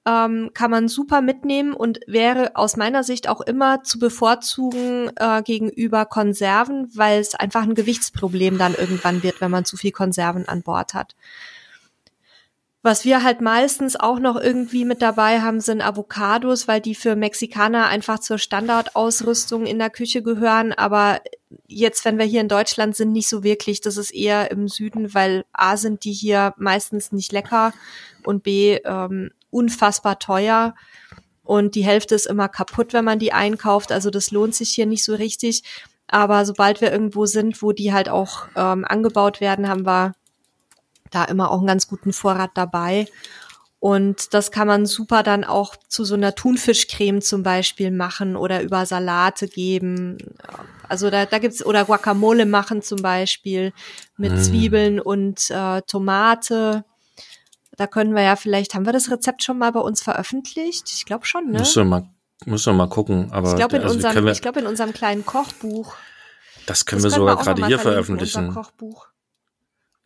ähm, 0.07 0.51
kann 0.53 0.71
man 0.71 0.87
super 0.87 1.21
mitnehmen 1.21 1.73
und 1.73 1.99
wäre 2.07 2.55
aus 2.55 2.77
meiner 2.77 3.03
Sicht 3.03 3.27
auch 3.27 3.41
immer 3.41 3.83
zu 3.83 3.99
bevorzugen 3.99 5.11
äh, 5.17 5.41
gegenüber 5.43 6.05
Konserven, 6.05 6.89
weil 6.95 7.19
es 7.19 7.35
einfach 7.35 7.63
ein 7.63 7.75
Gewichtsproblem 7.75 8.57
dann 8.57 8.73
irgendwann 8.73 9.21
wird, 9.21 9.41
wenn 9.41 9.51
man 9.51 9.65
zu 9.65 9.75
viel 9.75 9.91
Konserven 9.91 10.47
an 10.47 10.61
Bord 10.61 10.93
hat. 10.93 11.15
Was 12.87 13.03
wir 13.03 13.21
halt 13.21 13.41
meistens 13.41 13.97
auch 13.97 14.17
noch 14.17 14.37
irgendwie 14.37 14.85
mit 14.85 15.01
dabei 15.01 15.41
haben, 15.41 15.59
sind 15.59 15.81
Avocados, 15.81 16.69
weil 16.69 16.79
die 16.79 16.95
für 16.95 17.17
Mexikaner 17.17 17.87
einfach 17.87 18.19
zur 18.19 18.37
Standardausrüstung 18.37 19.65
in 19.65 19.77
der 19.77 19.89
Küche 19.89 20.23
gehören. 20.23 20.71
Aber 20.71 21.19
jetzt, 21.67 22.05
wenn 22.05 22.17
wir 22.17 22.23
hier 22.23 22.39
in 22.39 22.47
Deutschland 22.47 22.95
sind, 22.95 23.11
nicht 23.11 23.27
so 23.27 23.43
wirklich. 23.43 23.81
Das 23.81 23.97
ist 23.97 24.11
eher 24.11 24.51
im 24.51 24.69
Süden, 24.69 25.13
weil 25.13 25.43
A 25.51 25.75
sind 25.75 26.05
die 26.05 26.13
hier 26.13 26.53
meistens 26.55 27.11
nicht 27.11 27.33
lecker 27.33 27.73
und 28.23 28.43
B 28.43 28.75
ähm, 28.85 29.31
unfassbar 29.49 30.17
teuer 30.17 30.73
und 31.43 31.75
die 31.75 31.83
Hälfte 31.83 32.15
ist 32.15 32.25
immer 32.25 32.47
kaputt, 32.47 32.93
wenn 32.93 33.03
man 33.03 33.19
die 33.19 33.33
einkauft. 33.33 33.91
Also 33.91 34.11
das 34.11 34.31
lohnt 34.31 34.55
sich 34.55 34.69
hier 34.69 34.85
nicht 34.85 35.03
so 35.03 35.13
richtig. 35.13 35.63
Aber 36.07 36.45
sobald 36.45 36.79
wir 36.79 36.93
irgendwo 36.93 37.25
sind, 37.25 37.61
wo 37.61 37.73
die 37.73 37.91
halt 37.91 38.07
auch 38.07 38.47
ähm, 38.55 38.85
angebaut 38.85 39.41
werden, 39.41 39.67
haben 39.67 39.85
wir 39.85 40.13
da 41.11 41.25
immer 41.25 41.51
auch 41.51 41.59
einen 41.59 41.67
ganz 41.67 41.87
guten 41.87 42.13
Vorrat 42.13 42.51
dabei. 42.55 43.07
Und 43.79 44.33
das 44.33 44.51
kann 44.51 44.67
man 44.67 44.85
super 44.87 45.21
dann 45.21 45.43
auch 45.43 45.75
zu 45.87 46.03
so 46.03 46.15
einer 46.15 46.33
Thunfischcreme 46.33 47.21
zum 47.21 47.43
Beispiel 47.43 47.91
machen 47.91 48.35
oder 48.35 48.63
über 48.63 48.85
Salate 48.87 49.47
geben. 49.47 50.17
Also 50.89 51.11
da, 51.11 51.25
da 51.25 51.37
gibt's 51.37 51.63
oder 51.63 51.85
Guacamole 51.85 52.47
machen 52.47 52.81
zum 52.81 53.01
Beispiel 53.01 53.73
mit 54.17 54.33
mm. 54.33 54.37
Zwiebeln 54.37 54.99
und 54.99 55.51
äh, 55.51 55.83
Tomate. 55.83 56.85
Da 57.75 57.85
können 57.85 58.15
wir 58.15 58.23
ja 58.23 58.35
vielleicht, 58.35 58.73
haben 58.73 58.87
wir 58.87 58.93
das 58.93 59.11
Rezept 59.11 59.43
schon 59.43 59.59
mal 59.59 59.71
bei 59.71 59.79
uns 59.79 60.01
veröffentlicht? 60.01 60.89
Ich 60.91 61.05
glaube 61.05 61.27
schon, 61.27 61.51
ne? 61.51 61.59
Müssen 61.59 61.83
wir 61.83 61.85
mal, 61.85 62.09
müssen 62.45 62.73
wir 62.73 62.77
mal 62.77 62.89
gucken. 62.89 63.31
Aber 63.31 63.51
ich 63.51 63.55
glaube 63.55 63.75
in, 63.75 63.83
also 63.83 63.93
unserem, 63.93 64.25
wir, 64.25 64.31
ich 64.31 64.41
glaub, 64.41 64.57
in 64.57 64.65
unserem 64.65 64.91
kleinen 64.91 65.23
Kochbuch. 65.23 65.95
Das 66.65 66.85
können 66.85 67.03
das 67.03 67.13
wir 67.13 67.19
sogar 67.19 67.37
gerade 67.37 67.67
hier 67.67 67.77
veröffentlichen. 67.77 68.51
Kochbuch. 68.51 69.07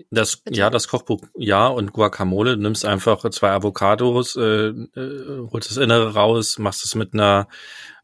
Das, 0.09 0.37
Bitte? 0.37 0.59
ja, 0.59 0.69
das 0.69 0.87
Kochbuch, 0.87 1.21
ja, 1.37 1.67
und 1.67 1.93
Guacamole, 1.93 2.55
du 2.55 2.61
nimmst 2.61 2.85
einfach 2.85 3.29
zwei 3.29 3.51
Avocados, 3.51 4.35
äh, 4.35 4.69
äh, 4.69 5.47
holst 5.51 5.69
das 5.69 5.77
Innere 5.77 6.13
raus, 6.13 6.57
machst 6.59 6.83
es 6.83 6.95
mit 6.95 7.13
einer 7.13 7.47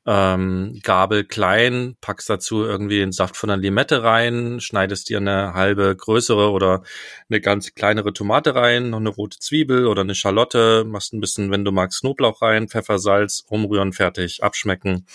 ähm, 0.06 0.80
Gabel 0.84 1.26
klein, 1.26 1.98
packst 2.00 2.30
dazu 2.30 2.64
irgendwie 2.64 3.00
den 3.00 3.12
Saft 3.12 3.36
von 3.36 3.50
einer 3.50 3.62
Limette 3.62 4.04
rein, 4.04 4.62
schneidest 4.62 5.10
dir 5.10 5.18
eine 5.18 5.54
halbe 5.54 5.94
größere 5.96 6.52
oder 6.52 6.84
eine 7.30 7.42
ganz 7.42 7.76
kleinere 7.76 8.14
Tomate 8.14 8.56
rein, 8.56 8.92
noch 8.92 9.00
eine 9.00 9.10
rote 9.10 9.38
Zwiebel 9.40 9.86
oder 9.86 10.02
eine 10.02 10.16
Schalotte, 10.16 10.86
machst 10.86 11.14
ein 11.14 11.20
bisschen, 11.20 11.52
wenn 11.52 11.66
du 11.66 11.74
magst, 11.74 12.00
Knoblauch 12.00 12.42
rein, 12.42 12.70
Pfeffer, 12.70 13.00
Salz, 13.00 13.44
umrühren, 13.50 13.92
fertig, 13.92 14.44
abschmecken. 14.44 15.06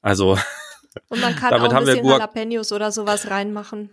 Also 0.00 0.38
und 1.10 1.20
man 1.20 1.36
kann 1.36 1.52
auch 1.60 1.70
ein 1.70 1.84
bisschen 1.84 2.06
Jalapenos 2.06 2.72
oder 2.72 2.90
sowas 2.90 3.30
reinmachen. 3.30 3.90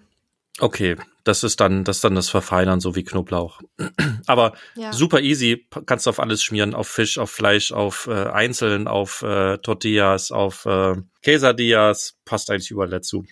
Okay, 0.59 0.95
das 1.25 1.43
ist 1.43 1.59
dann 1.59 1.83
das 1.83 1.97
ist 1.97 2.03
dann 2.05 2.15
das 2.15 2.29
Verfeinern, 2.29 2.79
so 2.79 2.95
wie 2.95 3.03
Knoblauch. 3.03 3.61
Aber 4.27 4.53
ja. 4.75 4.93
super 4.93 5.19
easy, 5.19 5.67
kannst 5.85 6.05
du 6.05 6.09
auf 6.11 6.19
alles 6.19 6.43
schmieren, 6.43 6.73
auf 6.73 6.87
Fisch, 6.87 7.17
auf 7.17 7.29
Fleisch, 7.29 7.73
auf 7.73 8.07
äh, 8.07 8.27
Einzeln, 8.29 8.87
auf 8.87 9.21
äh, 9.21 9.57
Tortillas, 9.57 10.31
auf 10.31 10.65
äh, 10.65 10.95
Quesadillas, 11.23 12.17
passt 12.23 12.49
eigentlich 12.49 12.71
überall 12.71 12.89
dazu. 12.89 13.25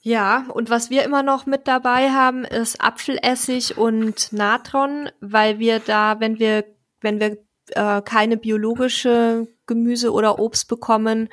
Ja, 0.00 0.46
und 0.52 0.70
was 0.70 0.90
wir 0.90 1.04
immer 1.04 1.22
noch 1.22 1.46
mit 1.46 1.66
dabei 1.66 2.10
haben, 2.10 2.44
ist 2.44 2.80
Apfelessig 2.80 3.76
und 3.76 4.32
Natron, 4.32 5.10
weil 5.20 5.58
wir 5.58 5.80
da, 5.80 6.20
wenn 6.20 6.38
wir, 6.38 6.64
wenn 7.00 7.18
wir 7.18 7.38
äh, 7.70 8.02
keine 8.02 8.36
biologische 8.36 9.48
Gemüse 9.66 10.12
oder 10.12 10.38
Obst 10.38 10.68
bekommen, 10.68 11.28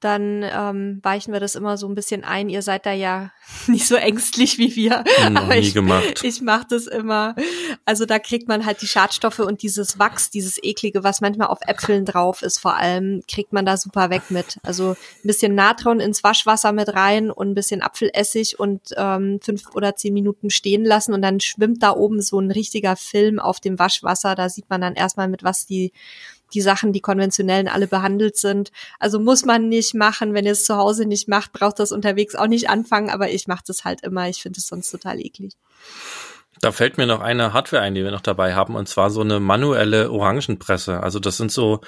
dann 0.00 0.44
ähm, 0.44 1.00
weichen 1.02 1.32
wir 1.32 1.40
das 1.40 1.54
immer 1.54 1.78
so 1.78 1.88
ein 1.88 1.94
bisschen 1.94 2.22
ein. 2.22 2.50
Ihr 2.50 2.60
seid 2.60 2.84
da 2.84 2.92
ja 2.92 3.30
nicht 3.66 3.86
so 3.86 3.94
ängstlich 3.94 4.58
wie 4.58 4.76
wir. 4.76 5.04
Noch 5.30 5.44
aber 5.44 5.54
nie 5.54 5.60
ich, 5.60 5.74
gemacht. 5.74 6.22
Ich 6.22 6.42
mache 6.42 6.66
das 6.68 6.86
immer. 6.86 7.34
Also 7.86 8.04
da 8.04 8.18
kriegt 8.18 8.46
man 8.46 8.66
halt 8.66 8.82
die 8.82 8.86
Schadstoffe 8.86 9.38
und 9.38 9.62
dieses 9.62 9.98
Wachs, 9.98 10.28
dieses 10.28 10.62
eklige, 10.62 11.02
was 11.02 11.22
manchmal 11.22 11.48
auf 11.48 11.60
Äpfeln 11.66 12.04
drauf 12.04 12.42
ist, 12.42 12.58
vor 12.58 12.76
allem 12.76 13.22
kriegt 13.26 13.54
man 13.54 13.64
da 13.64 13.78
super 13.78 14.10
weg 14.10 14.22
mit. 14.28 14.58
Also 14.62 14.90
ein 14.90 15.26
bisschen 15.26 15.54
Natron 15.54 16.00
ins 16.00 16.22
Waschwasser 16.22 16.72
mit 16.72 16.92
rein 16.94 17.30
und 17.30 17.50
ein 17.50 17.54
bisschen 17.54 17.80
Apfelessig 17.80 18.60
und 18.60 18.82
ähm, 18.96 19.40
fünf 19.42 19.74
oder 19.74 19.96
zehn 19.96 20.12
Minuten 20.12 20.50
stehen 20.50 20.84
lassen 20.84 21.14
und 21.14 21.22
dann 21.22 21.40
schwimmt 21.40 21.82
da 21.82 21.92
oben 21.92 22.20
so 22.20 22.38
ein 22.38 22.50
richtiger 22.50 22.96
Film 22.96 23.38
auf 23.38 23.60
dem 23.60 23.78
Waschwasser. 23.78 24.34
Da 24.34 24.50
sieht 24.50 24.68
man 24.68 24.82
dann 24.82 24.94
erstmal 24.94 25.28
mit 25.28 25.42
was 25.42 25.64
die 25.64 25.92
die 26.54 26.60
Sachen, 26.60 26.92
die 26.92 27.00
konventionellen, 27.00 27.68
alle 27.68 27.86
behandelt 27.86 28.36
sind. 28.36 28.72
Also 28.98 29.18
muss 29.18 29.44
man 29.44 29.68
nicht 29.68 29.94
machen. 29.94 30.34
Wenn 30.34 30.46
ihr 30.46 30.52
es 30.52 30.64
zu 30.64 30.76
Hause 30.76 31.06
nicht 31.06 31.28
macht, 31.28 31.52
braucht 31.52 31.78
das 31.78 31.92
unterwegs 31.92 32.34
auch 32.34 32.46
nicht 32.46 32.70
anfangen. 32.70 33.10
Aber 33.10 33.30
ich 33.30 33.46
mache 33.46 33.64
das 33.66 33.84
halt 33.84 34.02
immer. 34.02 34.28
Ich 34.28 34.42
finde 34.42 34.58
es 34.58 34.66
sonst 34.66 34.90
total 34.90 35.20
eklig. 35.20 35.54
Da 36.60 36.72
fällt 36.72 36.96
mir 36.96 37.06
noch 37.06 37.20
eine 37.20 37.52
Hardware 37.52 37.82
ein, 37.82 37.94
die 37.94 38.02
wir 38.02 38.10
noch 38.10 38.22
dabei 38.22 38.54
haben, 38.54 38.76
und 38.76 38.88
zwar 38.88 39.10
so 39.10 39.20
eine 39.20 39.40
manuelle 39.40 40.10
Orangenpresse. 40.10 41.02
Also 41.02 41.18
das 41.18 41.36
sind 41.36 41.52
so 41.52 41.80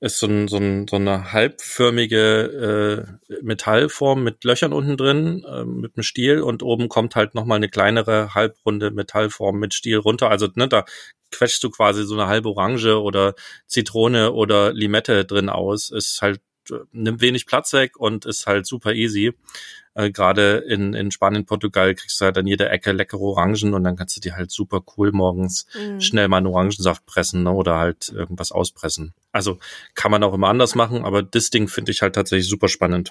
ist 0.00 0.20
so, 0.20 0.26
ein, 0.26 0.46
so, 0.46 0.58
ein, 0.58 0.86
so 0.86 0.96
eine 0.96 1.32
halbförmige 1.32 3.08
äh, 3.28 3.34
Metallform 3.42 4.22
mit 4.22 4.44
Löchern 4.44 4.72
unten 4.72 4.96
drin, 4.96 5.44
äh, 5.44 5.64
mit 5.64 5.96
einem 5.96 6.04
Stiel 6.04 6.40
und 6.40 6.62
oben 6.62 6.88
kommt 6.88 7.16
halt 7.16 7.34
nochmal 7.34 7.56
eine 7.56 7.68
kleinere 7.68 8.34
halbrunde 8.34 8.92
Metallform 8.92 9.58
mit 9.58 9.74
Stiel 9.74 9.98
runter. 9.98 10.30
Also 10.30 10.48
ne, 10.54 10.68
da 10.68 10.84
quetschst 11.30 11.62
du 11.62 11.70
quasi 11.70 12.04
so 12.04 12.14
eine 12.14 12.26
halbe 12.26 12.48
Orange 12.50 13.00
oder 13.00 13.34
Zitrone 13.66 14.32
oder 14.32 14.72
Limette 14.72 15.24
drin 15.24 15.48
aus. 15.48 15.90
Ist 15.90 16.22
halt 16.22 16.40
äh, 16.70 16.78
nimmt 16.92 17.20
wenig 17.20 17.46
Platz 17.46 17.72
weg 17.72 17.98
und 17.98 18.24
ist 18.24 18.46
halt 18.46 18.66
super 18.66 18.92
easy. 18.94 19.34
Äh, 19.94 20.10
Gerade 20.10 20.58
in, 20.58 20.94
in 20.94 21.10
Spanien, 21.10 21.44
Portugal 21.44 21.94
kriegst 21.94 22.20
du 22.20 22.24
halt 22.24 22.38
an 22.38 22.46
jeder 22.46 22.70
Ecke 22.70 22.92
leckere 22.92 23.20
Orangen 23.20 23.74
und 23.74 23.84
dann 23.84 23.96
kannst 23.96 24.16
du 24.16 24.20
dir 24.20 24.36
halt 24.36 24.50
super 24.50 24.82
cool 24.96 25.12
morgens 25.12 25.66
mhm. 25.74 26.00
schnell 26.00 26.28
mal 26.28 26.38
einen 26.38 26.46
Orangensaft 26.46 27.04
pressen 27.06 27.42
ne, 27.42 27.52
oder 27.52 27.78
halt 27.78 28.08
irgendwas 28.10 28.52
auspressen. 28.52 29.14
Also 29.32 29.58
kann 29.94 30.10
man 30.10 30.22
auch 30.22 30.34
immer 30.34 30.48
anders 30.48 30.74
machen, 30.74 31.04
aber 31.04 31.22
das 31.22 31.50
Ding 31.50 31.68
finde 31.68 31.92
ich 31.92 32.02
halt 32.02 32.14
tatsächlich 32.14 32.48
super 32.48 32.68
spannend. 32.68 33.10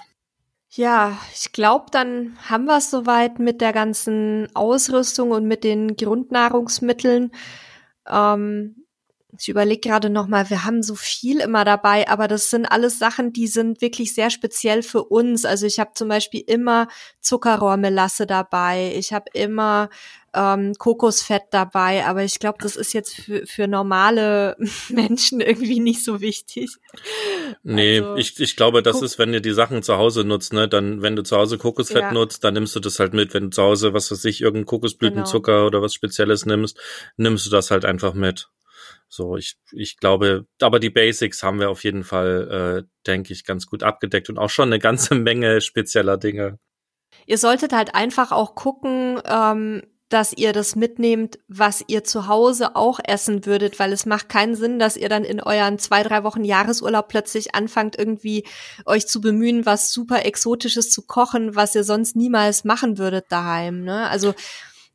Ja, 0.70 1.18
ich 1.34 1.52
glaube, 1.52 1.86
dann 1.90 2.36
haben 2.48 2.66
wir 2.66 2.76
es 2.76 2.90
soweit 2.90 3.38
mit 3.38 3.60
der 3.60 3.72
ganzen 3.72 4.48
Ausrüstung 4.54 5.30
und 5.30 5.46
mit 5.46 5.64
den 5.64 5.96
Grundnahrungsmitteln. 5.96 7.32
Ähm, 8.08 8.77
ich 9.40 9.48
überlege 9.48 9.88
gerade 9.88 10.10
noch 10.10 10.26
mal, 10.26 10.50
wir 10.50 10.64
haben 10.64 10.82
so 10.82 10.96
viel 10.96 11.40
immer 11.40 11.64
dabei, 11.64 12.08
aber 12.08 12.26
das 12.26 12.50
sind 12.50 12.66
alles 12.66 12.98
Sachen, 12.98 13.32
die 13.32 13.46
sind 13.46 13.80
wirklich 13.80 14.12
sehr 14.14 14.30
speziell 14.30 14.82
für 14.82 15.04
uns. 15.04 15.44
Also 15.44 15.66
ich 15.66 15.78
habe 15.78 15.90
zum 15.94 16.08
Beispiel 16.08 16.42
immer 16.46 16.88
Zuckerrohrmelasse 17.20 18.26
dabei, 18.26 18.92
ich 18.96 19.12
habe 19.12 19.26
immer 19.34 19.90
ähm, 20.34 20.74
Kokosfett 20.74 21.44
dabei, 21.52 22.04
aber 22.04 22.22
ich 22.24 22.38
glaube, 22.38 22.58
das 22.60 22.76
ist 22.76 22.92
jetzt 22.92 23.14
für, 23.14 23.46
für 23.46 23.66
normale 23.66 24.56
Menschen 24.88 25.40
irgendwie 25.40 25.80
nicht 25.80 26.04
so 26.04 26.20
wichtig. 26.20 26.76
Nee, 27.62 28.00
also, 28.00 28.16
ich, 28.16 28.38
ich 28.40 28.56
glaube, 28.56 28.82
das 28.82 29.02
ist, 29.02 29.18
wenn 29.18 29.32
ihr 29.32 29.40
die 29.40 29.52
Sachen 29.52 29.82
zu 29.82 29.96
Hause 29.96 30.24
nutzt, 30.24 30.52
ne, 30.52 30.68
dann, 30.68 31.00
wenn 31.00 31.16
du 31.16 31.22
zu 31.22 31.36
Hause 31.36 31.58
Kokosfett 31.58 32.02
ja. 32.02 32.12
nutzt, 32.12 32.44
dann 32.44 32.54
nimmst 32.54 32.76
du 32.76 32.80
das 32.80 32.98
halt 32.98 33.14
mit. 33.14 33.34
Wenn 33.34 33.44
du 33.44 33.50
zu 33.50 33.62
Hause, 33.62 33.94
was 33.94 34.10
weiß 34.10 34.24
ich, 34.26 34.40
irgendeinen 34.40 34.66
Kokosblütenzucker 34.66 35.52
genau. 35.52 35.66
oder 35.66 35.82
was 35.82 35.94
Spezielles 35.94 36.44
nimmst, 36.44 36.78
nimmst 37.16 37.46
du 37.46 37.50
das 37.50 37.70
halt 37.70 37.84
einfach 37.84 38.14
mit. 38.14 38.50
So, 39.08 39.36
ich, 39.36 39.56
ich 39.72 39.96
glaube, 39.96 40.46
aber 40.60 40.80
die 40.80 40.90
Basics 40.90 41.42
haben 41.42 41.60
wir 41.60 41.70
auf 41.70 41.82
jeden 41.84 42.04
Fall, 42.04 42.84
äh, 42.84 42.88
denke 43.06 43.32
ich, 43.32 43.44
ganz 43.44 43.66
gut 43.66 43.82
abgedeckt 43.82 44.28
und 44.28 44.38
auch 44.38 44.50
schon 44.50 44.68
eine 44.68 44.78
ganze 44.78 45.14
Menge 45.14 45.60
spezieller 45.60 46.18
Dinge. 46.18 46.58
Ihr 47.26 47.38
solltet 47.38 47.72
halt 47.72 47.94
einfach 47.94 48.32
auch 48.32 48.54
gucken, 48.54 49.20
ähm, 49.24 49.82
dass 50.08 50.32
ihr 50.32 50.54
das 50.54 50.74
mitnehmt, 50.74 51.38
was 51.48 51.84
ihr 51.86 52.02
zu 52.02 52.26
Hause 52.26 52.76
auch 52.76 52.98
essen 53.04 53.44
würdet, 53.44 53.78
weil 53.78 53.92
es 53.92 54.06
macht 54.06 54.30
keinen 54.30 54.54
Sinn, 54.54 54.78
dass 54.78 54.96
ihr 54.96 55.10
dann 55.10 55.24
in 55.24 55.42
euren 55.42 55.78
zwei, 55.78 56.02
drei 56.02 56.24
Wochen 56.24 56.44
Jahresurlaub 56.44 57.08
plötzlich 57.08 57.54
anfangt, 57.54 57.98
irgendwie 57.98 58.44
euch 58.86 59.06
zu 59.06 59.20
bemühen, 59.20 59.66
was 59.66 59.92
super 59.92 60.24
Exotisches 60.24 60.90
zu 60.90 61.02
kochen, 61.02 61.54
was 61.56 61.74
ihr 61.74 61.84
sonst 61.84 62.16
niemals 62.16 62.64
machen 62.64 62.96
würdet 62.96 63.26
daheim. 63.28 63.84
Ne? 63.84 64.08
Also 64.08 64.34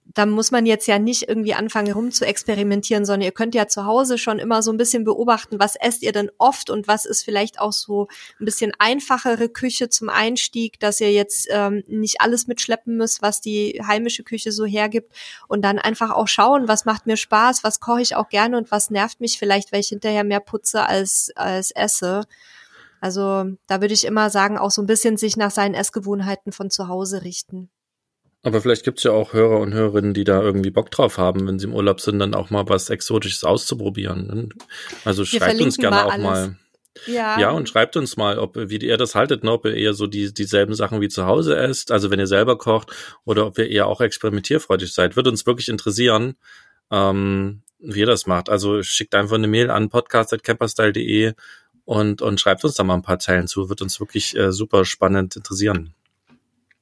da 0.05 0.25
muss 0.25 0.51
man 0.51 0.65
jetzt 0.65 0.87
ja 0.87 0.99
nicht 0.99 1.27
irgendwie 1.27 1.53
anfangen 1.53 1.91
rum 1.93 2.11
zu 2.11 2.25
experimentieren, 2.25 3.05
sondern 3.05 3.21
ihr 3.21 3.31
könnt 3.31 3.55
ja 3.55 3.67
zu 3.67 3.85
Hause 3.85 4.17
schon 4.17 4.37
immer 4.37 4.61
so 4.61 4.71
ein 4.71 4.77
bisschen 4.77 5.03
beobachten, 5.03 5.59
was 5.59 5.75
esst 5.75 6.03
ihr 6.03 6.11
denn 6.11 6.29
oft 6.37 6.69
und 6.69 6.87
was 6.87 7.05
ist 7.05 7.23
vielleicht 7.23 7.59
auch 7.59 7.71
so 7.71 8.07
ein 8.39 8.45
bisschen 8.45 8.73
einfachere 8.79 9.49
Küche 9.49 9.89
zum 9.89 10.09
Einstieg, 10.09 10.79
dass 10.79 11.01
ihr 11.01 11.11
jetzt 11.11 11.47
ähm, 11.49 11.83
nicht 11.87 12.21
alles 12.21 12.47
mitschleppen 12.47 12.97
müsst, 12.97 13.21
was 13.21 13.41
die 13.41 13.81
heimische 13.85 14.23
Küche 14.23 14.51
so 14.51 14.65
hergibt 14.65 15.13
und 15.47 15.63
dann 15.63 15.79
einfach 15.79 16.11
auch 16.11 16.27
schauen, 16.27 16.67
was 16.67 16.85
macht 16.85 17.07
mir 17.07 17.17
Spaß, 17.17 17.63
was 17.63 17.79
koche 17.79 18.01
ich 18.01 18.15
auch 18.15 18.29
gerne 18.29 18.57
und 18.57 18.71
was 18.71 18.89
nervt 18.89 19.19
mich 19.19 19.39
vielleicht, 19.39 19.71
weil 19.71 19.79
ich 19.79 19.89
hinterher 19.89 20.23
mehr 20.23 20.41
putze 20.41 20.85
als, 20.85 21.31
als 21.35 21.71
esse. 21.71 22.25
Also 23.01 23.45
da 23.67 23.81
würde 23.81 23.93
ich 23.93 24.05
immer 24.05 24.29
sagen, 24.29 24.57
auch 24.57 24.71
so 24.71 24.81
ein 24.81 24.87
bisschen 24.87 25.17
sich 25.17 25.37
nach 25.37 25.51
seinen 25.51 25.73
Essgewohnheiten 25.73 26.51
von 26.51 26.69
zu 26.69 26.87
Hause 26.87 27.23
richten. 27.23 27.69
Aber 28.45 28.61
vielleicht 28.61 28.83
gibt's 28.83 29.03
ja 29.03 29.11
auch 29.11 29.31
Hörer 29.31 29.59
und 29.61 29.73
Hörerinnen, 29.73 30.13
die 30.13 30.25
da 30.25 30.41
irgendwie 30.41 30.69
Bock 30.69 30.91
drauf 30.91 31.17
haben, 31.17 31.47
wenn 31.47 31.59
sie 31.59 31.67
im 31.67 31.73
Urlaub 31.73 32.01
sind, 32.01 32.19
dann 32.19 32.35
auch 32.35 32.49
mal 32.49 32.67
was 32.67 32.89
Exotisches 32.89 33.45
auszuprobieren. 33.45 34.49
Also 35.05 35.23
schreibt 35.23 35.61
uns 35.61 35.77
gerne 35.77 35.95
mal 35.95 36.03
auch 36.03 36.11
alles. 36.11 36.23
mal. 36.23 36.55
Ja. 37.07 37.39
ja, 37.39 37.51
und 37.51 37.67
schreibt 37.67 37.95
uns 37.97 38.17
mal, 38.17 38.37
ob 38.37 38.55
wie 38.55 38.77
ihr 38.77 38.97
das 38.97 39.15
haltet, 39.15 39.43
ne? 39.43 39.51
ob 39.51 39.65
ihr 39.65 39.73
eher 39.73 39.93
so 39.93 40.07
die, 40.07 40.31
dieselben 40.33 40.75
Sachen 40.75 41.01
wie 41.01 41.07
zu 41.07 41.25
Hause 41.25 41.57
esst, 41.57 41.91
also 41.91 42.11
wenn 42.11 42.19
ihr 42.19 42.27
selber 42.27 42.57
kocht, 42.57 42.91
oder 43.25 43.47
ob 43.47 43.57
ihr 43.57 43.69
eher 43.69 43.87
auch 43.87 43.99
experimentierfreudig 43.99 44.93
seid. 44.93 45.15
Würde 45.15 45.31
uns 45.31 45.45
wirklich 45.45 45.69
interessieren, 45.69 46.35
ähm, 46.91 47.61
wie 47.79 48.01
ihr 48.01 48.05
das 48.05 48.27
macht. 48.27 48.49
Also 48.49 48.83
schickt 48.83 49.15
einfach 49.15 49.35
eine 49.35 49.47
Mail 49.47 49.71
an 49.71 49.89
podcast.camperstyle.de 49.89 51.33
und, 51.85 52.21
und 52.21 52.39
schreibt 52.39 52.63
uns 52.63 52.75
da 52.75 52.83
mal 52.83 52.95
ein 52.95 53.01
paar 53.01 53.19
Zeilen 53.19 53.47
zu. 53.47 53.69
Wird 53.69 53.81
uns 53.81 53.99
wirklich 53.99 54.35
äh, 54.37 54.51
super 54.51 54.85
spannend 54.85 55.35
interessieren. 55.35 55.95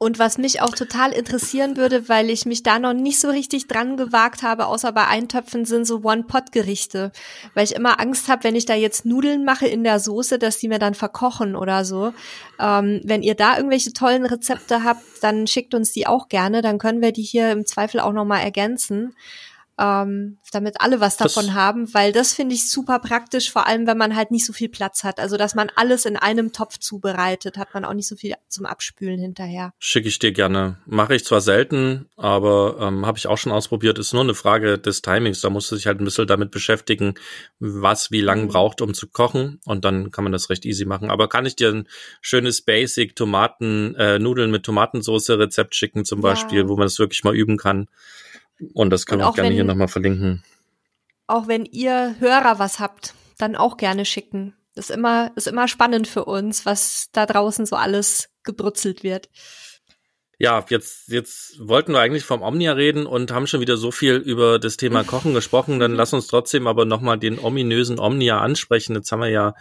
Und 0.02 0.18
was 0.18 0.40
mich 0.40 0.64
auch 0.64 0.74
total 0.74 1.12
interessieren 1.12 1.78
würde, 1.78 2.10
weil 2.10 2.32
ich 2.32 2.48
mich 2.48 2.64
da 2.64 2.80
noch 2.80 2.94
nicht 2.94 3.20
so 3.20 3.30
richtig 3.30 3.68
dran 3.68 3.98
gewagt 3.98 4.42
habe, 4.42 4.66
außer 4.66 4.92
bei 4.94 5.06
Eintöpfen, 5.06 5.64
sind 5.64 5.86
so 5.86 6.02
One-Pot-Gerichte. 6.04 7.12
Weil 7.54 7.66
ich 7.66 7.76
immer 7.76 8.00
Angst 8.00 8.28
habe, 8.28 8.44
wenn 8.46 8.56
ich 8.56 8.66
da 8.66 8.74
jetzt 8.74 9.06
Nudeln 9.06 9.46
mache 9.46 9.68
in 9.68 9.84
der 9.84 10.00
Soße, 10.00 10.40
dass 10.40 10.58
die 10.58 10.70
mir 10.70 10.80
dann 10.80 10.96
verkochen 10.96 11.56
oder 11.56 11.86
so. 11.86 12.14
Ähm, 12.60 13.02
wenn 13.04 13.22
ihr 13.22 13.36
da 13.36 13.58
irgendwelche 13.58 13.94
tollen 13.94 14.26
Rezepte 14.26 14.84
habt, 14.84 15.04
dann 15.22 15.46
schickt 15.46 15.76
uns 15.76 15.92
die 15.92 16.08
auch 16.08 16.30
gerne. 16.30 16.64
Dann 16.64 16.80
können 16.80 17.04
wir 17.04 17.12
die 17.12 17.22
hier 17.22 17.52
im 17.52 17.68
Zweifel 17.68 18.00
auch 18.00 18.12
nochmal 18.12 18.42
ergänzen 18.42 19.14
ähm, 19.80 20.38
damit 20.52 20.76
alle 20.80 21.00
was 21.00 21.18
davon 21.18 21.48
das, 21.48 21.56
haben, 21.56 21.94
weil 21.94 22.12
das 22.12 22.34
finde 22.34 22.56
ich 22.56 22.70
super 22.70 23.00
praktisch, 23.00 23.52
vor 23.52 23.68
allem 23.68 23.88
wenn 23.88 23.98
man 23.98 24.16
halt 24.16 24.32
nicht 24.32 24.46
so 24.46 24.54
viel 24.54 24.70
Platz 24.70 25.04
hat. 25.04 25.20
Also 25.20 25.38
dass 25.38 25.56
man 25.56 25.72
alles 25.76 26.06
in 26.06 26.18
einem 26.18 26.52
Topf 26.52 26.78
zubereitet, 26.78 27.58
hat 27.58 27.74
man 27.74 27.86
auch 27.86 27.94
nicht 27.94 28.08
so 28.08 28.16
viel 28.16 28.36
zum 28.48 28.66
Abspülen 28.66 29.20
hinterher. 29.20 29.74
Schicke 29.80 30.08
ich 30.08 30.20
dir 30.20 30.32
gerne. 30.34 30.78
Mache 30.86 31.16
ich 31.16 31.26
zwar 31.26 31.42
selten, 31.42 32.10
aber 32.18 32.78
ähm, 32.80 33.06
habe 33.06 33.18
ich 33.18 33.28
auch 33.28 33.38
schon 33.38 33.52
ausprobiert. 33.52 33.98
Ist 33.98 34.14
nur 34.14 34.22
eine 34.22 34.36
Frage 34.36 34.78
des 34.78 35.02
Timings. 35.02 35.42
Da 35.42 35.50
musst 35.50 35.72
du 35.72 35.76
dich 35.76 35.88
halt 35.88 36.00
ein 36.00 36.06
bisschen 36.06 36.28
damit 36.28 36.52
beschäftigen, 36.52 37.16
was 37.60 38.12
wie 38.12 38.22
lange 38.22 38.44
mhm. 38.44 38.48
braucht, 38.50 38.82
um 38.82 38.94
zu 38.94 39.08
kochen. 39.08 39.60
Und 39.66 39.86
dann 39.86 40.12
kann 40.12 40.24
man 40.24 40.34
das 40.34 40.50
recht 40.50 40.66
easy 40.66 40.86
machen. 40.86 41.10
Aber 41.10 41.30
kann 41.30 41.46
ich 41.46 41.56
dir 41.56 41.70
ein 41.70 41.88
schönes 42.22 42.62
Basic 42.62 43.16
Tomaten, 43.16 43.96
äh, 43.96 44.20
Nudeln 44.20 44.52
mit 44.52 44.64
Tomatensauce 44.64 45.32
Rezept 45.32 45.76
schicken 45.76 46.06
zum 46.06 46.22
Beispiel, 46.22 46.60
ja. 46.60 46.68
wo 46.68 46.76
man 46.76 46.86
das 46.86 47.00
wirklich 47.00 47.24
mal 47.24 47.36
üben 47.36 47.58
kann. 47.58 47.88
Und 48.74 48.90
das 48.92 49.06
können 49.06 49.22
wir 49.22 49.34
gerne 49.34 49.54
hier 49.54 49.64
nochmal 49.64 49.88
verlinken. 49.88 50.44
Auch 51.28 51.48
wenn 51.48 51.66
ihr 51.66 52.16
Hörer 52.20 52.60
was 52.60 52.80
habt, 52.80 53.14
dann 53.38 53.56
auch 53.56 53.78
gerne 53.78 54.06
schicken. 54.06 54.54
Das 54.76 54.90
ist 54.90 54.96
immer, 54.96 55.32
ist 55.36 55.48
immer 55.48 55.68
spannend 55.68 56.08
für 56.08 56.26
uns, 56.26 56.66
was 56.66 57.10
da 57.12 57.26
draußen 57.26 57.66
so 57.66 57.76
alles 57.76 58.30
gebrutzelt 58.44 59.04
wird 59.04 59.30
ja, 60.42 60.66
jetzt, 60.70 61.08
jetzt 61.10 61.60
wollten 61.60 61.94
wir 61.94 62.00
eigentlich 62.00 62.24
vom 62.24 62.42
Omnia 62.42 62.72
reden 62.72 63.06
und 63.06 63.32
haben 63.32 63.46
schon 63.46 63.62
wieder 63.62 63.78
so 63.78 63.92
viel 63.92 64.16
über 64.16 64.58
das 64.58 64.76
Thema 64.76 65.04
Kochen 65.06 65.36
gesprochen. 65.36 65.80
Dann 65.80 65.94
lass 65.94 66.14
uns 66.14 66.26
trotzdem 66.26 66.66
aber 66.66 66.86
nochmal 66.86 67.20
den 67.20 67.38
ominösen 67.38 68.00
Omnia 68.00 68.42
ansprechen. 68.42 68.96
Jetzt 68.96 69.12
haben 69.12 69.20
wir 69.20 69.30
ja 69.30 69.54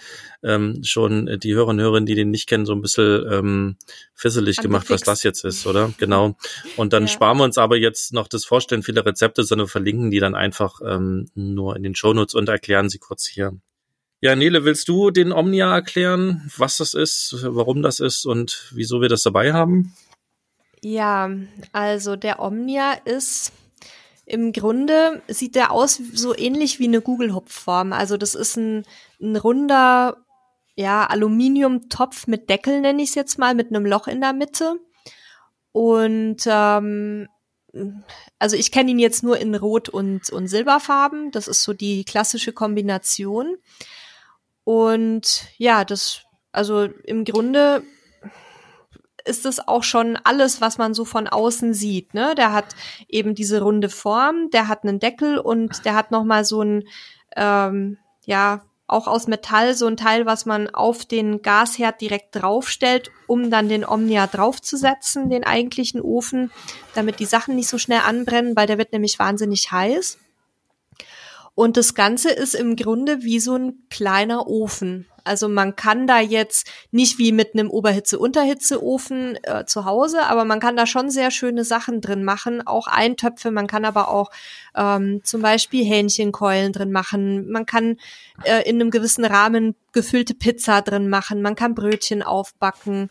ähm, 0.43 0.81
schon 0.83 1.39
die 1.39 1.55
Hörer 1.55 1.69
und 1.69 1.81
Hörerinnen, 1.81 2.07
die 2.07 2.15
den 2.15 2.31
nicht 2.31 2.49
kennen, 2.49 2.65
so 2.65 2.73
ein 2.73 2.81
bisschen 2.81 3.31
ähm, 3.31 3.77
fisselig 4.15 4.57
gemacht, 4.57 4.89
was 4.89 5.03
das 5.03 5.23
jetzt 5.23 5.45
ist, 5.45 5.67
oder? 5.67 5.93
Genau. 5.99 6.39
Und 6.79 6.95
dann 6.95 7.03
ja. 7.03 7.09
sparen 7.09 7.37
wir 7.37 7.45
uns 7.45 7.59
aber 7.59 7.77
jetzt 7.77 8.15
noch 8.15 8.27
das 8.27 8.47
Vorstellen 8.47 8.83
vieler 8.83 9.05
Rezepte, 9.05 9.45
sondern 9.45 9.69
verlinken 9.69 10.11
die 10.11 10.19
dann 10.19 10.35
einfach 10.35 10.81
ähm, 10.83 11.29
nur 11.35 11.77
in 11.77 11.83
den 11.83 11.95
Shownotes 11.95 12.35
und 12.35 12.49
erklären 12.49 12.89
sie 12.89 12.99
kurz 12.99 13.27
hier. 13.27 13.53
Ja, 14.23 14.35
Nele, 14.35 14.65
willst 14.65 14.89
du 14.89 15.11
den 15.11 15.31
Omnia 15.33 15.75
erklären, 15.75 16.51
was 16.57 16.79
das 16.79 16.95
ist, 16.95 17.37
warum 17.43 17.83
das 17.83 18.01
ist 18.01 18.25
und 18.25 18.71
wieso 18.73 19.03
wir 19.03 19.11
das 19.11 19.23
dabei 19.23 19.53
haben? 19.53 19.95
Ja, 20.83 21.31
also 21.73 22.17
der 22.17 22.41
Omnia 22.41 22.93
ist 23.05 23.53
im 24.31 24.53
Grunde 24.53 25.23
sieht 25.27 25.57
der 25.57 25.73
aus 25.73 26.01
so 26.13 26.37
ähnlich 26.37 26.79
wie 26.79 26.87
eine 26.87 27.01
Google-Hupfform. 27.01 27.93
Also 27.93 28.17
das 28.17 28.37
ist 28.37 28.57
ein, 28.57 28.85
ein 29.21 29.35
runder, 29.35 30.19
ja, 30.77 31.05
Aluminiumtopf 31.05 32.29
mit 32.29 32.49
Deckel, 32.49 32.81
nenne 32.81 33.03
ich 33.03 33.09
es 33.09 33.15
jetzt 33.17 33.39
mal, 33.39 33.57
mit 33.57 33.71
einem 33.71 33.85
Loch 33.85 34.07
in 34.07 34.21
der 34.21 34.33
Mitte. 34.33 34.77
Und 35.73 36.43
ähm, 36.47 37.29
also 38.39 38.57
ich 38.57 38.71
kenne 38.71 38.93
ihn 38.93 39.01
jetzt 39.01 39.25
nur 39.25 39.39
in 39.39 39.55
Rot 39.57 39.89
und, 39.89 40.31
und 40.31 40.47
Silberfarben. 40.47 41.33
Das 41.33 41.49
ist 41.49 41.65
so 41.65 41.73
die 41.73 42.05
klassische 42.05 42.53
Kombination. 42.53 43.57
Und 44.63 45.49
ja, 45.59 45.85
das, 45.85 46.23
also 46.53 46.85
im 46.85 47.25
Grunde 47.25 47.83
ist 49.25 49.47
es 49.47 49.67
auch 49.67 49.83
schon 49.83 50.19
alles, 50.25 50.61
was 50.61 50.79
man 50.79 50.95
so 50.95 51.05
von 51.05 51.29
außen 51.29 51.75
sieht. 51.75 52.15
Ne? 52.15 52.35
Der 52.37 52.53
hat 52.53 52.75
eben 53.09 53.35
diese 53.35 53.61
runde 53.63 53.89
Form, 53.89 54.51
der 54.51 54.69
hat 54.69 54.85
einen 54.85 54.99
Deckel 54.99 55.39
und 55.39 55.85
der 55.85 55.95
hat 55.95 56.11
noch 56.11 56.25
mal 56.25 56.45
so 56.45 56.63
ein, 56.63 56.85
ähm, 57.37 57.99
ja, 58.25 58.63
auch 58.91 59.07
aus 59.07 59.29
Metall 59.29 59.75
so 59.75 59.87
ein 59.87 59.97
Teil, 59.97 60.27
was 60.27 60.47
man 60.47 60.69
auf 60.69 61.05
den 61.05 61.43
Gasherd 61.43 62.01
direkt 62.01 62.35
draufstellt, 62.35 63.11
um 63.29 63.51
dann 63.51 63.69
den 63.69 63.85
Omnia 63.85 64.27
draufzusetzen, 64.27 65.31
den 65.31 65.45
eigentlichen 65.45 66.01
Ofen, 66.01 66.51
damit 66.95 67.21
die 67.21 67.27
Sachen 67.27 67.55
nicht 67.55 67.69
so 67.69 67.79
schnell 67.79 68.01
anbrennen, 68.01 68.57
weil 68.57 68.67
der 68.67 68.79
wird 68.79 68.93
nämlich 68.93 69.19
wahnsinnig 69.19 69.71
heiß. 69.71 70.19
Und 71.61 71.77
das 71.77 71.93
Ganze 71.93 72.31
ist 72.31 72.55
im 72.55 72.75
Grunde 72.75 73.23
wie 73.23 73.39
so 73.39 73.55
ein 73.55 73.75
kleiner 73.91 74.47
Ofen. 74.47 75.07
Also 75.25 75.47
man 75.47 75.77
kann 75.77 76.07
da 76.07 76.19
jetzt 76.19 76.67
nicht 76.91 77.19
wie 77.19 77.33
mit 77.33 77.53
einem 77.53 77.69
Oberhitze-Unterhitze-Ofen 77.69 79.39
äh, 79.43 79.67
zu 79.67 79.85
Hause, 79.85 80.23
aber 80.23 80.47
man 80.47 80.59
kann 80.59 80.75
da 80.75 80.87
schon 80.87 81.11
sehr 81.11 81.31
schöne 81.31 81.65
Sachen 81.65 82.01
drin 82.01 82.25
machen, 82.25 82.67
auch 82.67 82.87
Eintöpfe. 82.87 83.51
Man 83.51 83.67
kann 83.67 83.85
aber 83.85 84.09
auch 84.09 84.31
ähm, 84.75 85.21
zum 85.23 85.43
Beispiel 85.43 85.85
Hähnchenkeulen 85.85 86.73
drin 86.73 86.93
machen. 86.93 87.51
Man 87.51 87.67
kann 87.67 87.99
äh, 88.45 88.67
in 88.67 88.77
einem 88.77 88.91
gewissen 88.91 89.27
Rahmen 89.27 89.75
gefüllte 89.93 90.33
Pizza 90.33 90.81
drin 90.81 91.11
machen. 91.11 91.43
Man 91.43 91.57
kann 91.57 91.75
Brötchen 91.75 92.23
aufbacken. 92.23 93.11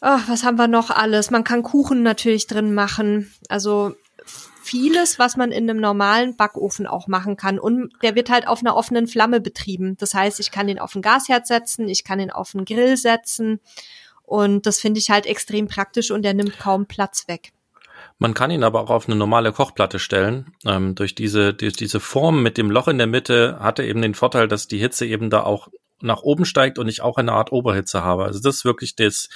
Ach, 0.00 0.30
was 0.30 0.44
haben 0.44 0.56
wir 0.56 0.68
noch 0.68 0.88
alles? 0.88 1.30
Man 1.30 1.44
kann 1.44 1.62
Kuchen 1.62 2.02
natürlich 2.02 2.46
drin 2.46 2.72
machen. 2.72 3.34
Also 3.50 3.96
vieles, 4.64 5.18
was 5.18 5.36
man 5.36 5.52
in 5.52 5.68
einem 5.68 5.80
normalen 5.80 6.36
Backofen 6.36 6.86
auch 6.86 7.06
machen 7.06 7.36
kann. 7.36 7.58
Und 7.58 7.92
der 8.02 8.14
wird 8.14 8.30
halt 8.30 8.48
auf 8.48 8.60
einer 8.60 8.76
offenen 8.76 9.06
Flamme 9.06 9.40
betrieben. 9.40 9.96
Das 9.98 10.14
heißt, 10.14 10.40
ich 10.40 10.50
kann 10.50 10.66
den 10.66 10.78
auf 10.78 10.94
ein 10.94 11.02
Gasherd 11.02 11.46
setzen, 11.46 11.88
ich 11.88 12.04
kann 12.04 12.18
den 12.18 12.30
auf 12.30 12.54
einen 12.54 12.64
Grill 12.64 12.96
setzen. 12.96 13.60
Und 14.22 14.66
das 14.66 14.80
finde 14.80 15.00
ich 15.00 15.10
halt 15.10 15.26
extrem 15.26 15.68
praktisch 15.68 16.10
und 16.10 16.22
der 16.22 16.34
nimmt 16.34 16.58
kaum 16.58 16.86
Platz 16.86 17.28
weg. 17.28 17.52
Man 18.18 18.34
kann 18.34 18.50
ihn 18.50 18.64
aber 18.64 18.80
auch 18.80 18.90
auf 18.90 19.06
eine 19.06 19.16
normale 19.16 19.52
Kochplatte 19.52 19.98
stellen. 19.98 20.52
Ähm, 20.64 20.94
durch 20.94 21.14
diese, 21.14 21.52
durch 21.52 21.74
diese 21.74 22.00
Form 22.00 22.42
mit 22.42 22.56
dem 22.56 22.70
Loch 22.70 22.88
in 22.88 22.98
der 22.98 23.06
Mitte 23.06 23.58
hat 23.60 23.78
er 23.78 23.86
eben 23.86 24.02
den 24.02 24.14
Vorteil, 24.14 24.48
dass 24.48 24.68
die 24.68 24.78
Hitze 24.78 25.04
eben 25.04 25.30
da 25.30 25.42
auch 25.42 25.68
nach 26.00 26.22
oben 26.22 26.44
steigt 26.44 26.78
und 26.78 26.88
ich 26.88 27.02
auch 27.02 27.16
eine 27.16 27.32
Art 27.32 27.50
Oberhitze 27.50 28.04
habe. 28.04 28.24
Also 28.24 28.40
das 28.40 28.56
ist 28.56 28.64
wirklich 28.64 28.94
das 28.94 29.28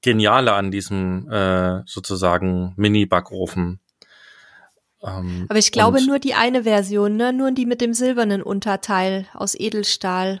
Geniale 0.00 0.54
an 0.54 0.70
diesem 0.70 1.28
äh, 1.30 1.82
sozusagen 1.86 2.72
Mini-Backofen. 2.76 3.80
Ähm, 5.04 5.46
Aber 5.48 5.58
ich 5.58 5.72
glaube 5.72 6.04
nur 6.04 6.18
die 6.18 6.34
eine 6.34 6.64
Version, 6.64 7.16
ne? 7.16 7.32
Nur 7.32 7.52
die 7.52 7.66
mit 7.66 7.80
dem 7.80 7.94
silbernen 7.94 8.42
Unterteil 8.42 9.26
aus 9.34 9.54
Edelstahl. 9.54 10.40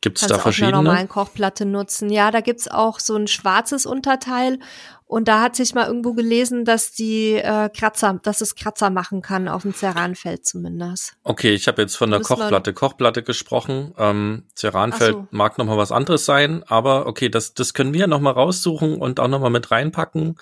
Gibt 0.00 0.20
es 0.20 0.28
da 0.28 0.38
verschiedene? 0.38 0.74
Auf 0.74 0.78
einer 0.78 0.82
normalen 0.82 1.08
Kochplatte 1.08 1.66
nutzen. 1.66 2.08
Ja, 2.10 2.30
da 2.30 2.40
gibt's 2.40 2.68
auch 2.68 3.00
so 3.00 3.16
ein 3.16 3.26
schwarzes 3.26 3.84
Unterteil 3.84 4.60
und 5.08 5.26
da 5.26 5.40
hat 5.40 5.56
sich 5.56 5.74
mal 5.74 5.86
irgendwo 5.86 6.12
gelesen, 6.12 6.66
dass 6.66 6.92
die 6.92 7.32
äh, 7.32 7.70
Kratzer, 7.70 8.20
dass 8.22 8.42
es 8.42 8.54
Kratzer 8.54 8.90
machen 8.90 9.22
kann 9.22 9.48
auf 9.48 9.62
dem 9.62 9.72
Ceranfeld 9.74 10.46
zumindest. 10.46 11.14
Okay, 11.24 11.54
ich 11.54 11.66
habe 11.66 11.80
jetzt 11.80 11.96
von 11.96 12.10
der 12.10 12.20
Kochplatte, 12.20 12.74
Kochplatte 12.74 13.22
gesprochen. 13.22 13.94
Ähm, 13.96 14.44
Ceranfeld 14.54 15.14
so. 15.14 15.26
mag 15.30 15.56
noch 15.56 15.64
mal 15.64 15.78
was 15.78 15.92
anderes 15.92 16.26
sein, 16.26 16.62
aber 16.66 17.06
okay, 17.06 17.30
das 17.30 17.54
das 17.54 17.72
können 17.72 17.94
wir 17.94 18.06
noch 18.06 18.20
mal 18.20 18.32
raussuchen 18.32 18.96
und 18.96 19.18
auch 19.18 19.28
noch 19.28 19.40
mal 19.40 19.48
mit 19.48 19.70
reinpacken. 19.70 20.36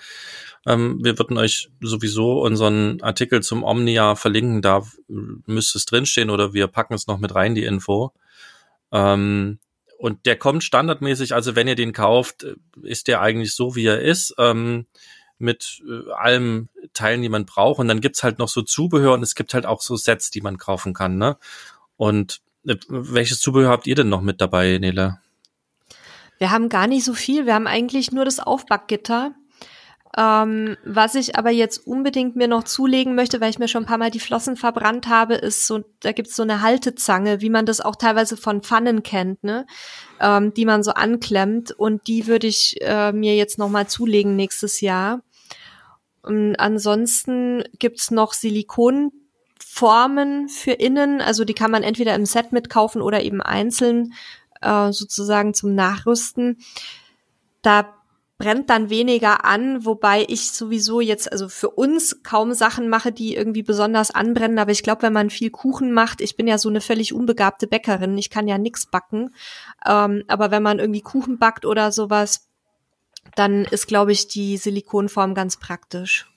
Ähm, 0.67 0.99
wir 1.01 1.17
würden 1.17 1.37
euch 1.37 1.69
sowieso 1.79 2.41
unseren 2.41 3.01
Artikel 3.01 3.41
zum 3.41 3.63
Omnia 3.63 4.15
verlinken, 4.15 4.61
da 4.61 4.83
müsste 5.07 5.77
es 5.77 5.85
drinstehen 5.85 6.29
oder 6.29 6.53
wir 6.53 6.67
packen 6.67 6.93
es 6.93 7.07
noch 7.07 7.19
mit 7.19 7.33
rein, 7.33 7.55
die 7.55 7.63
Info. 7.63 8.11
Ähm, 8.91 9.59
und 9.97 10.25
der 10.25 10.35
kommt 10.35 10.65
standardmäßig, 10.65 11.33
also 11.33 11.55
wenn 11.55 11.69
ihr 11.69 11.75
den 11.75 11.93
kauft, 11.93 12.45
ist 12.83 13.07
der 13.07 13.21
eigentlich 13.21 13.55
so, 13.55 13.75
wie 13.75 13.85
er 13.85 14.01
ist, 14.01 14.35
ähm, 14.37 14.87
mit 15.39 15.81
äh, 15.87 16.11
allem 16.11 16.67
Teilen, 16.93 17.21
die 17.21 17.29
man 17.29 17.45
braucht. 17.45 17.79
Und 17.79 17.87
dann 17.87 18.01
gibt's 18.01 18.23
halt 18.23 18.37
noch 18.37 18.49
so 18.49 18.61
Zubehör 18.61 19.13
und 19.13 19.23
es 19.23 19.35
gibt 19.35 19.53
halt 19.53 19.65
auch 19.65 19.81
so 19.81 19.95
Sets, 19.95 20.31
die 20.31 20.41
man 20.41 20.57
kaufen 20.57 20.93
kann. 20.93 21.17
Ne? 21.17 21.37
Und 21.95 22.41
äh, 22.67 22.75
welches 22.89 23.39
Zubehör 23.39 23.69
habt 23.69 23.87
ihr 23.87 23.95
denn 23.95 24.09
noch 24.09 24.21
mit 24.21 24.41
dabei, 24.41 24.77
Nele? 24.79 25.19
Wir 26.39 26.51
haben 26.51 26.69
gar 26.69 26.87
nicht 26.87 27.05
so 27.05 27.13
viel. 27.13 27.45
Wir 27.45 27.55
haben 27.55 27.67
eigentlich 27.67 28.11
nur 28.11 28.25
das 28.25 28.39
Aufbackgitter 28.39 29.33
ähm, 30.15 30.77
was 30.85 31.15
ich 31.15 31.37
aber 31.37 31.51
jetzt 31.51 31.85
unbedingt 31.85 32.35
mir 32.35 32.47
noch 32.47 32.63
zulegen 32.63 33.15
möchte, 33.15 33.41
weil 33.41 33.49
ich 33.49 33.59
mir 33.59 33.67
schon 33.67 33.83
ein 33.83 33.87
paar 33.87 33.97
Mal 33.97 34.11
die 34.11 34.19
Flossen 34.19 34.55
verbrannt 34.55 35.07
habe, 35.07 35.35
ist 35.35 35.67
so, 35.67 35.83
da 35.99 36.11
gibt's 36.11 36.35
so 36.35 36.43
eine 36.43 36.61
Haltezange, 36.61 37.41
wie 37.41 37.49
man 37.49 37.65
das 37.65 37.81
auch 37.81 37.95
teilweise 37.95 38.37
von 38.37 38.61
Pfannen 38.61 39.03
kennt, 39.03 39.43
ne? 39.43 39.65
Ähm, 40.19 40.53
die 40.53 40.65
man 40.65 40.83
so 40.83 40.91
anklemmt. 40.91 41.71
Und 41.71 42.07
die 42.07 42.27
würde 42.27 42.47
ich 42.47 42.75
äh, 42.81 43.11
mir 43.11 43.35
jetzt 43.35 43.59
noch 43.59 43.69
mal 43.69 43.87
zulegen 43.87 44.35
nächstes 44.35 44.81
Jahr. 44.81 45.21
Und 46.21 46.55
ansonsten 46.55 47.63
gibt's 47.79 48.11
noch 48.11 48.33
Silikonformen 48.33 50.49
für 50.49 50.73
innen, 50.73 51.21
also 51.21 51.45
die 51.45 51.53
kann 51.53 51.71
man 51.71 51.83
entweder 51.83 52.15
im 52.15 52.25
Set 52.25 52.51
mitkaufen 52.51 53.01
oder 53.01 53.23
eben 53.23 53.41
einzeln 53.41 54.13
äh, 54.61 54.91
sozusagen 54.91 55.53
zum 55.53 55.75
Nachrüsten. 55.75 56.57
Da 57.61 57.96
brennt 58.37 58.69
dann 58.69 58.89
weniger 58.89 59.45
an, 59.45 59.83
wobei 59.83 60.25
ich 60.27 60.51
sowieso 60.51 61.01
jetzt, 61.01 61.31
also 61.31 61.49
für 61.49 61.71
uns 61.71 62.21
kaum 62.21 62.53
Sachen 62.53 62.87
mache, 62.87 63.11
die 63.11 63.35
irgendwie 63.35 63.63
besonders 63.63 64.11
anbrennen. 64.11 64.59
Aber 64.59 64.71
ich 64.71 64.83
glaube, 64.83 65.01
wenn 65.01 65.13
man 65.13 65.29
viel 65.29 65.49
Kuchen 65.49 65.91
macht, 65.91 66.21
ich 66.21 66.35
bin 66.35 66.47
ja 66.47 66.57
so 66.57 66.69
eine 66.69 66.81
völlig 66.81 67.13
unbegabte 67.13 67.67
Bäckerin, 67.67 68.17
ich 68.17 68.29
kann 68.29 68.47
ja 68.47 68.57
nix 68.57 68.85
backen. 68.85 69.33
Ähm, 69.85 70.23
aber 70.27 70.51
wenn 70.51 70.63
man 70.63 70.79
irgendwie 70.79 71.01
Kuchen 71.01 71.39
backt 71.39 71.65
oder 71.65 71.91
sowas, 71.91 72.47
dann 73.35 73.65
ist, 73.65 73.87
glaube 73.87 74.11
ich, 74.11 74.27
die 74.27 74.57
Silikonform 74.57 75.33
ganz 75.33 75.57
praktisch. 75.57 76.31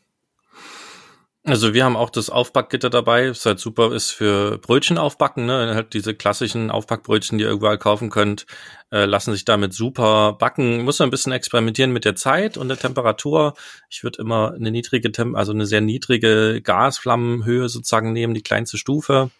Also 1.43 1.73
wir 1.73 1.87
haben 1.87 1.97
auch 1.97 2.11
das 2.11 2.29
Aufbackgitter 2.29 2.91
dabei, 2.91 3.31
was 3.31 3.47
halt 3.47 3.59
super 3.61 3.95
ist 3.95 4.11
für 4.11 4.59
Brötchen 4.59 4.99
aufbacken, 4.99 5.47
ne? 5.47 5.75
Halt 5.75 5.95
diese 5.95 6.15
klassischen 6.15 6.71
Aufbackbrötchen, 6.71 7.39
die 7.39 7.45
ihr 7.45 7.51
überall 7.51 7.79
kaufen 7.79 8.11
könnt, 8.11 8.45
äh, 8.93 9.07
lassen 9.07 9.33
sich 9.33 9.47
damit 9.47 9.73
super 9.73 10.35
backen. 10.35 10.85
Muss 10.85 10.99
man 10.99 11.09
ein 11.09 11.11
bisschen 11.11 11.33
experimentieren 11.33 11.93
mit 11.93 12.05
der 12.05 12.15
Zeit 12.15 12.59
und 12.59 12.69
der 12.69 12.77
Temperatur. 12.77 13.55
Ich 13.89 14.03
würde 14.05 14.21
immer 14.21 14.53
eine 14.53 14.71
niedrige 14.71 15.13
Temp 15.13 15.35
also 15.35 15.53
eine 15.53 15.65
sehr 15.65 15.81
niedrige 15.81 16.61
Gasflammenhöhe 16.61 17.71
sozusagen 17.71 18.13
nehmen, 18.13 18.35
die 18.35 18.43
kleinste 18.43 18.77
Stufe 18.77 19.31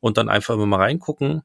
und 0.00 0.18
dann 0.18 0.28
einfach 0.28 0.54
immer 0.54 0.66
mal 0.66 0.80
reingucken. 0.80 1.42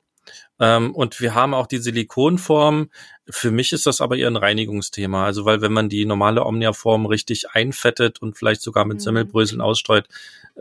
Ähm, 0.59 0.93
und 0.93 1.21
wir 1.21 1.35
haben 1.35 1.53
auch 1.53 1.67
die 1.67 1.77
Silikonform. 1.77 2.89
Für 3.29 3.51
mich 3.51 3.71
ist 3.71 3.85
das 3.85 4.01
aber 4.01 4.17
eher 4.17 4.27
ein 4.27 4.35
Reinigungsthema. 4.35 5.25
Also, 5.25 5.45
weil 5.45 5.61
wenn 5.61 5.71
man 5.71 5.89
die 5.89 6.05
normale 6.05 6.45
Omnia-Form 6.45 7.05
richtig 7.05 7.51
einfettet 7.51 8.21
und 8.21 8.37
vielleicht 8.37 8.61
sogar 8.61 8.85
mit 8.85 8.97
mhm. 8.97 9.01
Semmelbröseln 9.01 9.61
ausstreut, 9.61 10.07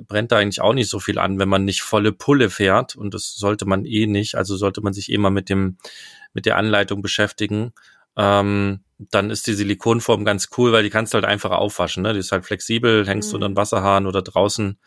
brennt 0.06 0.30
da 0.32 0.36
eigentlich 0.36 0.60
auch 0.60 0.74
nicht 0.74 0.88
so 0.88 1.00
viel 1.00 1.18
an, 1.18 1.38
wenn 1.38 1.48
man 1.48 1.64
nicht 1.64 1.82
volle 1.82 2.12
Pulle 2.12 2.50
fährt. 2.50 2.94
Und 2.94 3.14
das 3.14 3.34
sollte 3.34 3.66
man 3.66 3.84
eh 3.84 4.06
nicht. 4.06 4.36
Also 4.36 4.56
sollte 4.56 4.80
man 4.80 4.92
sich 4.92 5.10
eh 5.10 5.18
mal 5.18 5.30
mit 5.30 5.48
dem, 5.48 5.78
mit 6.32 6.46
der 6.46 6.56
Anleitung 6.56 7.02
beschäftigen. 7.02 7.72
Ähm, 8.16 8.80
dann 8.98 9.30
ist 9.30 9.46
die 9.46 9.54
Silikonform 9.54 10.24
ganz 10.24 10.48
cool, 10.56 10.72
weil 10.72 10.82
die 10.82 10.90
kannst 10.90 11.14
du 11.14 11.16
halt 11.16 11.24
einfach 11.24 11.50
aufwaschen. 11.50 12.02
Ne? 12.02 12.12
Die 12.12 12.18
ist 12.18 12.32
halt 12.32 12.44
flexibel, 12.44 13.06
hängst 13.06 13.30
mhm. 13.30 13.36
unter 13.36 13.48
den 13.48 13.56
Wasserhahn 13.56 14.06
oder 14.06 14.22
draußen. 14.22 14.78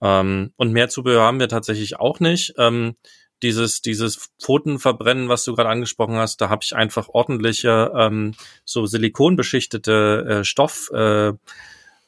Ähm, 0.00 0.52
und 0.56 0.72
mehr 0.72 0.88
Zubehör 0.88 1.22
haben 1.22 1.40
wir 1.40 1.48
tatsächlich 1.48 1.98
auch 1.98 2.20
nicht. 2.20 2.54
Ähm, 2.58 2.96
dieses, 3.44 3.82
dieses 3.82 4.30
Pfotenverbrennen, 4.40 5.28
was 5.28 5.44
du 5.44 5.54
gerade 5.54 5.68
angesprochen 5.68 6.16
hast, 6.16 6.40
da 6.40 6.48
habe 6.48 6.62
ich 6.64 6.74
einfach 6.74 7.08
ordentliche, 7.08 7.92
ähm, 7.96 8.34
so 8.64 8.86
silikonbeschichtete 8.86 10.40
äh, 10.40 10.44
Stoff, 10.44 10.90
äh, 10.92 11.34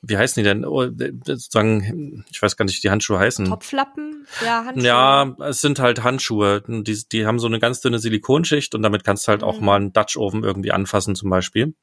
wie 0.03 0.17
heißen 0.17 0.43
die 0.43 0.49
denn? 0.49 0.65
Oh, 0.65 0.87
sozusagen, 1.25 2.25
ich 2.31 2.41
weiß 2.41 2.57
gar 2.57 2.65
nicht, 2.65 2.77
wie 2.77 2.83
die 2.83 2.91
Handschuhe 2.91 3.19
heißen. 3.19 3.47
Topflappen? 3.47 4.27
Ja, 4.45 4.65
Handschuhe. 4.65 4.87
Ja, 4.87 5.37
es 5.41 5.61
sind 5.61 5.79
halt 5.79 6.05
Handschuhe. 6.05 6.63
Die, 6.67 7.03
die 7.11 7.27
haben 7.27 7.39
so 7.39 7.47
eine 7.47 7.59
ganz 7.59 7.81
dünne 7.81 7.99
Silikonschicht 7.99 8.75
und 8.75 8.83
damit 8.83 9.05
kannst 9.05 9.27
du 9.27 9.31
halt 9.31 9.41
mhm. 9.41 9.49
auch 9.49 9.61
mal 9.61 9.77
einen 9.77 9.93
Dutch 9.93 10.17
Oven 10.17 10.45
irgendwie 10.45 10.71
anfassen 10.71 11.17
zum 11.17 11.31
Beispiel. 11.31 11.75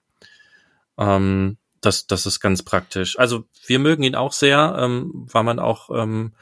Ähm, 0.98 1.58
das, 1.82 2.08
das 2.08 2.26
ist 2.26 2.40
ganz 2.40 2.64
praktisch. 2.64 3.20
Also 3.20 3.44
wir 3.66 3.80
mögen 3.80 4.04
ihn 4.04 4.16
auch 4.16 4.32
sehr, 4.32 4.78
ähm, 4.80 5.28
weil 5.32 5.44
man 5.44 5.60
auch 5.60 5.90
ähm, 5.90 6.34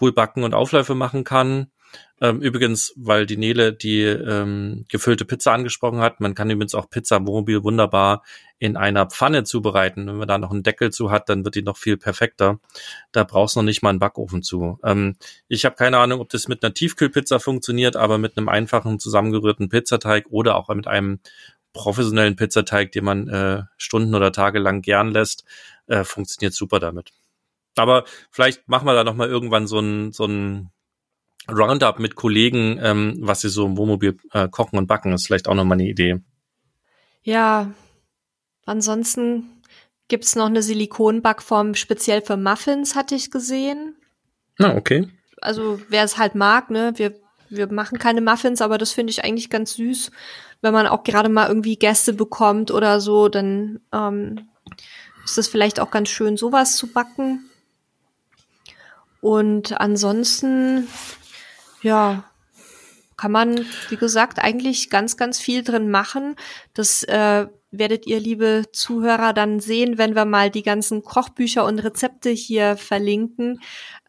cool 0.00 0.12
backen 0.12 0.44
und 0.44 0.54
Aufläufe 0.54 0.94
machen 0.94 1.24
kann. 1.24 1.70
Ähm, 2.20 2.40
übrigens, 2.40 2.92
weil 2.96 3.26
die 3.26 3.36
Nele 3.36 3.72
die 3.72 4.02
ähm, 4.02 4.84
gefüllte 4.88 5.24
Pizza 5.24 5.52
angesprochen 5.52 6.00
hat, 6.00 6.20
man 6.20 6.34
kann 6.34 6.50
übrigens 6.50 6.74
auch 6.74 6.90
Pizza 6.90 7.20
mobil 7.20 7.62
wunderbar 7.62 8.24
in 8.58 8.76
einer 8.76 9.06
Pfanne 9.06 9.44
zubereiten. 9.44 10.06
Wenn 10.06 10.16
man 10.16 10.26
da 10.26 10.38
noch 10.38 10.50
einen 10.50 10.64
Deckel 10.64 10.90
zu 10.90 11.10
hat, 11.10 11.28
dann 11.28 11.44
wird 11.44 11.54
die 11.54 11.62
noch 11.62 11.76
viel 11.76 11.96
perfekter. 11.96 12.58
Da 13.12 13.22
brauchst 13.22 13.54
du 13.54 13.60
noch 13.60 13.64
nicht 13.64 13.82
mal 13.82 13.90
einen 13.90 14.00
Backofen 14.00 14.42
zu. 14.42 14.78
Ähm, 14.82 15.16
ich 15.46 15.64
habe 15.64 15.76
keine 15.76 15.98
Ahnung, 15.98 16.20
ob 16.20 16.28
das 16.30 16.48
mit 16.48 16.64
einer 16.64 16.74
Tiefkühlpizza 16.74 17.38
funktioniert, 17.38 17.94
aber 17.94 18.18
mit 18.18 18.36
einem 18.36 18.48
einfachen 18.48 18.98
zusammengerührten 18.98 19.68
Pizzateig 19.68 20.26
oder 20.30 20.56
auch 20.56 20.68
mit 20.74 20.88
einem 20.88 21.20
professionellen 21.72 22.34
Pizzateig, 22.34 22.90
den 22.92 23.04
man 23.04 23.28
äh, 23.28 23.62
Stunden 23.76 24.14
oder 24.14 24.32
Tage 24.32 24.58
lang 24.58 24.82
gern 24.82 25.12
lässt, 25.12 25.44
äh, 25.86 26.02
funktioniert 26.02 26.54
super 26.54 26.80
damit. 26.80 27.12
Aber 27.76 28.04
vielleicht 28.30 28.68
machen 28.68 28.86
wir 28.86 28.94
da 28.94 29.04
noch 29.04 29.14
mal 29.14 29.28
irgendwann 29.28 29.68
so 29.68 29.78
ein 29.78 30.12
so 30.12 30.24
ein 30.24 30.70
Roundup 31.50 31.98
mit 31.98 32.14
Kollegen, 32.14 32.78
ähm, 32.82 33.16
was 33.20 33.40
sie 33.40 33.48
so 33.48 33.66
im 33.66 33.76
Wohnmobil 33.76 34.16
äh, 34.32 34.48
kochen 34.48 34.78
und 34.78 34.86
backen, 34.86 35.12
ist 35.12 35.26
vielleicht 35.26 35.48
auch 35.48 35.54
nochmal 35.54 35.76
eine 35.76 35.88
Idee. 35.88 36.20
Ja, 37.22 37.72
ansonsten 38.66 39.44
gibt's 40.08 40.36
noch 40.36 40.46
eine 40.46 40.62
Silikonbackform 40.62 41.74
speziell 41.74 42.22
für 42.22 42.36
Muffins, 42.36 42.94
hatte 42.94 43.14
ich 43.14 43.30
gesehen. 43.30 43.96
Ah, 44.58 44.74
okay. 44.74 45.08
Also 45.40 45.80
wer 45.88 46.04
es 46.04 46.18
halt 46.18 46.34
mag, 46.34 46.70
ne, 46.70 46.92
wir, 46.96 47.14
wir 47.48 47.70
machen 47.70 47.98
keine 47.98 48.20
Muffins, 48.20 48.60
aber 48.60 48.78
das 48.78 48.92
finde 48.92 49.10
ich 49.10 49.24
eigentlich 49.24 49.50
ganz 49.50 49.74
süß, 49.74 50.10
wenn 50.60 50.72
man 50.74 50.86
auch 50.86 51.04
gerade 51.04 51.28
mal 51.28 51.48
irgendwie 51.48 51.76
Gäste 51.76 52.12
bekommt 52.12 52.70
oder 52.70 53.00
so, 53.00 53.28
dann 53.28 53.80
ähm, 53.92 54.48
ist 55.24 55.38
es 55.38 55.48
vielleicht 55.48 55.80
auch 55.80 55.90
ganz 55.90 56.08
schön, 56.08 56.36
sowas 56.36 56.76
zu 56.76 56.88
backen. 56.88 57.48
Und 59.20 59.80
ansonsten 59.80 60.88
Ja, 61.82 62.24
kann 63.18 63.32
man, 63.32 63.66
wie 63.88 63.96
gesagt, 63.96 64.38
eigentlich 64.38 64.90
ganz, 64.90 65.16
ganz 65.16 65.40
viel 65.40 65.64
drin 65.64 65.90
machen. 65.90 66.36
Das 66.72 67.02
äh, 67.02 67.48
werdet 67.70 68.06
ihr, 68.06 68.20
liebe 68.20 68.66
Zuhörer, 68.72 69.32
dann 69.32 69.58
sehen, 69.58 69.98
wenn 69.98 70.14
wir 70.14 70.24
mal 70.24 70.50
die 70.50 70.62
ganzen 70.62 71.02
Kochbücher 71.02 71.64
und 71.64 71.80
Rezepte 71.80 72.30
hier 72.30 72.76
verlinken, 72.76 73.60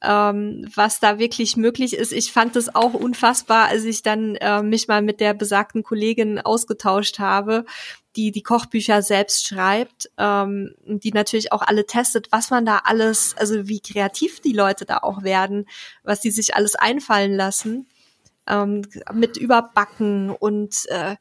ähm, 0.04 0.70
was 0.74 1.00
da 1.00 1.18
wirklich 1.18 1.58
möglich 1.58 1.96
ist. 1.96 2.14
Ich 2.14 2.32
fand 2.32 2.56
es 2.56 2.74
auch 2.74 2.94
unfassbar, 2.94 3.68
als 3.70 3.84
ich 3.84 4.04
dann 4.04 4.36
äh, 4.36 4.62
mich 4.62 4.88
mal 4.88 5.02
mit 5.02 5.20
der 5.20 5.34
besagten 5.34 5.82
Kollegin 5.82 6.40
ausgetauscht 6.40 7.18
habe, 7.18 7.66
die 8.20 8.32
die 8.32 8.44
Kochbücher 8.44 9.02
selbst 9.02 9.48
schreibt, 9.48 10.12
ähm, 10.18 10.76
die 10.86 11.14
natürlich 11.14 11.54
auch 11.54 11.62
alle 11.62 11.86
testet, 11.86 12.28
was 12.32 12.50
man 12.50 12.66
da 12.66 12.82
alles, 12.84 13.34
also 13.38 13.70
wie 13.70 13.80
kreativ 13.80 14.42
die 14.42 14.52
Leute 14.52 14.84
da 14.86 14.98
auch 14.98 15.24
werden, 15.24 15.68
was 16.04 16.20
die 16.20 16.32
sich 16.32 16.54
alles 16.54 16.76
einfallen 16.76 17.34
lassen, 17.34 17.88
ähm, 18.46 18.82
mit 19.14 19.38
Überbacken 19.38 20.32
und 20.32 20.86
äh, 20.90 21.16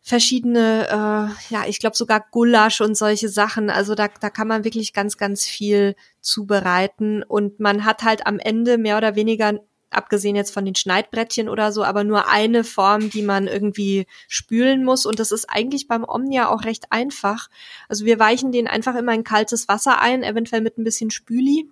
verschiedene, 0.00 0.88
äh, 0.88 1.52
ja, 1.54 1.66
ich 1.66 1.80
glaube 1.80 1.96
sogar 1.96 2.24
Gulasch 2.30 2.80
und 2.80 2.96
solche 2.96 3.28
Sachen. 3.28 3.68
Also 3.68 3.94
da, 3.94 4.08
da 4.08 4.30
kann 4.30 4.48
man 4.48 4.64
wirklich 4.64 4.94
ganz, 4.94 5.18
ganz 5.18 5.46
viel 5.46 5.94
zubereiten 6.22 7.22
und 7.22 7.60
man 7.60 7.84
hat 7.84 8.04
halt 8.04 8.26
am 8.26 8.38
Ende 8.38 8.78
mehr 8.78 8.96
oder 8.96 9.16
weniger 9.16 9.60
abgesehen 9.94 10.36
jetzt 10.36 10.52
von 10.52 10.64
den 10.64 10.74
Schneidbrettchen 10.74 11.48
oder 11.48 11.72
so, 11.72 11.84
aber 11.84 12.04
nur 12.04 12.28
eine 12.28 12.64
Form, 12.64 13.10
die 13.10 13.22
man 13.22 13.46
irgendwie 13.46 14.06
spülen 14.28 14.84
muss. 14.84 15.06
Und 15.06 15.18
das 15.18 15.32
ist 15.32 15.46
eigentlich 15.48 15.88
beim 15.88 16.04
Omnia 16.04 16.48
auch 16.48 16.64
recht 16.64 16.86
einfach. 16.90 17.48
Also 17.88 18.04
wir 18.04 18.18
weichen 18.18 18.52
den 18.52 18.68
einfach 18.68 18.94
immer 18.94 19.14
in 19.14 19.24
kaltes 19.24 19.68
Wasser 19.68 20.00
ein, 20.00 20.22
eventuell 20.22 20.60
mit 20.60 20.78
ein 20.78 20.84
bisschen 20.84 21.10
Spüli, 21.10 21.68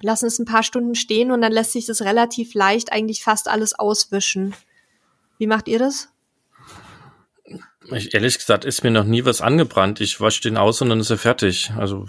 lassen 0.00 0.26
es 0.26 0.38
ein 0.38 0.44
paar 0.44 0.62
Stunden 0.62 0.94
stehen 0.94 1.30
und 1.30 1.40
dann 1.40 1.52
lässt 1.52 1.72
sich 1.72 1.86
das 1.86 2.02
relativ 2.02 2.54
leicht 2.54 2.92
eigentlich 2.92 3.22
fast 3.22 3.48
alles 3.48 3.78
auswischen. 3.78 4.54
Wie 5.38 5.46
macht 5.46 5.68
ihr 5.68 5.78
das? 5.78 6.08
Ich, 7.92 8.14
ehrlich 8.14 8.38
gesagt 8.38 8.64
ist 8.64 8.82
mir 8.82 8.90
noch 8.90 9.04
nie 9.04 9.24
was 9.24 9.40
angebrannt. 9.40 10.00
Ich 10.00 10.20
wasche 10.20 10.40
den 10.40 10.56
aus 10.56 10.82
und 10.82 10.88
dann 10.88 11.00
ist 11.00 11.10
er 11.10 11.18
fertig. 11.18 11.70
Also, 11.76 12.06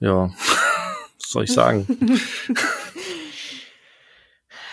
ja, 0.00 0.30
was 1.20 1.30
soll 1.30 1.44
ich 1.44 1.52
sagen? 1.52 1.86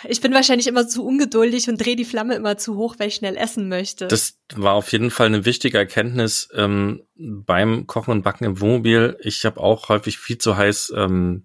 Ich 0.09 0.21
bin 0.21 0.33
wahrscheinlich 0.33 0.67
immer 0.67 0.87
zu 0.87 1.05
ungeduldig 1.05 1.69
und 1.69 1.83
drehe 1.83 1.95
die 1.95 2.05
Flamme 2.05 2.35
immer 2.35 2.57
zu 2.57 2.75
hoch, 2.75 2.95
weil 2.97 3.07
ich 3.07 3.15
schnell 3.15 3.37
essen 3.37 3.69
möchte. 3.69 4.07
Das 4.07 4.37
war 4.55 4.73
auf 4.73 4.91
jeden 4.91 5.11
Fall 5.11 5.27
eine 5.27 5.45
wichtige 5.45 5.77
Erkenntnis 5.77 6.49
ähm, 6.53 7.01
beim 7.15 7.87
Kochen 7.87 8.11
und 8.11 8.23
Backen 8.23 8.45
im 8.45 8.61
Wohnmobil. 8.61 9.17
Ich 9.21 9.45
habe 9.45 9.59
auch 9.59 9.89
häufig 9.89 10.17
viel 10.17 10.37
zu 10.37 10.57
heiß 10.57 10.93
ähm, 10.95 11.43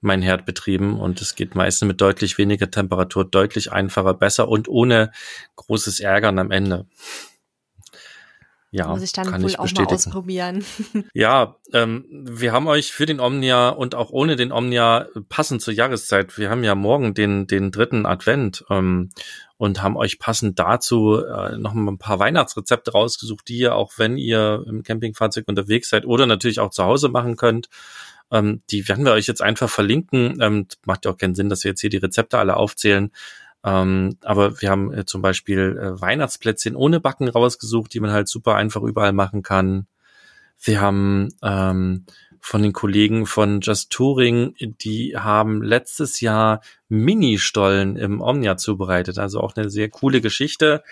mein 0.00 0.22
Herd 0.22 0.44
betrieben 0.46 0.98
und 0.98 1.20
es 1.20 1.34
geht 1.34 1.54
meistens 1.54 1.86
mit 1.86 2.00
deutlich 2.00 2.38
weniger 2.38 2.70
Temperatur 2.70 3.24
deutlich 3.24 3.72
einfacher, 3.72 4.14
besser 4.14 4.48
und 4.48 4.68
ohne 4.68 5.12
großes 5.56 6.00
Ärgern 6.00 6.38
am 6.38 6.50
Ende. 6.50 6.86
Ja, 8.74 8.88
muss 8.88 9.02
ich 9.02 9.12
dann 9.12 9.30
kann 9.30 9.42
wohl 9.42 9.50
ich 9.50 9.58
auch 9.58 9.64
bestätigen. 9.64 9.90
mal 9.90 9.94
ausprobieren. 9.94 10.64
Ja, 11.12 11.56
ähm, 11.74 12.06
wir 12.08 12.52
haben 12.52 12.66
euch 12.66 12.90
für 12.90 13.04
den 13.04 13.20
Omnia 13.20 13.68
und 13.68 13.94
auch 13.94 14.10
ohne 14.10 14.34
den 14.34 14.50
Omnia 14.50 15.08
passend 15.28 15.60
zur 15.60 15.74
Jahreszeit. 15.74 16.38
Wir 16.38 16.48
haben 16.48 16.64
ja 16.64 16.74
morgen 16.74 17.12
den 17.12 17.46
den 17.46 17.70
dritten 17.70 18.06
Advent 18.06 18.64
ähm, 18.70 19.10
und 19.58 19.82
haben 19.82 19.98
euch 19.98 20.18
passend 20.18 20.58
dazu 20.58 21.22
äh, 21.22 21.58
noch 21.58 21.74
mal 21.74 21.92
ein 21.92 21.98
paar 21.98 22.18
Weihnachtsrezepte 22.18 22.92
rausgesucht, 22.92 23.46
die 23.46 23.58
ihr 23.58 23.74
auch 23.74 23.92
wenn 23.98 24.16
ihr 24.16 24.64
im 24.66 24.82
Campingfahrzeug 24.82 25.46
unterwegs 25.48 25.90
seid 25.90 26.06
oder 26.06 26.24
natürlich 26.24 26.58
auch 26.58 26.70
zu 26.70 26.84
Hause 26.84 27.10
machen 27.10 27.36
könnt. 27.36 27.68
Ähm, 28.30 28.62
die 28.70 28.88
werden 28.88 29.04
wir 29.04 29.12
euch 29.12 29.26
jetzt 29.26 29.42
einfach 29.42 29.68
verlinken. 29.68 30.38
Ähm, 30.40 30.66
macht 30.86 31.04
ja 31.04 31.10
auch 31.10 31.18
keinen 31.18 31.34
Sinn, 31.34 31.50
dass 31.50 31.62
wir 31.64 31.72
jetzt 31.72 31.82
hier 31.82 31.90
die 31.90 31.98
Rezepte 31.98 32.38
alle 32.38 32.56
aufzählen. 32.56 33.12
Ähm, 33.64 34.16
aber 34.22 34.60
wir 34.60 34.70
haben 34.70 34.92
äh, 34.92 35.04
zum 35.04 35.22
Beispiel 35.22 35.78
äh, 35.78 36.00
Weihnachtsplätzchen 36.00 36.74
ohne 36.74 37.00
Backen 37.00 37.28
rausgesucht, 37.28 37.94
die 37.94 38.00
man 38.00 38.10
halt 38.10 38.28
super 38.28 38.56
einfach 38.56 38.82
überall 38.82 39.12
machen 39.12 39.42
kann. 39.42 39.86
Wir 40.58 40.80
haben 40.80 41.28
ähm, 41.42 42.06
von 42.40 42.62
den 42.62 42.72
Kollegen 42.72 43.26
von 43.26 43.60
Just 43.60 43.90
Touring, 43.90 44.54
die 44.58 45.16
haben 45.16 45.62
letztes 45.62 46.20
Jahr 46.20 46.60
Mini-Stollen 46.88 47.96
im 47.96 48.20
Omnia 48.20 48.56
zubereitet. 48.56 49.18
Also 49.18 49.40
auch 49.40 49.54
eine 49.54 49.70
sehr 49.70 49.88
coole 49.88 50.20
Geschichte, 50.20 50.82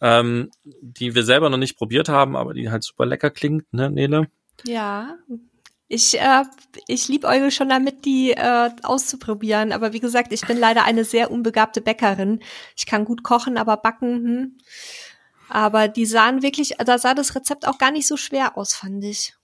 ähm, 0.00 0.50
die 0.64 1.14
wir 1.14 1.22
selber 1.22 1.48
noch 1.48 1.58
nicht 1.58 1.78
probiert 1.78 2.08
haben, 2.08 2.36
aber 2.36 2.54
die 2.54 2.70
halt 2.70 2.82
super 2.82 3.06
lecker 3.06 3.30
klingt, 3.30 3.72
ne, 3.72 3.88
Nele? 3.88 4.26
Ja, 4.64 5.16
ich, 5.88 6.18
äh, 6.18 6.44
ich 6.88 7.08
liebe 7.08 7.28
Eugel 7.28 7.50
schon 7.50 7.68
damit, 7.68 8.04
die 8.04 8.32
äh, 8.32 8.70
auszuprobieren. 8.82 9.72
Aber 9.72 9.92
wie 9.92 10.00
gesagt, 10.00 10.32
ich 10.32 10.46
bin 10.46 10.58
leider 10.58 10.84
eine 10.84 11.04
sehr 11.04 11.30
unbegabte 11.30 11.80
Bäckerin. 11.80 12.40
Ich 12.76 12.86
kann 12.86 13.04
gut 13.04 13.22
kochen, 13.22 13.56
aber 13.56 13.76
backen, 13.76 14.14
hm. 14.24 14.56
Aber 15.48 15.86
die 15.86 16.06
sahen 16.06 16.42
wirklich, 16.42 16.74
da 16.84 16.98
sah 16.98 17.14
das 17.14 17.36
Rezept 17.36 17.68
auch 17.68 17.78
gar 17.78 17.92
nicht 17.92 18.08
so 18.08 18.16
schwer 18.16 18.58
aus, 18.58 18.74
fand 18.74 19.04
ich. 19.04 19.35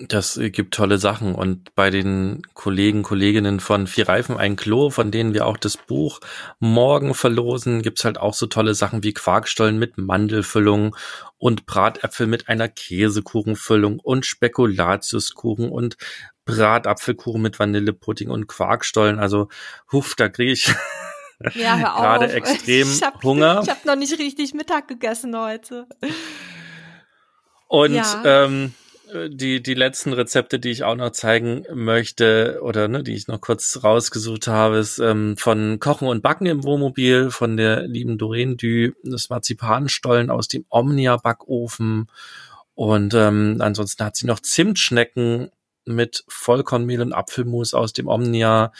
Das 0.00 0.38
gibt 0.40 0.74
tolle 0.74 0.98
Sachen. 0.98 1.34
Und 1.34 1.74
bei 1.74 1.90
den 1.90 2.42
Kollegen, 2.54 3.02
Kolleginnen 3.02 3.58
von 3.58 3.88
Vier 3.88 4.08
Reifen 4.08 4.36
ein 4.36 4.54
Klo, 4.54 4.90
von 4.90 5.10
denen 5.10 5.34
wir 5.34 5.44
auch 5.44 5.56
das 5.56 5.76
Buch 5.76 6.20
morgen 6.60 7.14
verlosen, 7.14 7.82
gibt's 7.82 8.04
halt 8.04 8.16
auch 8.16 8.34
so 8.34 8.46
tolle 8.46 8.74
Sachen 8.74 9.02
wie 9.02 9.12
Quarkstollen 9.12 9.76
mit 9.76 9.98
Mandelfüllung 9.98 10.94
und 11.36 11.66
Bratäpfel 11.66 12.28
mit 12.28 12.48
einer 12.48 12.68
Käsekuchenfüllung 12.68 13.98
und 13.98 14.24
Spekulatiuskuchen 14.24 15.68
und 15.68 15.96
Bratapfelkuchen 16.44 17.42
mit 17.42 17.58
Vanillepudding 17.58 18.30
und 18.30 18.46
Quarkstollen. 18.46 19.18
Also, 19.18 19.48
huf, 19.90 20.14
da 20.14 20.28
kriege 20.28 20.52
ich 20.52 20.72
ja, 21.54 21.76
gerade 21.96 22.32
extrem 22.32 22.88
ich 22.88 23.02
hab, 23.02 23.22
Hunger. 23.24 23.62
Ich 23.64 23.68
habe 23.68 23.80
noch 23.84 23.96
nicht 23.96 24.16
richtig 24.16 24.54
Mittag 24.54 24.86
gegessen 24.86 25.36
heute. 25.36 25.88
Und 27.66 27.94
ja. 27.94 28.22
ähm, 28.24 28.74
die, 29.28 29.62
die 29.62 29.74
letzten 29.74 30.12
Rezepte, 30.12 30.58
die 30.58 30.70
ich 30.70 30.84
auch 30.84 30.94
noch 30.94 31.10
zeigen 31.10 31.64
möchte 31.72 32.60
oder 32.62 32.88
ne, 32.88 33.02
die 33.02 33.14
ich 33.14 33.28
noch 33.28 33.40
kurz 33.40 33.80
rausgesucht 33.82 34.48
habe, 34.48 34.78
ist 34.78 34.98
ähm, 34.98 35.36
von 35.36 35.78
Kochen 35.80 36.08
und 36.08 36.22
Backen 36.22 36.46
im 36.46 36.64
Wohnmobil 36.64 37.30
von 37.30 37.56
der 37.56 37.82
lieben 37.86 38.18
Doreen 38.18 38.56
Dü, 38.56 38.92
das 39.02 39.30
Marzipanstollen 39.30 40.30
aus 40.30 40.48
dem 40.48 40.64
Omnia-Backofen. 40.68 42.08
Und 42.74 43.14
ähm, 43.14 43.56
ansonsten 43.60 44.04
hat 44.04 44.16
sie 44.16 44.26
noch 44.26 44.40
Zimtschnecken 44.40 45.50
mit 45.84 46.24
Vollkornmehl 46.28 47.00
und 47.00 47.12
Apfelmus 47.12 47.74
aus 47.74 47.92
dem 47.92 48.08
Omnia, 48.08 48.72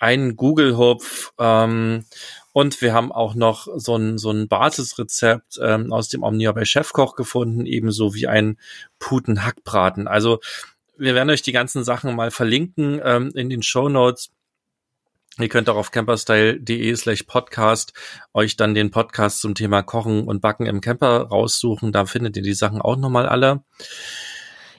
einen 0.00 0.36
Google-Hupf, 0.36 1.32
ähm, 1.38 2.04
und 2.52 2.80
wir 2.80 2.92
haben 2.92 3.12
auch 3.12 3.34
noch 3.34 3.68
so 3.76 3.96
ein, 3.96 4.18
so 4.18 4.30
ein 4.30 4.48
Basisrezept 4.48 5.58
ähm, 5.62 5.92
aus 5.92 6.08
dem 6.08 6.22
Omnia 6.22 6.52
bei 6.52 6.64
Chefkoch 6.64 7.14
gefunden, 7.14 7.64
ebenso 7.64 8.14
wie 8.14 8.26
ein 8.26 8.58
Putenhackbraten. 8.98 10.08
Also 10.08 10.40
wir 10.96 11.14
werden 11.14 11.30
euch 11.30 11.42
die 11.42 11.52
ganzen 11.52 11.84
Sachen 11.84 12.14
mal 12.16 12.30
verlinken 12.30 13.00
ähm, 13.04 13.30
in 13.34 13.50
den 13.50 13.62
Show 13.62 13.88
Notes. 13.88 14.30
Ihr 15.38 15.48
könnt 15.48 15.70
auch 15.70 15.76
auf 15.76 15.92
camperstyle.de 15.92 16.94
slash 16.96 17.22
podcast 17.22 17.94
euch 18.34 18.56
dann 18.56 18.74
den 18.74 18.90
Podcast 18.90 19.40
zum 19.40 19.54
Thema 19.54 19.82
Kochen 19.82 20.24
und 20.24 20.40
Backen 20.40 20.66
im 20.66 20.80
Camper 20.80 21.28
raussuchen. 21.28 21.92
Da 21.92 22.04
findet 22.04 22.36
ihr 22.36 22.42
die 22.42 22.52
Sachen 22.52 22.82
auch 22.82 22.96
nochmal 22.96 23.26
alle. 23.26 23.62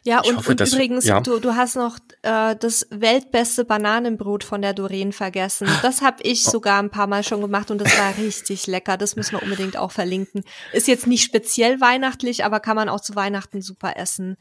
Ja, 0.03 0.21
und, 0.21 0.37
hoffe, 0.37 0.51
und 0.51 0.59
dass, 0.59 0.73
übrigens, 0.73 1.05
ja. 1.05 1.19
Du, 1.19 1.39
du 1.39 1.55
hast 1.55 1.75
noch 1.75 1.99
äh, 2.23 2.55
das 2.55 2.87
weltbeste 2.89 3.65
Bananenbrot 3.65 4.43
von 4.43 4.61
der 4.61 4.73
Doreen 4.73 5.11
vergessen. 5.11 5.67
Das 5.83 6.01
habe 6.01 6.23
ich 6.23 6.47
oh. 6.47 6.51
sogar 6.51 6.81
ein 6.81 6.89
paar 6.89 7.05
Mal 7.07 7.23
schon 7.23 7.41
gemacht 7.41 7.69
und 7.69 7.79
das 7.79 7.95
war 7.97 8.17
richtig 8.17 8.65
lecker. 8.65 8.97
Das 8.97 9.15
müssen 9.15 9.33
wir 9.33 9.43
unbedingt 9.43 9.77
auch 9.77 9.91
verlinken. 9.91 10.43
Ist 10.73 10.87
jetzt 10.87 11.05
nicht 11.05 11.23
speziell 11.23 11.79
weihnachtlich, 11.81 12.43
aber 12.43 12.59
kann 12.59 12.75
man 12.75 12.89
auch 12.89 13.01
zu 13.01 13.15
Weihnachten 13.15 13.61
super 13.61 13.93
essen. 13.95 14.37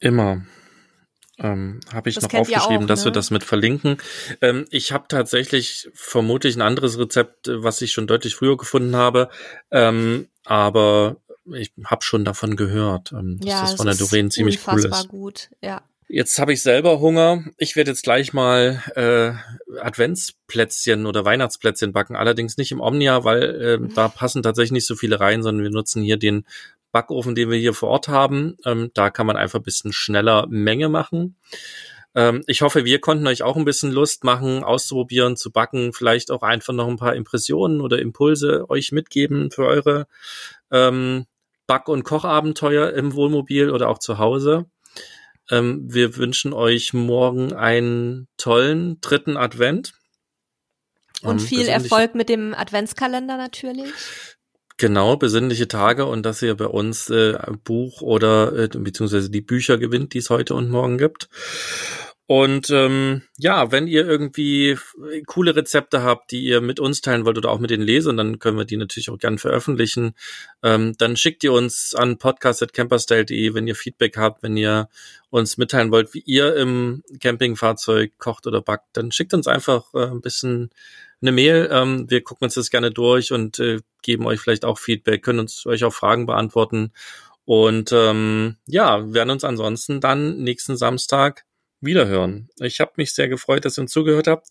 Immer. 0.00 0.42
Ähm, 1.40 1.78
habe 1.92 2.08
ich 2.08 2.16
das 2.16 2.24
noch 2.24 2.34
aufgeschrieben, 2.34 2.84
auch, 2.84 2.88
dass 2.88 3.04
wir 3.04 3.10
ne? 3.10 3.14
das 3.14 3.30
mit 3.30 3.44
verlinken. 3.44 3.98
Ähm, 4.40 4.64
ich 4.70 4.90
habe 4.90 5.04
tatsächlich 5.08 5.88
vermutlich 5.94 6.56
ein 6.56 6.62
anderes 6.62 6.98
Rezept, 6.98 7.48
was 7.48 7.80
ich 7.80 7.92
schon 7.92 8.08
deutlich 8.08 8.34
früher 8.34 8.56
gefunden 8.56 8.96
habe. 8.96 9.28
Ähm, 9.70 10.28
aber 10.44 11.18
ich 11.54 11.72
habe 11.84 12.02
schon 12.02 12.24
davon 12.24 12.56
gehört, 12.56 13.12
ähm, 13.12 13.38
dass 13.40 13.48
ja, 13.48 13.60
das 13.62 13.74
von 13.74 13.86
der 13.86 13.94
Doreen 13.94 14.30
ziemlich 14.30 14.66
cool 14.66 14.84
ist. 14.84 15.08
gut, 15.08 15.50
ja. 15.62 15.82
Jetzt 16.10 16.38
habe 16.38 16.54
ich 16.54 16.62
selber 16.62 17.00
Hunger. 17.00 17.44
Ich 17.58 17.76
werde 17.76 17.90
jetzt 17.90 18.02
gleich 18.02 18.32
mal 18.32 18.82
äh, 18.94 19.78
Adventsplätzchen 19.78 21.04
oder 21.04 21.26
Weihnachtsplätzchen 21.26 21.92
backen. 21.92 22.16
Allerdings 22.16 22.56
nicht 22.56 22.72
im 22.72 22.80
Omnia, 22.80 23.24
weil 23.24 23.42
äh, 23.42 23.94
da 23.94 24.08
passen 24.08 24.42
tatsächlich 24.42 24.72
nicht 24.72 24.86
so 24.86 24.96
viele 24.96 25.20
rein, 25.20 25.42
sondern 25.42 25.64
wir 25.64 25.70
nutzen 25.70 26.02
hier 26.02 26.16
den 26.16 26.46
Backofen, 26.92 27.34
den 27.34 27.50
wir 27.50 27.58
hier 27.58 27.74
vor 27.74 27.90
Ort 27.90 28.08
haben. 28.08 28.56
Ähm, 28.64 28.90
da 28.94 29.10
kann 29.10 29.26
man 29.26 29.36
einfach 29.36 29.60
ein 29.60 29.64
bisschen 29.64 29.92
schneller 29.92 30.46
Menge 30.48 30.88
machen. 30.88 31.36
Ähm, 32.14 32.42
ich 32.46 32.62
hoffe, 32.62 32.86
wir 32.86 33.00
konnten 33.00 33.26
euch 33.26 33.42
auch 33.42 33.56
ein 33.56 33.66
bisschen 33.66 33.92
Lust 33.92 34.24
machen, 34.24 34.64
auszuprobieren, 34.64 35.36
zu 35.36 35.52
backen, 35.52 35.92
vielleicht 35.92 36.30
auch 36.30 36.42
einfach 36.42 36.72
noch 36.72 36.88
ein 36.88 36.96
paar 36.96 37.14
Impressionen 37.14 37.82
oder 37.82 37.98
Impulse 37.98 38.68
euch 38.70 38.92
mitgeben 38.92 39.50
für 39.50 39.66
eure 39.66 40.06
ähm, 40.70 41.26
Back- 41.68 41.88
und 41.88 42.02
Kochabenteuer 42.02 42.94
im 42.94 43.14
Wohnmobil 43.14 43.70
oder 43.70 43.88
auch 43.88 43.98
zu 43.98 44.18
Hause. 44.18 44.66
Ähm, 45.50 45.84
wir 45.86 46.16
wünschen 46.16 46.52
euch 46.52 46.92
morgen 46.92 47.52
einen 47.52 48.26
tollen 48.38 49.00
dritten 49.00 49.36
Advent. 49.36 49.92
Und 51.22 51.40
ähm, 51.40 51.46
viel 51.46 51.68
Erfolg 51.68 52.16
mit 52.16 52.28
dem 52.28 52.54
Adventskalender 52.54 53.36
natürlich. 53.36 53.92
Genau, 54.78 55.16
besinnliche 55.16 55.68
Tage 55.68 56.06
und 56.06 56.24
dass 56.24 56.40
ihr 56.40 56.56
bei 56.56 56.66
uns 56.66 57.10
äh, 57.10 57.36
Buch 57.64 58.00
oder 58.00 58.52
äh, 58.52 58.68
beziehungsweise 58.68 59.28
die 59.28 59.40
Bücher 59.40 59.76
gewinnt, 59.76 60.14
die 60.14 60.18
es 60.18 60.30
heute 60.30 60.54
und 60.54 60.70
morgen 60.70 60.98
gibt. 60.98 61.28
Und 62.30 62.68
ähm, 62.68 63.22
ja, 63.38 63.72
wenn 63.72 63.86
ihr 63.86 64.06
irgendwie 64.06 64.76
coole 65.26 65.56
Rezepte 65.56 66.02
habt, 66.02 66.30
die 66.30 66.44
ihr 66.44 66.60
mit 66.60 66.78
uns 66.78 67.00
teilen 67.00 67.24
wollt 67.24 67.38
oder 67.38 67.48
auch 67.48 67.58
mit 67.58 67.70
den 67.70 67.80
Lesern, 67.80 68.18
dann 68.18 68.38
können 68.38 68.58
wir 68.58 68.66
die 68.66 68.76
natürlich 68.76 69.08
auch 69.08 69.16
gern 69.16 69.38
veröffentlichen. 69.38 70.12
Ähm, 70.62 70.94
dann 70.98 71.16
schickt 71.16 71.42
ihr 71.42 71.54
uns 71.54 71.94
an 71.94 72.18
podcast.camperstyle.de, 72.18 73.54
wenn 73.54 73.66
ihr 73.66 73.74
Feedback 73.74 74.18
habt, 74.18 74.42
wenn 74.42 74.58
ihr 74.58 74.90
uns 75.30 75.56
mitteilen 75.56 75.90
wollt, 75.90 76.12
wie 76.12 76.22
ihr 76.26 76.54
im 76.54 77.02
Campingfahrzeug 77.18 78.18
kocht 78.18 78.46
oder 78.46 78.60
backt, 78.60 78.88
dann 78.92 79.10
schickt 79.10 79.32
uns 79.32 79.46
einfach 79.46 79.94
äh, 79.94 80.04
ein 80.04 80.20
bisschen 80.20 80.68
eine 81.22 81.32
Mail. 81.32 81.70
Ähm, 81.72 82.10
wir 82.10 82.22
gucken 82.22 82.44
uns 82.44 82.54
das 82.54 82.68
gerne 82.68 82.90
durch 82.90 83.32
und 83.32 83.58
äh, 83.58 83.80
geben 84.02 84.26
euch 84.26 84.38
vielleicht 84.38 84.66
auch 84.66 84.78
Feedback, 84.78 85.22
können 85.22 85.40
uns 85.40 85.64
euch 85.64 85.82
auch 85.82 85.94
Fragen 85.94 86.26
beantworten. 86.26 86.92
Und 87.46 87.90
ähm, 87.90 88.56
ja, 88.66 89.14
werden 89.14 89.30
uns 89.30 89.44
ansonsten 89.44 90.02
dann 90.02 90.36
nächsten 90.42 90.76
Samstag 90.76 91.46
wiederhören. 91.80 92.48
Ich 92.60 92.80
habe 92.80 92.92
mich 92.96 93.14
sehr 93.14 93.28
gefreut, 93.28 93.64
dass 93.64 93.78
ihr 93.78 93.82
uns 93.82 93.92
zugehört 93.92 94.26
habt 94.26 94.48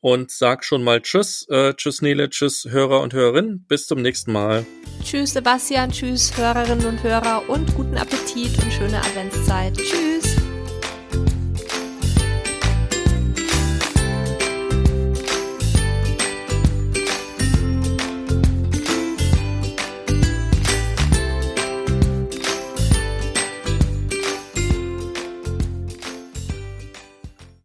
und 0.00 0.30
sag 0.30 0.64
schon 0.64 0.82
mal 0.82 1.00
Tschüss. 1.00 1.46
Äh, 1.48 1.74
tschüss 1.74 2.02
Nele, 2.02 2.30
Tschüss 2.30 2.66
Hörer 2.68 3.00
und 3.00 3.12
Hörerinnen. 3.12 3.64
Bis 3.66 3.86
zum 3.86 4.00
nächsten 4.02 4.32
Mal. 4.32 4.64
Tschüss 5.02 5.32
Sebastian, 5.32 5.90
Tschüss 5.90 6.36
Hörerinnen 6.36 6.86
und 6.86 7.02
Hörer 7.02 7.48
und 7.48 7.74
guten 7.74 7.96
Appetit 7.96 8.56
und 8.62 8.72
schöne 8.72 8.98
Adventszeit. 8.98 9.76
Tschüss. 9.76 10.17